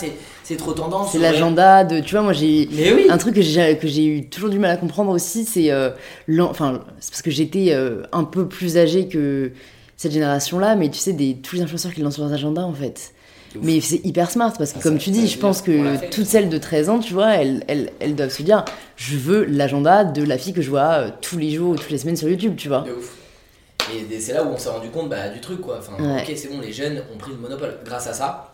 [0.45, 1.11] c'est trop tendance.
[1.13, 2.01] C'est l'agenda de.
[2.01, 2.69] Tu vois, moi j'ai.
[2.73, 3.07] Mais oui.
[3.09, 5.91] Un truc que j'ai eu toujours du mal à comprendre aussi, c'est euh,
[6.41, 9.51] enfin c'est parce que j'étais euh, un peu plus âgée que
[9.97, 13.13] cette génération-là, mais tu sais des tous les influenceurs qui lancent leurs agendas en fait.
[13.63, 16.27] Mais c'est hyper smart parce que Ah, comme ça- tu dis, je pense que toutes
[16.27, 18.65] celles de 13 ans, tu vois, elles, elles, elles doivent se dire,
[18.97, 21.91] je veux l'agenda de la fille que je vois euh, tous les jours ou toutes
[21.91, 22.81] les semaines sur YouTube, tu vois.
[22.83, 23.15] De ouf.
[23.95, 25.79] Et c'est là où on s'est rendu compte bah, du truc quoi.
[25.79, 26.23] Enfin, Ouais.
[26.23, 28.53] ok, c'est bon, les jeunes ont pris le monopole grâce à ça,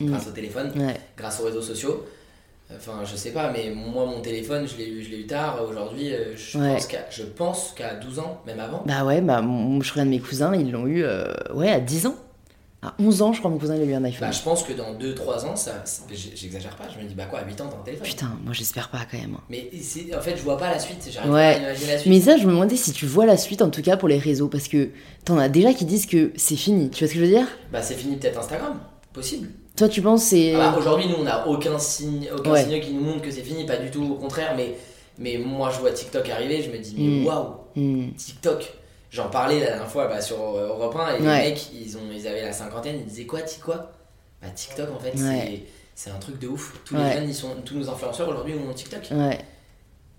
[0.00, 0.06] Mm.
[0.06, 0.96] grâce au téléphone, Ouais.
[1.16, 2.04] grâce aux réseaux sociaux.
[2.74, 5.58] Enfin, je sais pas, mais moi, mon téléphone, je l'ai eu, je l'ai eu tard.
[5.68, 6.72] Aujourd'hui, euh, je, Ouais.
[6.72, 8.82] pense qu'à, je pense qu'à 12 ans, même avant.
[8.86, 11.24] Bah ouais, bah mon, je regarde mes cousins, ils l'ont eu euh,
[11.54, 12.14] ouais à 10 ans.
[12.84, 14.26] À 11 ans, je crois, mon cousin il a eu un iPhone.
[14.28, 15.84] Bah, je pense que dans 2-3 ans, ça,
[16.34, 16.84] j'exagère pas.
[16.92, 18.04] Je me dis, bah quoi, à 8 ans, t'as un téléphone.
[18.08, 19.36] Putain, moi j'espère pas quand même.
[19.48, 19.70] Mais
[20.16, 21.08] en fait, je vois pas la suite.
[21.08, 21.52] J'arrive Ouais.
[21.52, 22.10] pas à imaginer la suite.
[22.12, 24.18] Mais ça, je me demandais si tu vois la suite, en tout cas pour les
[24.18, 24.90] réseaux, parce que
[25.24, 26.90] t'en as déjà qui disent que c'est fini.
[26.90, 27.46] Tu vois ce que je veux dire?
[27.70, 28.80] Bah, c'est fini, peut-être Instagram.
[29.12, 29.48] Possible.
[29.76, 30.54] Toi, tu penses c'est.
[30.56, 32.64] Ah bah, Aujourd'hui, nous, on n'a aucun signe, aucun Ouais.
[32.64, 34.54] signe qui nous montre que c'est fini, pas du tout, au contraire.
[34.56, 34.74] Mais,
[35.18, 37.26] mais moi, je vois TikTok arriver, je me dis, mais Mm.
[37.26, 38.10] waouh, Hmm.
[38.16, 38.72] TikTok.
[39.12, 41.50] J'en parlais la dernière fois bah, sur Europe 1 et les Ouais.
[41.50, 43.92] mecs, ils, ont, ils avaient la cinquantaine, ils disaient quoi, quoi
[44.40, 45.16] Bah, TikTok, en fait, Ouais.
[45.44, 45.62] c'est.
[45.94, 46.80] C'est un truc de ouf.
[46.86, 49.08] Tous les jeunes, ils sont, tous nos influenceurs aujourd'hui ont TikTok.
[49.12, 49.38] Ouais.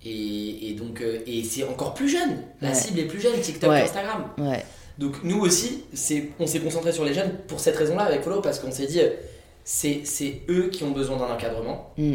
[0.06, 2.44] Et, et donc, euh, et c'est encore plus jeune.
[2.62, 2.76] La Ouais.
[2.76, 3.80] cible est plus jeune, TikTok Ouais.
[3.80, 4.26] et Instagram.
[4.38, 4.64] Ouais.
[5.00, 8.42] Donc nous aussi, c'est, on s'est concentré sur les jeunes pour cette raison-là avec Follow,
[8.42, 9.10] parce qu'on s'est dit, euh,
[9.64, 11.92] c'est, c'est eux qui ont besoin d'un encadrement.
[11.98, 12.14] Hmm.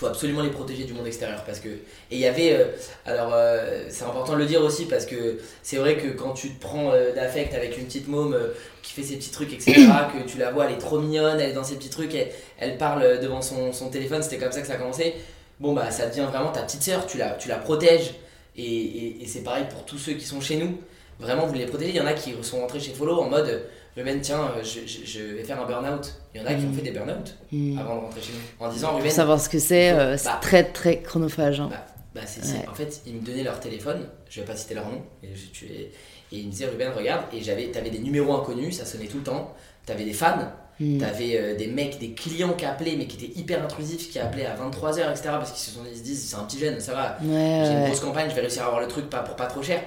[0.00, 1.44] Faut absolument les protéger du monde extérieur.
[1.44, 1.68] Parce que...
[1.68, 1.78] Et
[2.12, 2.54] il y avait...
[2.54, 2.64] euh,
[3.04, 6.48] alors, euh, c'est important de le dire aussi, parce que c'est vrai que quand tu
[6.54, 8.48] te prends euh, d'affect avec une petite môme euh,
[8.82, 9.74] qui fait ses petits trucs, etc.,
[10.14, 12.30] que tu la vois, elle est trop mignonne, elle est dans ses petits trucs, elle,
[12.58, 15.16] elle parle devant son, son téléphone, c'était comme ça que ça a commencé.
[15.60, 18.14] bon bah ça devient vraiment ta petite sœur, tu la, tu la protèges.
[18.56, 20.78] Et, et- et c'est pareil pour tous ceux qui sont chez nous.
[21.18, 21.90] Vraiment, vous les protégez.
[21.90, 23.64] Il y en a qui sont rentrés chez Follow en mode
[24.00, 26.14] Ruben, tiens, euh, je, je- je vais faire un burn-out.
[26.34, 26.74] Il y en a qui ont Mm.
[26.74, 27.78] fait des burn-out Hmm.
[27.78, 28.64] avant de rentrer chez nous.
[28.66, 30.38] En disant Pour savoir ce que c'est, euh, c'est Bah.
[30.42, 31.60] très très chronophage.
[31.60, 31.68] hein.
[31.70, 31.84] bah,
[32.14, 32.68] bah, c'est, c'est- Ouais.
[32.68, 35.64] en fait, ils me donnaient leur téléphone, je vais pas citer leur nom, et, je,
[35.66, 35.90] et
[36.32, 39.22] ils me disaient Ruben, regarde, et j'avais, t'avais des numéros inconnus, ça sonnait tout le
[39.24, 39.54] temps,
[39.86, 40.98] t'avais des fans, Hmm.
[40.98, 44.46] t'avais euh, des mecs, des clients qui appelaient, mais qui étaient hyper intrusifs, qui appelaient
[44.46, 46.94] à 23h, etc., parce qu'ils se, sont, ils se disent, c'est un petit jeune, ça
[46.94, 49.36] va, Ouais, j'ai une grosse campagne, je vais réussir à avoir le truc pas, pour
[49.36, 49.82] pas trop cher.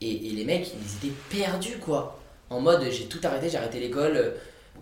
[0.00, 2.19] Et, et les mecs, ils étaient perdus, quoi.
[2.50, 4.34] En mode, j'ai tout arrêté, j'ai arrêté l'école,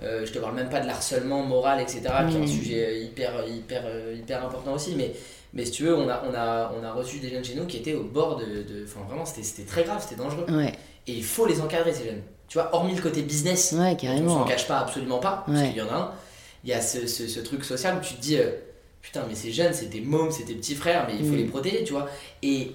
[0.03, 2.47] euh, je te parle même pas de l'harcèlement moral, etc., qui est un Mm.
[2.47, 5.12] sujet euh, hyper, hyper, euh, hyper important aussi, mais,
[5.53, 7.66] mais si tu veux, on a, on, a, on a reçu des jeunes chez nous
[7.66, 8.45] qui étaient au bord de.
[8.85, 10.47] Enfin, vraiment, c'était très grave, c'était dangereux.
[10.49, 10.73] Ouais,
[11.07, 12.23] Et il faut les encadrer, ces jeunes.
[12.49, 14.35] Tu vois, hormis le côté business, ouais, dont on carrément.
[14.39, 15.69] s'en cache pas absolument pas, parce Ouais.
[15.69, 16.12] qu'il y en a un.
[16.64, 18.51] Il y a ce, ce- ce truc social où tu te dis, euh,
[19.03, 21.37] putain, mais ces jeunes, c'est tes mômes, c'est tes petits frères, mais il faut Mm.
[21.37, 22.09] les protéger, tu vois.
[22.43, 22.73] Et,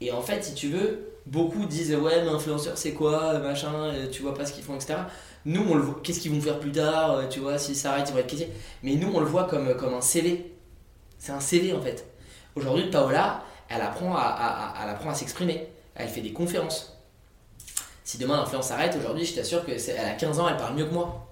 [0.00, 4.06] et en fait, si tu veux, beaucoup disent, ouais, mais influenceur, c'est quoi, machin, euh,
[4.10, 4.94] tu vois pas ce qu'ils font, etc.
[5.46, 8.08] Nous, on le voit, qu'est-ce qu'ils vont faire plus tard, euh, tu vois, s'ils s'arrêtent,
[8.08, 8.50] ils vont être caissiers.
[8.82, 10.52] Mais nous, on le voit comme, comme un CV.
[11.18, 12.04] C'est un CV, en fait.
[12.56, 15.68] Aujourd'hui, Paola, elle apprend à, à- elle apprend à s'exprimer.
[15.94, 16.96] Elle fait des conférences.
[18.04, 20.86] Si demain l'influence s'arrête, aujourd'hui, je t'assure que elle a 15 ans, elle parle mieux
[20.86, 21.26] que moi.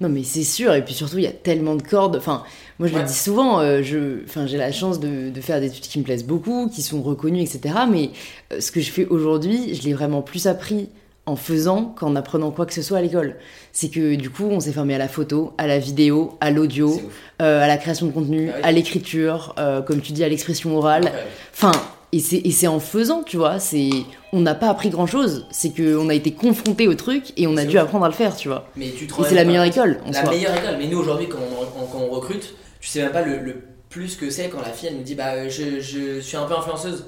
[0.00, 2.16] Non, mais c'est sûr, et puis surtout, il y a tellement de cordes.
[2.16, 2.42] Enfin,
[2.82, 3.02] moi, je Ouais.
[3.02, 6.04] le dis souvent, euh, je, j'ai la chance de, de faire des études qui me
[6.04, 7.60] plaisent beaucoup, qui sont reconnues, etc.
[7.88, 8.10] Mais
[8.52, 10.88] euh, ce que je fais aujourd'hui, je l'ai vraiment plus appris
[11.24, 13.36] en faisant qu'en apprenant quoi que ce soit à l'école.
[13.72, 17.00] C'est que du coup, on s'est formé à la photo, à la vidéo, à l'audio,
[17.40, 20.76] euh, à la création de contenu, Ah à l'écriture, euh, comme tu dis, à l'expression
[20.76, 21.04] orale.
[21.06, 21.30] Incroyable.
[21.54, 21.72] Enfin,
[22.14, 23.58] et c'est, en faisant, tu vois.
[23.60, 23.88] C'est,
[24.34, 25.46] on n'a pas appris grand chose.
[25.50, 27.84] C'est qu'on a été confronté au truc et on a dû ouf.
[27.84, 28.66] apprendre à le faire, tu vois.
[28.76, 30.30] Mais tu te Et c'est la meilleure école, en La soi.
[30.30, 30.74] meilleure école.
[30.78, 34.16] Mais nous, aujourd'hui, quand on, quand on recrute, tu sais même pas le, le plus
[34.16, 36.54] que c'est quand la fille, elle nous dit, bah, euh, je, je suis un peu
[36.54, 37.06] influenceuse.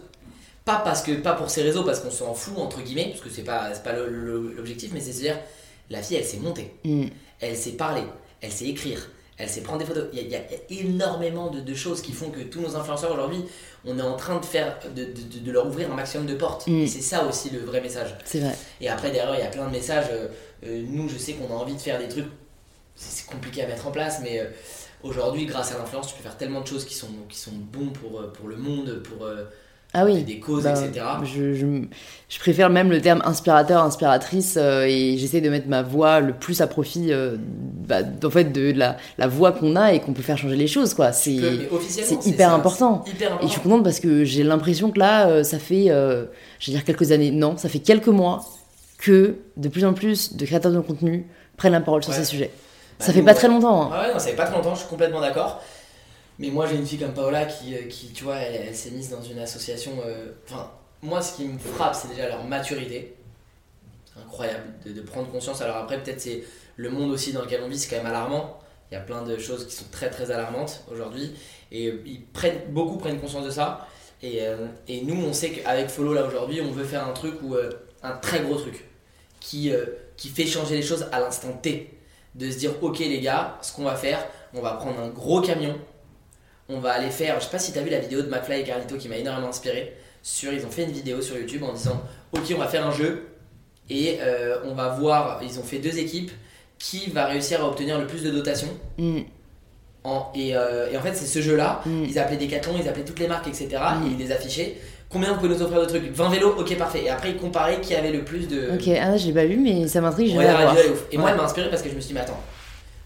[0.65, 3.29] Pas parce que pas pour ses réseaux, parce qu'on s'en fout, entre guillemets, parce que
[3.29, 5.39] c'est pas, c'est pas l'objectif, mais c'est se dire,
[5.91, 6.73] la fille, elle s'est montée.
[6.85, 7.07] Mm.
[7.41, 8.03] elle sait parler,
[8.41, 10.05] elle sait écrire, elle sait prendre des photos.
[10.13, 12.77] Il y a, il y a énormément de, de choses qui font que tous nos
[12.77, 13.45] influenceurs aujourd'hui,
[13.85, 16.67] on est en train de faire, de, de- de leur ouvrir un maximum de portes.
[16.67, 16.81] Mm.
[16.83, 18.15] Et c'est ça aussi le vrai message.
[18.25, 18.55] C'est vrai.
[18.81, 20.07] Et après derrière, il y a plein de messages.
[20.13, 20.29] euh,
[20.65, 22.29] euh, nous, je sais qu'on a envie de faire des trucs.
[22.97, 24.45] C'est c'est compliqué à mettre en place, mais euh,
[25.05, 27.89] aujourd'hui, grâce à l'influence, tu peux faire tellement de choses qui sont, qui sont bons
[27.91, 29.45] pour, euh, pour le monde, pour euh,
[29.93, 30.25] Ah oui.
[30.25, 31.05] des causes, Bah, etc.
[31.25, 31.67] Je, je,
[32.29, 36.33] je préfère même le terme inspirateur, inspiratrice, euh, et j'essaie de mettre ma voix le
[36.33, 40.15] plus à profit, euh, bah, en fait, de la, la voix qu'on a et qu'on
[40.15, 41.13] peut faire changer les choses, quoi.
[41.13, 41.37] C'est,
[42.27, 43.05] hyper important.
[43.43, 46.73] Et je suis contente parce que j'ai l'impression que là, euh, ça fait, je vais
[46.73, 48.45] dire quelques années, non, ça fait quelques mois
[48.99, 51.27] que de plus en plus de créateurs de contenu
[51.59, 52.19] prennent la parole sur Ouais.
[52.19, 52.51] ces sujets.
[53.05, 53.83] Ça fait pas très longtemps.
[53.85, 53.91] hein.
[53.93, 55.63] Ah ouais, non, ça fait pas très longtemps, je suis complètement d'accord.
[56.39, 59.11] Mais moi, j'ai une fille comme Paola qui, euh, qui tu vois, elle, s'est mise
[59.11, 59.93] dans une association.
[60.05, 60.71] euh, Enfin,
[61.03, 63.15] moi, ce qui me frappe, c'est déjà leur maturité.
[64.17, 65.61] Incroyable de, prendre conscience.
[65.61, 66.43] Alors après, peut-être c'est
[66.77, 68.59] le monde aussi dans lequel on vit, c'est quand même alarmant.
[68.91, 71.35] Il y a plein de choses qui sont très très alarmantes aujourd'hui.
[71.71, 73.87] Et euh, ils prennent, beaucoup prennent conscience de ça.
[74.23, 74.41] Et,
[74.89, 77.71] et nous, on sait qu'avec Follow, là aujourd'hui, on veut faire un truc euh,
[78.03, 78.89] un très gros truc.
[79.39, 79.71] Qui
[80.35, 81.94] fait changer les choses à l'instant T
[82.35, 85.41] de se dire ok les gars, ce qu'on va faire, on va prendre un gros
[85.41, 85.77] camion,
[86.69, 88.61] on va aller faire, je sais pas si tu as vu la vidéo de McFly
[88.61, 91.73] et Carlito qui m'a énormément inspiré, sur, ils ont fait une vidéo sur YouTube en
[91.73, 93.29] disant ok on va faire un jeu
[93.91, 96.31] et euh, on va voir, ils ont fait deux équipes,
[96.79, 98.69] qui va réussir à obtenir le plus de dotations.
[98.99, 99.21] Mm,
[100.05, 102.05] En, et, euh, et en fait c'est ce jeu là, mm.
[102.05, 103.69] ils appelaient Decathlon, ils appelaient toutes les marques etc.
[103.71, 104.07] Mm.
[104.07, 104.77] Et ils les affichaient.
[105.15, 107.05] Combien vous pouvez nous offrir de trucs 20 vélos, ok parfait.
[107.05, 108.73] Et après ils comparaient qui avait le plus de...
[108.75, 110.77] Ok, ah, je l'ai pas vu, mais ça m'intrigue, je vais Ouais, la voir.
[111.13, 112.41] Et moi, elle m'a inspiré parce que je me suis dit, mais attends,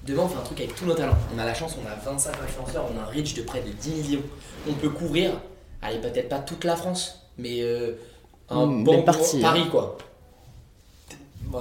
[0.07, 1.19] demain on fait un truc avec tous nos talents.
[1.37, 3.69] On a la chance, on a 25 influenceurs, on a un reach de près de
[3.69, 4.23] 10 millions.
[4.67, 5.33] On peut couvrir,
[5.83, 7.93] allez, peut-être pas toute la France, mais euh,
[8.49, 9.13] un Une bon hein.
[9.43, 9.99] Paris, quoi.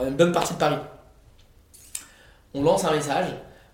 [0.08, 0.78] Une bonne partie de Paris.
[2.54, 3.28] On lance un message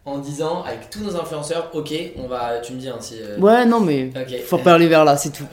[0.06, 2.60] en disant, avec tous nos influenceurs, ok, on va.
[2.60, 3.16] Tu me dis hein, si.
[3.22, 4.42] euh, Ouais, non, mais Ok.
[4.46, 5.46] faut pas aller vers là, c'est tout.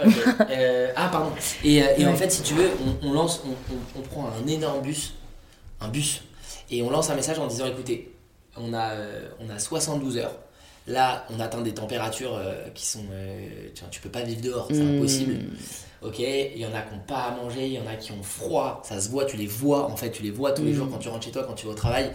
[0.51, 1.31] Euh, ah, pardon.
[1.65, 2.69] Et, euh, et en fait, si tu veux,
[3.03, 5.15] on, on lance, on, on- on prend un énorme bus,
[5.81, 6.23] un bus,
[6.71, 8.13] et on lance un message en disant écoutez,
[8.57, 8.91] on a,
[9.41, 10.35] on a 72 heures.
[10.87, 13.05] Là, on atteint des températures euh, qui sont.
[13.13, 14.97] euh, tu, peux pas vivre dehors, c'est Mm.
[14.97, 15.35] impossible.
[16.03, 18.11] Ok, il y en a qui n'ont pas à manger, il y en a qui
[18.13, 20.73] ont froid, ça se voit, tu les vois en fait, tu les vois tous les
[20.73, 20.75] Mm.
[20.75, 22.11] jours quand tu rentres chez toi, quand tu vas au travail.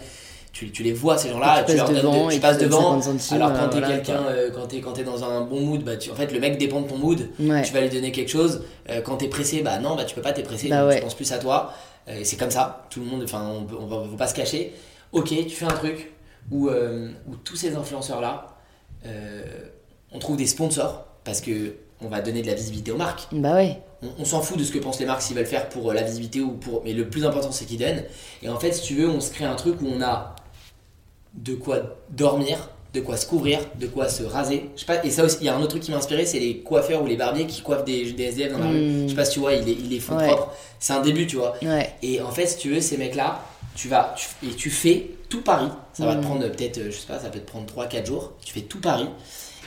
[0.58, 2.98] Tu, tu les vois ces gens-là, tu tu, leur devant tu passes devant.
[2.98, 3.36] 50 centimes.
[3.42, 5.84] Alors quand euh, t'es voilà, quelqu'un, euh, quand t'es quand t'es dans un bon mood,
[5.84, 7.28] bah tu, en fait le mec dépend de ton mood.
[7.38, 7.60] Ouais.
[7.60, 8.62] Tu vas lui donner quelque chose.
[8.88, 10.70] Euh, quand t'es pressé, bah non, bah tu peux pas t'es pressé.
[10.70, 10.96] Bah donc ouais.
[10.96, 11.74] Tu penses plus à toi.
[12.08, 12.86] Euh, et c'est comme ça.
[12.88, 14.72] Tout le monde, enfin, on, on va, pas se cacher.
[15.12, 16.10] Ok, tu fais un truc
[16.50, 18.56] où, où tous ces influenceurs là,
[20.10, 23.28] on trouve des sponsors parce que on va donner de la visibilité aux marques.
[23.32, 23.78] Bah ouais.
[24.02, 26.02] On, on s'en fout de ce que pensent les marques s'ils veulent faire pour la
[26.02, 26.82] visibilité ou pour.
[26.82, 28.04] Mais le plus important, c'est qu'ils donnent.
[28.42, 30.35] Et en fait, si tu veux, on se crée un truc où on a
[31.36, 31.78] de quoi
[32.10, 34.70] dormir, de quoi se couvrir, de quoi se raser.
[34.74, 36.24] Je sais pas, et ça aussi, il y a un autre truc qui m'a inspiré,
[36.24, 38.78] c'est les coiffeurs ou les barbiers qui coiffent des, des SDF dans la rue.
[38.80, 39.02] Mm.
[39.04, 40.26] Je sais pas si tu vois, ils les, ils les font Ouais.
[40.28, 40.52] propres.
[40.80, 41.54] C'est un début, tu vois.
[41.62, 41.92] Ouais.
[42.02, 43.42] Et en fait, si tu veux, ces mecs-là,
[43.74, 45.68] tu vas tu- et tu fais tout Paris.
[45.92, 46.24] Ça va te Mm.
[46.24, 48.32] prendre peut-être, euh, je sais pas, ça peut te prendre 3-4 jours.
[48.42, 49.08] Tu fais tout Paris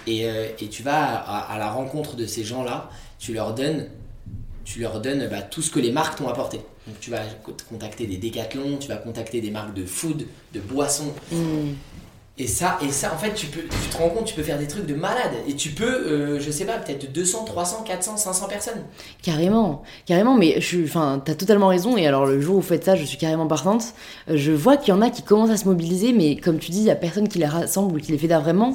[0.08, 2.90] et, euh, et tu vas à, à la rencontre de ces gens-là.
[3.20, 3.88] Tu leur donnes,
[4.72, 6.58] tu leur donnes bah, tout ce que les marques t'ont apporté.
[6.86, 10.60] Donc tu vas co- contacter des décathlons, tu vas contacter des marques de food, de
[10.60, 11.12] boissons.
[11.32, 11.72] Mm.
[12.42, 14.58] Et ça, et ça, en fait, tu, peux, tu te rends compte, tu peux faire
[14.58, 15.32] des trucs de malade.
[15.50, 18.82] Et tu peux, euh, je sais pas, peut-être 200, 300, 400, 500 personnes.
[19.22, 21.98] Carrément, carrément, mais je enfin, t'as totalement raison.
[21.98, 23.84] Et alors, le jour où vous faites ça, je suis carrément partante.
[24.30, 26.72] Euh, Je vois qu'il y en a qui commencent à se mobiliser, mais comme tu
[26.72, 28.74] dis, il y a personne qui les rassemble ou qui les fédère vraiment.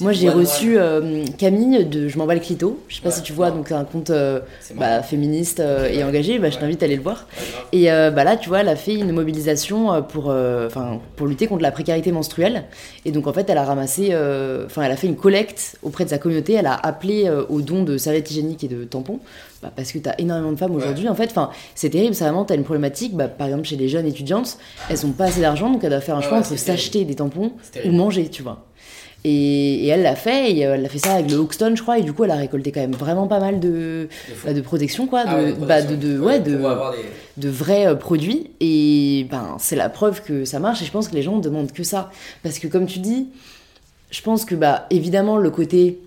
[0.00, 2.80] Moi, j'ai reçu euh, Camille de Je m'en bats le clito.
[2.88, 3.14] Je sais pas Ouais.
[3.14, 4.40] si tu vois, donc un compte euh,
[4.76, 6.38] bah, féministe et engagé.
[6.38, 7.26] Bah, je t'invite à aller le voir.
[7.72, 11.62] Et bah là, tu vois, elle a fait une mobilisation pour, enfin, pour lutter contre
[11.62, 12.64] la précarité menstruelle.
[13.04, 16.04] Et donc, en fait, elle a ramassé, euh, enfin, elle a fait une collecte auprès
[16.04, 16.52] de sa communauté.
[16.52, 19.18] Elle a appelé euh, au don de serviettes hygiéniques et de tampons.
[19.60, 20.82] Bah, parce que t'as énormément de femmes Ouais.
[20.82, 21.08] aujourd'hui.
[21.08, 22.14] En fait, enfin, c'est terrible.
[22.14, 23.16] Ça vraiment, t'as une problématique.
[23.16, 24.56] Bah, par exemple, chez les jeunes étudiantes,
[24.88, 27.04] elles ont pas assez d'argent, donc elles doivent faire un Ouais, choix ouais, entre s'acheter
[27.04, 27.52] des tampons
[27.84, 28.64] ou manger, tu vois.
[29.24, 31.82] Et, et elle l'a fait, et euh, elle a fait ça avec le Hoxton, je
[31.82, 34.08] crois, et du coup, elle a récolté quand même vraiment pas mal de,
[34.44, 35.96] bah, de protection, quoi, de, Ah ouais, bah, de, protections.
[36.14, 36.98] de, ouais, de, pour avoir des-
[37.36, 41.06] de vrais euh, produits et ben c'est la preuve que ça marche et je pense
[41.08, 42.10] que les gens demandent que ça
[42.42, 43.28] parce que comme tu dis
[44.10, 45.98] je pense que bah évidemment le côté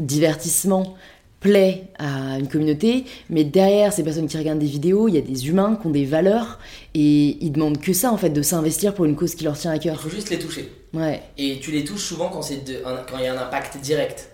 [0.00, 0.94] divertissement
[1.40, 5.20] plaît à une communauté mais derrière ces personnes qui regardent des vidéos il y a
[5.20, 6.58] des humains qui ont des valeurs
[6.94, 9.70] et ils demandent que ça en fait de s'investir pour une cause qui leur tient
[9.72, 10.70] à Il cœur faut juste les toucher.
[10.94, 14.30] Ouais Et tu les touches souvent quand il y a un impact direct.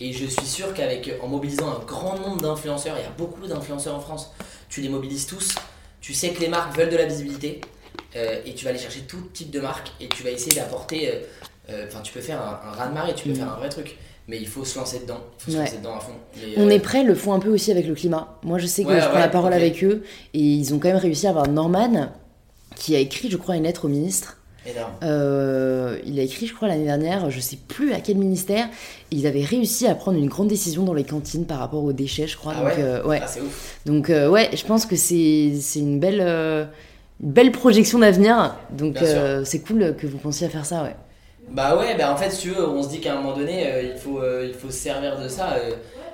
[0.00, 3.46] Et je suis sûr qu'avec en mobilisant un grand nombre d'influenceurs, il y a beaucoup
[3.46, 4.32] d'influenceurs en France,
[4.68, 5.54] tu les mobilises tous.
[6.00, 7.60] Tu sais que les marques veulent de la visibilité
[8.16, 11.08] euh, et tu vas aller chercher tout type de marque et tu vas essayer d'apporter.
[11.08, 11.12] euh,
[11.70, 13.36] euh, Enfin, tu peux faire un, un raz-de-marée, tu peux Mm.
[13.36, 13.96] faire un vrai truc,
[14.26, 15.20] mais il faut se lancer dedans.
[15.38, 15.64] Il faut se Ouais.
[15.64, 16.12] lancer dedans à fond.
[16.56, 18.82] On euh, est prêt le font un peu aussi avec le climat moi je sais
[18.82, 20.02] que Ouais, je prends ouais, la parole avec eux
[20.34, 22.10] et ils ont quand même réussi à avoir Norman
[22.74, 24.38] qui a écrit je crois une lettre au ministre.
[25.02, 28.68] Euh, il a écrit, je crois, l'année dernière, je sais plus à quel ministère,
[29.10, 32.26] ils avaient réussi à prendre une grande décision dans les cantines par rapport aux déchets,
[32.26, 32.54] je crois.
[32.56, 33.20] Ah donc, ouais euh, ouais.
[33.22, 33.78] Ah, c'est ouf.
[33.86, 36.68] Donc, euh, ouais, je pense que c'est c'est une belle,
[37.20, 38.56] belle projection d'avenir.
[38.70, 38.98] Donc,
[39.44, 40.96] c'est cool que vous pensiez à faire ça, ouais.
[41.50, 43.66] Bah ouais, bah en fait, si tu veux, on se dit qu'à un moment donné,
[43.92, 45.56] il, faut, il faut se servir de ça.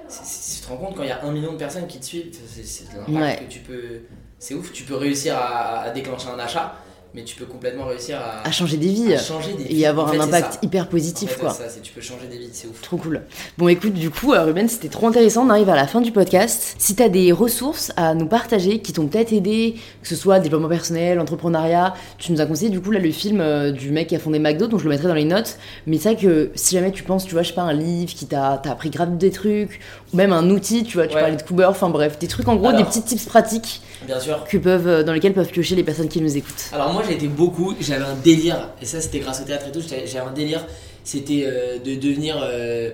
[0.09, 2.31] tu te rends compte quand il y a un million de personnes qui te suivent,
[2.65, 3.45] c'est l'impact Ouais.
[3.47, 4.01] que tu peux.
[4.39, 6.75] C'est ouf, tu peux réussir à, à déclencher un achat,
[7.15, 10.07] mais tu peux complètement réussir à, À changer des vies à changer des et avoir
[10.09, 11.51] En fait, un impact hyper En positif, fait, quoi.
[11.51, 12.81] c'est ça, c'est tu peux changer des vies, c'est ouf.
[12.83, 13.23] Trop cool.
[13.57, 15.47] Bon, écoute, du coup, euh, Ruben, c'était trop intéressant.
[15.47, 16.75] On arrive à la fin du podcast.
[16.79, 20.69] Si t'as des ressources à nous partager qui t'ont peut-être aidé, que ce soit développement
[20.69, 24.17] personnel, entrepreneuriat, tu nous as conseillé du coup là le film euh, du mec qui
[24.17, 25.57] a fondé McDo, donc je le mettrai dans les notes.
[25.87, 28.13] Mais c'est vrai que si jamais tu penses, tu vois, je sais pas, un livre
[28.15, 29.81] qui t'a t'a appris grave des trucs,
[30.13, 31.21] ou même un outil, tu vois, tu Ouais.
[31.23, 32.79] parlais de Cooper, enfin bref, des trucs en gros, Alors.
[32.81, 34.45] des petits tips pratiques Bien sûr.
[34.45, 36.69] que peuvent, euh, dans lesquels peuvent piocher les personnes qui nous écoutent.
[36.73, 39.73] Alors moi j'ai été beaucoup, j'avais un délire, et ça c'était grâce au théâtre et
[39.73, 40.65] tout, j'avais un délire,
[41.05, 42.91] c'était euh, de devenir euh,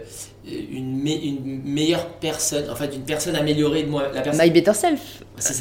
[0.46, 4.04] une, me- une meilleure personne, en fait une personne améliorée de moi.
[4.14, 5.00] La personne, My Better Self.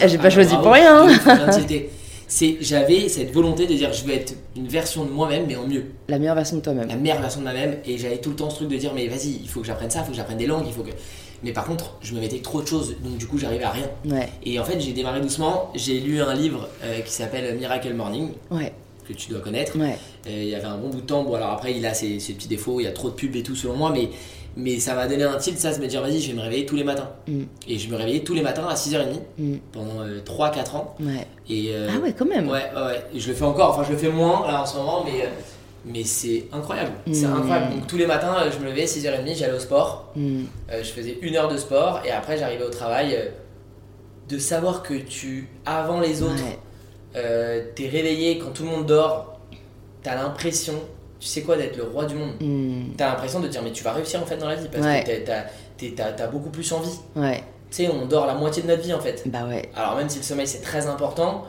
[0.01, 0.63] Eh, j'ai pas choisi bravo.
[0.63, 1.49] pour rien, hein.
[2.61, 5.85] J'avais cette volonté de dire je vais être une version de moi-même mais en mieux,
[6.07, 6.87] La meilleure version de toi-même.
[6.87, 9.07] la meilleure version de moi-même et j'avais tout le temps ce truc de dire mais
[9.07, 10.89] vas-y il faut que j'apprenne ça, il faut que j'apprenne des langues, il faut que...
[11.43, 13.89] Mais par contre je me mettais trop de choses donc du coup j'arrivais à rien.
[14.05, 17.93] Ouais, Et en fait j'ai démarré doucement, j'ai lu un livre euh, qui s'appelle Miracle
[17.93, 18.71] Morning ouais,
[19.07, 19.77] que tu dois connaître.
[19.77, 19.97] ouais.
[20.25, 21.23] Et il y avait un bon bout de temps.
[21.23, 23.35] Bon, alors après, il a ses, ses petits défauts, il y a trop de pubs
[23.35, 24.07] et tout, selon moi, mais,
[24.55, 26.65] mais ça m'a donné un tilt, ça, de me dire, vas-y, je vais me réveiller
[26.65, 27.09] tous les matins.
[27.27, 27.41] Mm.
[27.67, 29.55] Et je me réveillais tous les matins à 6h30 Mm.
[29.73, 30.95] pendant 3-4 ans.
[31.01, 31.27] Ouais.
[31.49, 32.47] Et, euh, Ah ouais, quand même.
[32.47, 35.03] ouais, ouais, je le fais encore, enfin, je le fais moins là en ce moment,
[35.03, 35.29] mais, euh,
[35.85, 36.91] mais c'est incroyable.
[37.11, 37.33] C'est Mm.
[37.33, 37.73] incroyable.
[37.75, 40.11] Donc, tous les matins, je me levais 6h30, j'allais au sport.
[40.15, 40.43] Mm.
[40.71, 43.15] Euh, je faisais une heure de sport et après, j'arrivais au travail.
[43.15, 43.25] euh,
[44.29, 46.57] de savoir que tu, avant les autres, Ouais.
[47.17, 49.37] euh, t'es réveillé quand tout le monde dort,
[50.01, 50.75] t'as l'impression,
[51.19, 52.31] tu sais quoi, d'être le roi du monde.
[52.39, 52.93] Mm.
[52.97, 55.03] T'as l'impression de dire, mais tu vas réussir en fait dans la vie parce Ouais.
[55.03, 56.97] que t'as- beaucoup plus envie.
[57.17, 59.23] Ouais, Tu sais, on dort la moitié de notre vie en fait.
[59.25, 59.69] bah ouais.
[59.75, 61.43] Alors, même si le sommeil c'est très important,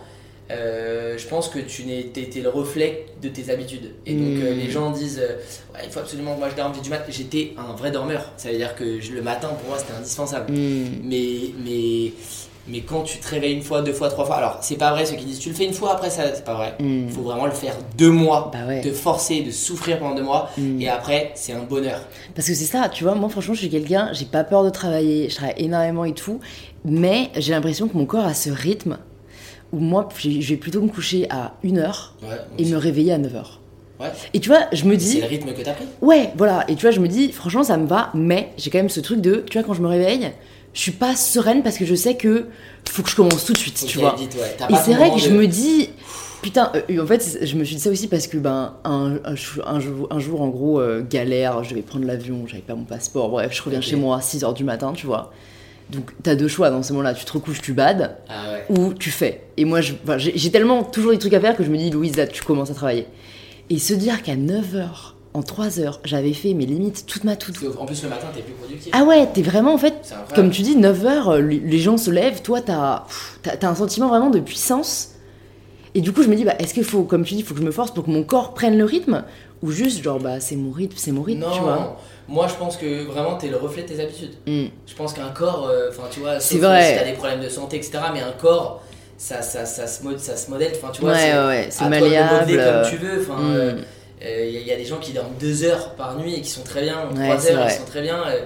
[0.51, 3.93] euh, je pense que tu n'es t'es t'es le reflet de tes habitudes.
[4.07, 4.59] Et donc, euh, Mm.
[4.59, 5.37] les gens disent, euh,
[5.75, 7.03] ouais, il faut absolument que moi je dorme du mat.
[7.09, 8.33] J'étais un vrai dormeur.
[8.37, 10.53] Ça veut dire que je- le matin pour moi c'était indispensable.
[10.53, 10.85] Mm.
[11.05, 11.31] Mais,
[11.65, 12.12] mais
[12.66, 15.05] Mais quand tu te réveilles une fois, deux fois, trois fois, alors c'est pas vrai
[15.05, 16.73] ceux qui disent tu le fais une fois après ça, c'est pas vrai.
[16.81, 17.09] Mm.
[17.09, 18.81] Il faut vraiment le faire deux mois, Bah ouais.
[18.81, 20.49] de forcer, de souffrir pendant deux mois,
[20.81, 22.01] et après c'est un bonheur.
[22.35, 24.71] Parce que c'est ça, tu vois, moi franchement, je suis quelqu'un, j'ai pas peur de
[24.71, 26.41] travailler, je travaille énormément et tout,
[26.87, 28.97] mais j'ai l'impression que mon corps a ce rythme
[29.75, 32.29] où moi, je vais plutôt me coucher à 1h Ouais,
[32.59, 33.45] et me réveiller à 9h.
[34.01, 34.11] Ouais.
[34.33, 35.85] Et tu vois, je me C'est dis, le rythme que t'as pris?
[36.03, 38.79] ouais, voilà, et tu vois, je me dis, franchement, ça me va, mais j'ai quand
[38.79, 40.33] même ce truc de, tu vois, quand je me réveille,
[40.73, 42.47] je suis pas sereine parce que je sais que
[42.89, 44.17] faut que je commence tout de suite, tu vois.
[44.19, 44.55] vite, ouais.
[44.59, 45.91] T'as Et c'est vrai que je me dis,
[46.43, 49.37] putain, euh, en fait, je me suis dit ça aussi parce que, ben, un, un,
[49.37, 52.75] chou- un jour, un jour, en gros, euh, galère, je devais prendre l'avion, j'avais pas
[52.75, 53.85] mon passeport, bref, je reviens Ok.
[53.87, 55.33] chez moi à 6h du matin, tu vois.
[55.90, 58.78] Donc, t'as deux choix dans ce moment-là, tu te recouches, tu bades, Ah ouais.
[58.78, 59.43] ou tu fais.
[59.56, 62.16] Et moi, enfin, j'ai tellement toujours des trucs à faire que je me dis, Louise,
[62.16, 63.06] là, tu commences à travailler.
[63.70, 67.59] Et se dire qu'à 9h, en 3h, j'avais fait mes limites toute ma toute.
[67.59, 68.90] Qu'en plus le matin t'es plus productif.
[68.94, 72.61] Ah ouais, t'es vraiment, en fait, comme tu dis, 9h, les gens se lèvent, toi,
[72.61, 73.05] t'as
[73.43, 75.11] t'as un sentiment vraiment de puissance.
[75.97, 77.55] Et du coup, je me dis, bah, est-ce qu'il faut, comme tu dis, il faut
[77.55, 79.24] que je me force pour que mon corps prenne le rythme
[79.65, 81.97] Ou juste, genre, bah, c'est mon rythme, c'est mon rythme, non, tu vois
[82.27, 84.32] moi je pense que vraiment t'es le reflet de tes habitudes.
[84.47, 84.65] Mm.
[84.86, 86.93] Je pense qu'un corps, euh, enfin tu vois, C'est vrai.
[86.93, 87.99] si t'as des problèmes de santé, etc.
[88.15, 88.82] Mais un corps,
[89.19, 91.70] ça, ça, ça, se, mod- ça se modèle, enfin tu vois, Ouais, c'est ouais, à
[91.70, 92.35] toi de malléable.
[92.41, 93.20] modeler euh, comme tu veux.
[93.20, 93.55] Enfin, mm.
[93.57, 93.73] euh,
[94.24, 96.35] euh, il y, a- il y a des gens qui dorment deux heures par nuit
[96.35, 98.16] et qui sont très bien, Ouais, trois heures, ils sont très bien.
[98.27, 98.41] euh.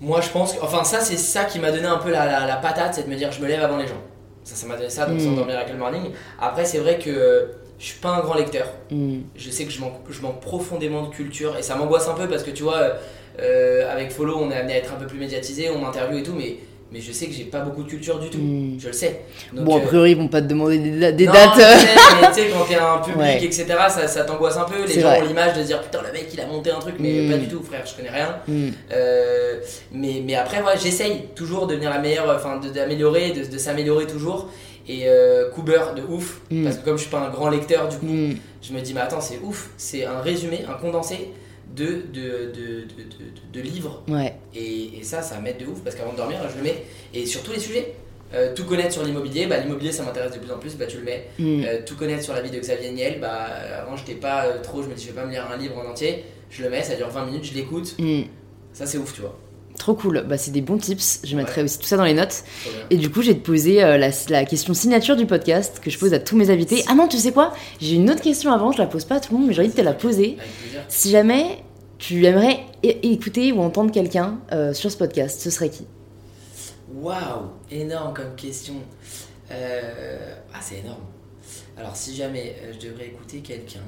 [0.00, 2.46] moi je pense que, enfin ça c'est ça qui m'a donné un peu la, la,
[2.46, 4.00] la patate, c'est de me dire je me lève avant les gens.
[4.44, 5.20] Ça, ça m'a donné ça, donc Mm.
[5.24, 6.10] sans dormir avec le morning.
[6.40, 7.48] Après c'est vrai que
[7.78, 8.66] je suis pas un grand lecteur.
[8.90, 9.18] Mm.
[9.36, 12.26] Je sais que je manque, je manque profondément de culture et ça m'angoisse un peu
[12.28, 12.94] parce que tu vois,
[13.40, 16.22] euh, avec Follow, on est amené à être un peu plus médiatisé, on m'interviewe et
[16.24, 16.56] tout, mais,
[16.90, 18.38] mais je sais que j'ai pas beaucoup de culture du tout.
[18.38, 18.78] Mm.
[18.80, 19.20] Je le sais.
[19.52, 21.54] Donc, Bon, a euh, priori, ils vont pas te demander des, da- des non, dates.
[22.34, 23.44] tu sais, quand t'es un public, Ouais.
[23.44, 24.84] etc., ça, ça t'angoisse un peu.
[24.84, 25.20] Les gens vrai.
[25.22, 27.30] ont l'image de se dire putain, le mec il a monté un truc, mais Mm.
[27.30, 28.38] pas du tout, frère, je connais rien.
[28.92, 29.60] Euh,
[29.92, 34.06] mais, mais après, j'essaye toujours de devenir la meilleure, enfin de- d'améliorer, de, de s'améliorer
[34.06, 34.48] toujours.
[34.88, 36.64] Et euh, Cooper de ouf, Mm.
[36.64, 38.34] parce que comme je suis pas un grand lecteur, du coup, Mm.
[38.62, 41.30] je me dis, mais attends, c'est ouf, c'est un résumé, un condensé
[41.76, 44.02] de, de, de, de, de- livres.
[44.08, 44.34] Ouais.
[44.54, 46.84] Et, et ça, ça m'aide de ouf, parce qu'avant de dormir, je le mets.
[47.14, 47.94] Et sur tous les sujets.
[48.34, 50.98] Euh, tout connaître sur l'immobilier, bah, l'immobilier ça m'intéresse de plus en plus, bah, tu
[50.98, 51.28] le mets.
[51.38, 51.62] Mm.
[51.64, 53.46] Euh, tout connaître sur la vie de Xavier Niel, bah,
[53.80, 55.78] avant j'étais pas euh, trop, je me dis je vais pas me lire un livre
[55.78, 57.96] en entier, je le mets, ça dure 20 minutes, je l'écoute,
[58.74, 59.34] ça c'est ouf, tu vois.
[59.78, 60.24] Trop cool.
[60.28, 61.20] Bah, c'est des bons tips.
[61.24, 62.42] Je mettrai aussi tout ça dans les notes.
[62.90, 65.88] Et du coup, je vais te poser euh, la, la question signature du podcast que
[65.88, 66.82] je pose à tous mes invités.
[66.88, 67.54] Ah non, tu sais quoi?
[67.80, 69.60] J'ai une autre question avant, je la pose pas à tout le monde, mais j'ai
[69.62, 70.36] envie de te la poser.
[70.88, 71.62] Si jamais
[71.98, 75.86] tu aimerais écouter ou entendre quelqu'un euh, sur ce podcast, ce serait qui?
[76.94, 78.74] Waouh, énorme comme question.
[79.50, 81.02] Euh, Ah, c'est énorme.
[81.76, 83.80] Alors, si jamais je devrais écouter quelqu'un,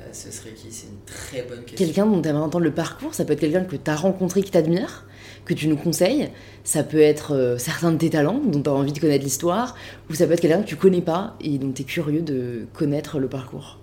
[0.00, 0.70] euh, ce serait qui?
[0.70, 1.86] C'est une très bonne question.
[1.86, 4.42] Quelqu'un dont tu aimerais entendre le parcours, ça peut être quelqu'un que tu as rencontré
[4.42, 5.06] qui t'admire,
[5.44, 6.30] que tu nous conseilles,
[6.64, 9.74] ça peut être euh, certains de tes talents dont tu as envie de connaître l'histoire,
[10.10, 12.66] ou ça peut être quelqu'un que tu connais pas et dont tu es curieux de
[12.74, 13.78] connaître le parcours.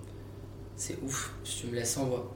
[0.76, 2.34] C'est ouf, tu me laisses sans voix.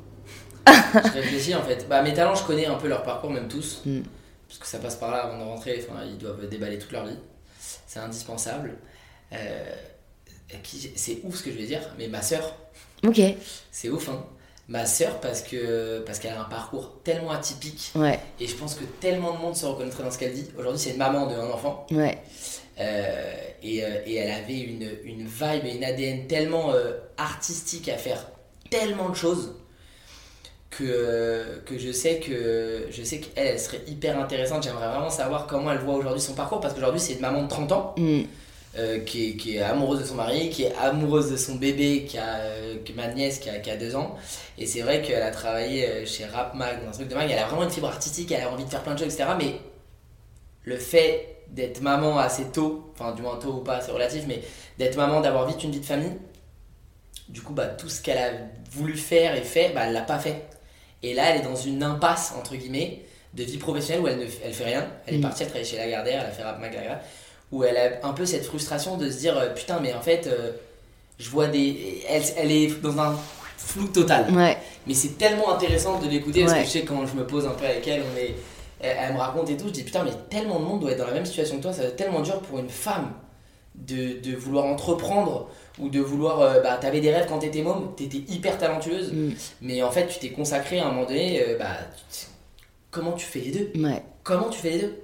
[0.67, 1.87] je réfléchis en fait.
[1.87, 3.81] Bah, mes talents, je connais un peu leur parcours, même tous.
[3.85, 4.01] Mm.
[4.47, 5.83] Parce que ça passe par là avant de rentrer.
[5.87, 7.17] Enfin, ils doivent déballer toute leur vie.
[7.59, 8.75] C'est indispensable.
[9.33, 9.75] Euh,
[10.95, 12.55] c'est ouf ce que je vais dire, mais ma sœur,
[13.05, 13.21] Ok,
[13.71, 14.23] c'est ouf, hein.
[14.69, 18.75] Ma sœur, parce que parce qu'elle a un parcours tellement atypique ouais, et je pense
[18.75, 20.45] que tellement de monde se reconnaîtrait dans ce qu'elle dit.
[20.57, 22.17] Aujourd'hui, c'est une maman d'un enfant ouais,
[22.79, 23.33] euh,
[23.63, 27.95] et, euh, et elle avait une, une vibe et une ADN tellement euh, artistique à
[27.97, 28.27] faire
[28.69, 29.53] tellement de choses
[30.69, 34.63] que, que je sais que je sais qu'elle elle serait hyper intéressante.
[34.63, 37.47] J'aimerais vraiment savoir comment elle voit aujourd'hui son parcours parce qu'aujourd'hui c'est une maman de
[37.47, 38.23] 30 ans Mm.
[38.77, 42.05] Euh, qui, est, qui est amoureuse de son mari, qui est amoureuse de son bébé,
[42.07, 44.15] qui a euh, ma nièce qui a, qui a deux ans.
[44.57, 47.29] Et c'est vrai qu'elle a travaillé euh, chez Rap Mag, dans un truc de mag.
[47.31, 49.29] Elle a vraiment une fibre artistique, elle a envie de faire plein de choses, etc.
[49.37, 49.55] Mais
[50.63, 54.41] le fait d'être maman assez tôt, enfin du moins tôt ou pas, c'est relatif, mais
[54.77, 56.13] d'être maman, d'avoir vite une vie de famille,
[57.29, 58.31] du coup, bah, tout ce qu'elle a
[58.71, 60.43] voulu faire et fait, bah, elle l'a pas fait.
[61.03, 63.01] Et là, elle est dans une impasse, entre guillemets,
[63.33, 64.87] de vie professionnelle où elle ne elle fait rien.
[65.05, 65.21] Elle est Mm.
[65.21, 67.01] partie, elle travaille chez Lagardère, elle a fait Rap Mag Lagardère,
[67.51, 70.27] où elle a un peu cette frustration de se dire euh, putain, mais en fait,
[70.27, 70.51] euh,
[71.19, 72.03] je vois des.
[72.09, 73.15] Elle, elle est dans un
[73.57, 74.31] flou total.
[74.33, 76.59] ouais, Mais c'est tellement intéressant de l'écouter parce Ouais.
[76.61, 78.35] que je sais quand je me pose un peu avec elle, on est,
[78.79, 81.07] elle, me raconte et tout, je dis putain mais tellement de monde doit être dans
[81.07, 83.11] la même situation que toi, ça doit être tellement dur pour une femme
[83.75, 85.49] de, de vouloir entreprendre
[85.79, 89.31] ou de vouloir, euh, bah t'avais des rêves quand t'étais môme, t'étais hyper talentueuse, Mm.
[89.61, 91.77] mais en fait tu t'es consacré à un moment donné, euh, bah
[92.91, 93.71] comment tu fais les deux?
[93.83, 94.01] Ouais.
[94.23, 94.95] Comment tu fais les deux?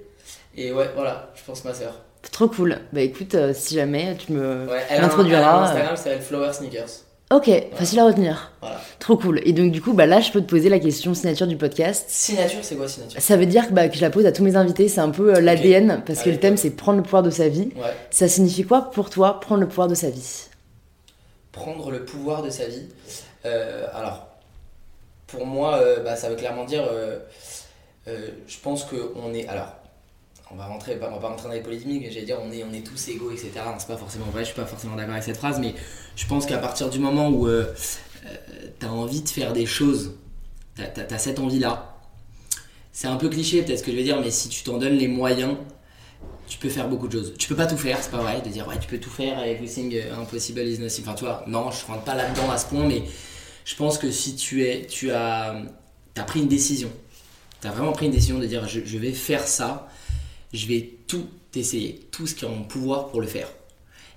[0.56, 2.00] Et ouais voilà, je pense ma soeur.
[2.32, 2.78] Trop cool.
[2.92, 5.74] Bah écoute, euh, si jamais tu me Ouais, elle m'introduiras.
[5.76, 6.88] euh, Instagram Flower Sneakers.
[7.32, 8.52] Ok, facile à retenir.
[8.60, 8.80] Voilà.
[8.98, 9.40] Trop cool.
[9.44, 12.04] Et donc, du coup, bah, là, je peux te poser la question signature du podcast.
[12.08, 13.20] Signature, c'est quoi signature?
[13.20, 14.88] Ça veut dire bah, que je la pose à tous mes invités.
[14.88, 17.30] C'est un peu euh, l'ADN, parce que Allez, le thème, c'est prendre le pouvoir de
[17.30, 17.70] sa vie.
[17.76, 17.94] Ouais.
[18.10, 20.44] Ça signifie quoi pour toi, prendre le pouvoir de sa vie?
[21.52, 22.88] Prendre le pouvoir de sa vie.
[23.46, 24.26] Euh, alors,
[25.26, 26.84] pour moi, bah, ça veut clairement dire.
[28.06, 29.48] je pense qu'on est.
[29.48, 29.68] Alors,
[30.50, 32.72] on va rentrer, on va pas rentrer dans les polémiques, j'allais dire on est, on
[32.72, 33.50] est tous égaux, etc.
[33.78, 35.74] C'est pas forcément vrai, je suis pas forcément d'accord avec cette phrase, mais
[36.16, 37.72] je pense qu'à partir du moment où euh,
[38.80, 40.12] as envie de faire des choses,
[40.76, 41.96] tu as, cette envie-là,
[42.92, 44.96] c'est un peu cliché peut-être ce que je vais dire, mais si tu t'en donnes
[44.96, 45.56] les moyens,
[46.46, 47.34] tu peux faire beaucoup de choses.
[47.38, 49.42] Tu peux pas tout faire, c'est pas vrai, de dire ouais, tu peux tout faire,
[49.42, 51.04] everything uh, impossible is nothing.
[51.04, 53.02] Enfin, tu vois, non, je rentre pas là-dedans à ce point, mais
[53.64, 55.56] je pense que si tu, es, tu as,
[56.16, 56.90] as pris une décision,
[57.60, 59.88] tu as vraiment pris une décision de dire je, je vais faire ça,
[60.54, 63.48] je vais tout essayer, tout ce qui est en mon pouvoir pour le faire.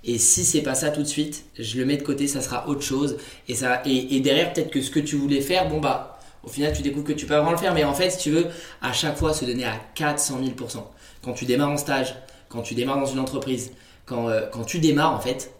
[0.04, 2.68] Et si c'est pas ça tout de suite, je le mets de côté, ça sera
[2.68, 3.18] autre chose.
[3.48, 6.48] Et, ça, et, et derrière, peut-être que ce que tu voulais faire, bon bah, au
[6.48, 7.74] final, tu découvres que tu peux vraiment le faire.
[7.74, 8.48] Mais en fait, si tu veux,
[8.82, 10.84] à chaque fois se donner à 400 000%.
[11.22, 12.16] Quand tu démarres en stage,
[12.48, 13.72] quand tu démarres dans une entreprise,
[14.06, 15.52] quand, euh, quand tu démarres, en fait,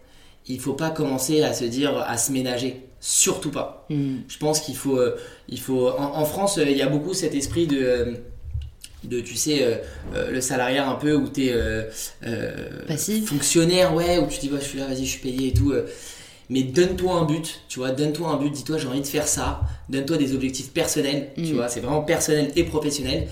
[0.46, 2.84] il faut pas commencer à se dire, à se ménager.
[3.00, 3.86] Surtout pas.
[3.90, 4.18] Hmm.
[4.28, 5.16] Je pense qu'il faut, euh,
[5.48, 5.88] il faut.
[5.88, 8.16] En, en France, euh, il y a beaucoup cet esprit de,
[9.04, 9.76] de tu sais, euh,
[10.14, 11.84] euh, le salariat un peu où t'es euh,
[12.26, 12.68] euh,
[13.26, 15.72] fonctionnaire, ouais, où tu dis, bah, je suis là, vas-y, je suis payé et tout.
[16.50, 19.60] mais donne-toi un but, tu vois, donne-toi un but, dis-toi, j'ai envie de faire ça.
[19.90, 21.54] Donne-toi des objectifs personnels, tu Mm.
[21.54, 23.28] vois, c'est vraiment personnel et professionnel.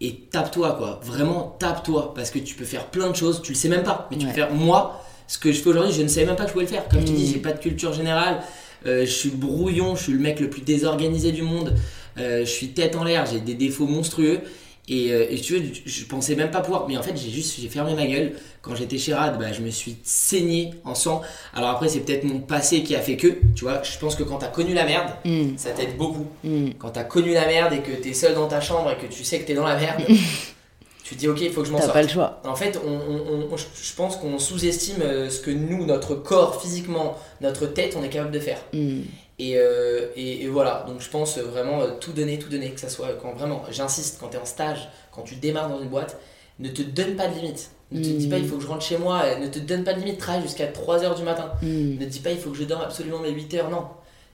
[0.00, 1.00] Et tape-toi, quoi.
[1.04, 2.12] Vraiment, tape-toi.
[2.14, 4.06] Parce que tu peux faire plein de choses, tu le sais même pas.
[4.10, 4.30] Mais tu Ouais.
[4.30, 6.52] peux faire, moi, ce que je fais aujourd'hui, je ne savais même pas que je
[6.52, 6.86] pouvais le faire.
[6.88, 7.32] Comme je te dis, Mm.
[7.32, 8.40] j'ai pas de culture générale.
[8.86, 11.74] Euh, je suis brouillon, je suis le mec le plus désorganisé du monde.
[12.16, 14.40] Je suis tête en l'air, j'ai des défauts monstrueux.
[14.86, 16.86] Et, euh, et tu veux, je- pensais même pas pouvoir.
[16.88, 18.32] Mais en fait, j'ai juste j'ai fermé ma gueule.
[18.60, 21.22] Quand j'étais chez Rad, bah, je me suis saigné en sang.
[21.54, 23.28] Alors après, c'est peut-être mon passé qui a fait que.
[23.54, 25.56] Tu vois, je pense que quand t'as connu la merde, Hmm.
[25.56, 26.26] ça t'aide beaucoup.
[26.44, 26.68] Hmm.
[26.78, 29.24] Quand t'as connu la merde et que t'es seul dans ta chambre et que tu
[29.24, 30.02] sais que t'es dans la merde,
[31.02, 31.92] tu te dis ok, il faut que je m'en sorte.
[31.94, 32.42] pas le choix.
[32.44, 36.60] En fait, on, on- on- je pense qu'on sous-estime euh, ce que nous, notre corps,
[36.62, 38.58] physiquement, notre tête, on est capable de faire.
[38.74, 39.00] Hmm.
[39.38, 42.80] Et, euh, et, et voilà, donc je pense vraiment euh, tout donner, tout donner, que
[42.80, 45.88] ça soit quand vraiment, j'insiste, quand tu es en stage, quand tu démarres dans une
[45.88, 46.18] boîte,
[46.60, 47.70] ne te donne pas de limite.
[47.90, 48.30] Ne te dis Mm.
[48.30, 50.18] pas il faut que je rentre chez moi, euh, ne te donne pas de limite,
[50.18, 51.50] travaille jusqu'à 3h du matin.
[51.62, 51.94] Hmm.
[51.98, 53.86] Ne te dis pas il faut que je dorme absolument mes 8 heures, non.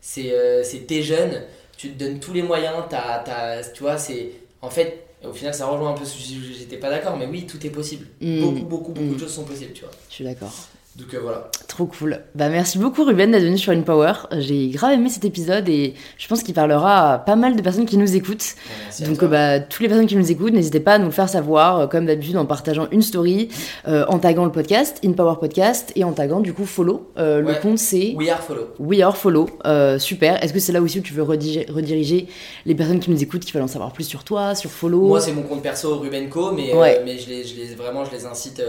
[0.02, 1.43] C'est euh, t'es jeune,
[1.77, 4.32] tu te donnes tous les moyens, t'as, t'as- tu vois, c'est.
[4.62, 7.47] En fait, au final, ça rejoint un peu ce que j'étais pas d'accord, mais oui,
[7.47, 8.06] tout est possible.
[8.20, 8.40] Mm.
[8.40, 9.14] Beaucoup, beaucoup, beaucoup Mm.
[9.14, 9.90] de choses sont possibles, tu vois.
[10.10, 10.52] Je suis d'accord.
[10.99, 11.49] Donc euh, voilà.
[11.69, 12.19] Trop cool.
[12.35, 14.12] Bah merci beaucoup Ruben d'être venu sur InPower.
[14.39, 17.87] J'ai grave aimé cet épisode et je pense qu'il parlera à pas mal de personnes
[17.87, 18.45] qui nous écoutent.
[18.85, 19.29] Merci à Donc toi.
[19.29, 21.79] euh, bah toutes les personnes qui nous écoutent, n'hésitez pas à nous le faire savoir,
[21.79, 23.49] euh, comme d'habitude en partageant une story,
[23.87, 27.09] euh, en taguant le podcast, InPower Podcast, et en taguant du coup follow.
[27.19, 28.67] Euh, Le compte c'est We are follow.
[28.81, 29.49] We Are Follow.
[29.99, 30.43] Super.
[30.43, 32.27] Est-ce que c'est là aussi où tu veux rediriger, rediriger
[32.67, 35.07] les personnes qui nous écoutent, qui veulent en savoir plus sur toi, sur follow?
[35.07, 37.01] Moi, c'est mon compte perso Rubenco, mais, Ouais.
[37.05, 38.61] mais je les, je les, vraiment, je les incite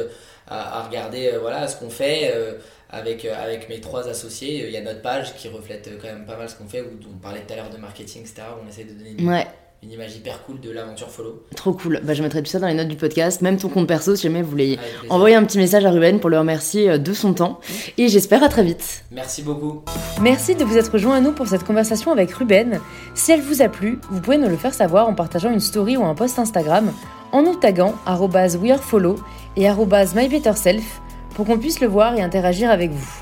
[0.51, 2.53] à, à regarder euh, voilà, ce qu'on fait euh,
[2.89, 4.65] avec, euh, avec mes trois associés.
[4.67, 6.87] Il y a notre page qui reflète quand même pas mal ce qu'on fait, où
[7.13, 8.43] on parlait tout à l'heure de marketing, etc.
[8.63, 9.47] on essaie de donner une, Ouais,
[9.81, 11.43] une image hyper cool de l'aventure follow.
[11.55, 12.01] trop cool.
[12.03, 14.23] Bah, je mettrai tout ça dans les notes du podcast, même ton compte perso si
[14.23, 14.77] jamais vous voulez
[15.09, 17.59] envoyer un petit message à Ruben pour le remercier de son temps.
[17.97, 19.03] Et j'espère à très vite.
[19.11, 19.81] Merci beaucoup.
[20.21, 22.79] Merci de vous être joint à nous pour cette conversation avec Ruben.
[23.15, 25.97] Si elle vous a plu, vous pouvez nous le faire savoir en partageant une story
[25.97, 26.91] ou un post Instagram,
[27.31, 29.15] en nous taguant arrobase wearefollow
[29.57, 31.01] et mybetterself
[31.35, 33.21] pour qu'on puisse le voir et interagir avec vous.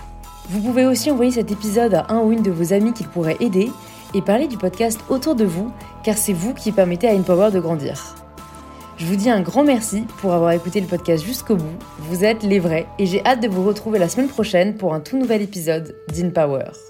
[0.50, 3.38] Vous pouvez aussi envoyer cet épisode à un ou une de vos amis qu'il pourrait
[3.40, 3.72] aider
[4.14, 5.72] et parler du podcast autour de vous,
[6.04, 8.16] car c'est vous qui permettez à InPower de grandir.
[8.98, 11.78] Je vous dis un grand merci pour avoir écouté le podcast jusqu'au bout.
[12.00, 15.00] Vous êtes les vrais et j'ai hâte de vous retrouver la semaine prochaine pour un
[15.00, 16.89] tout nouvel épisode d'InPower.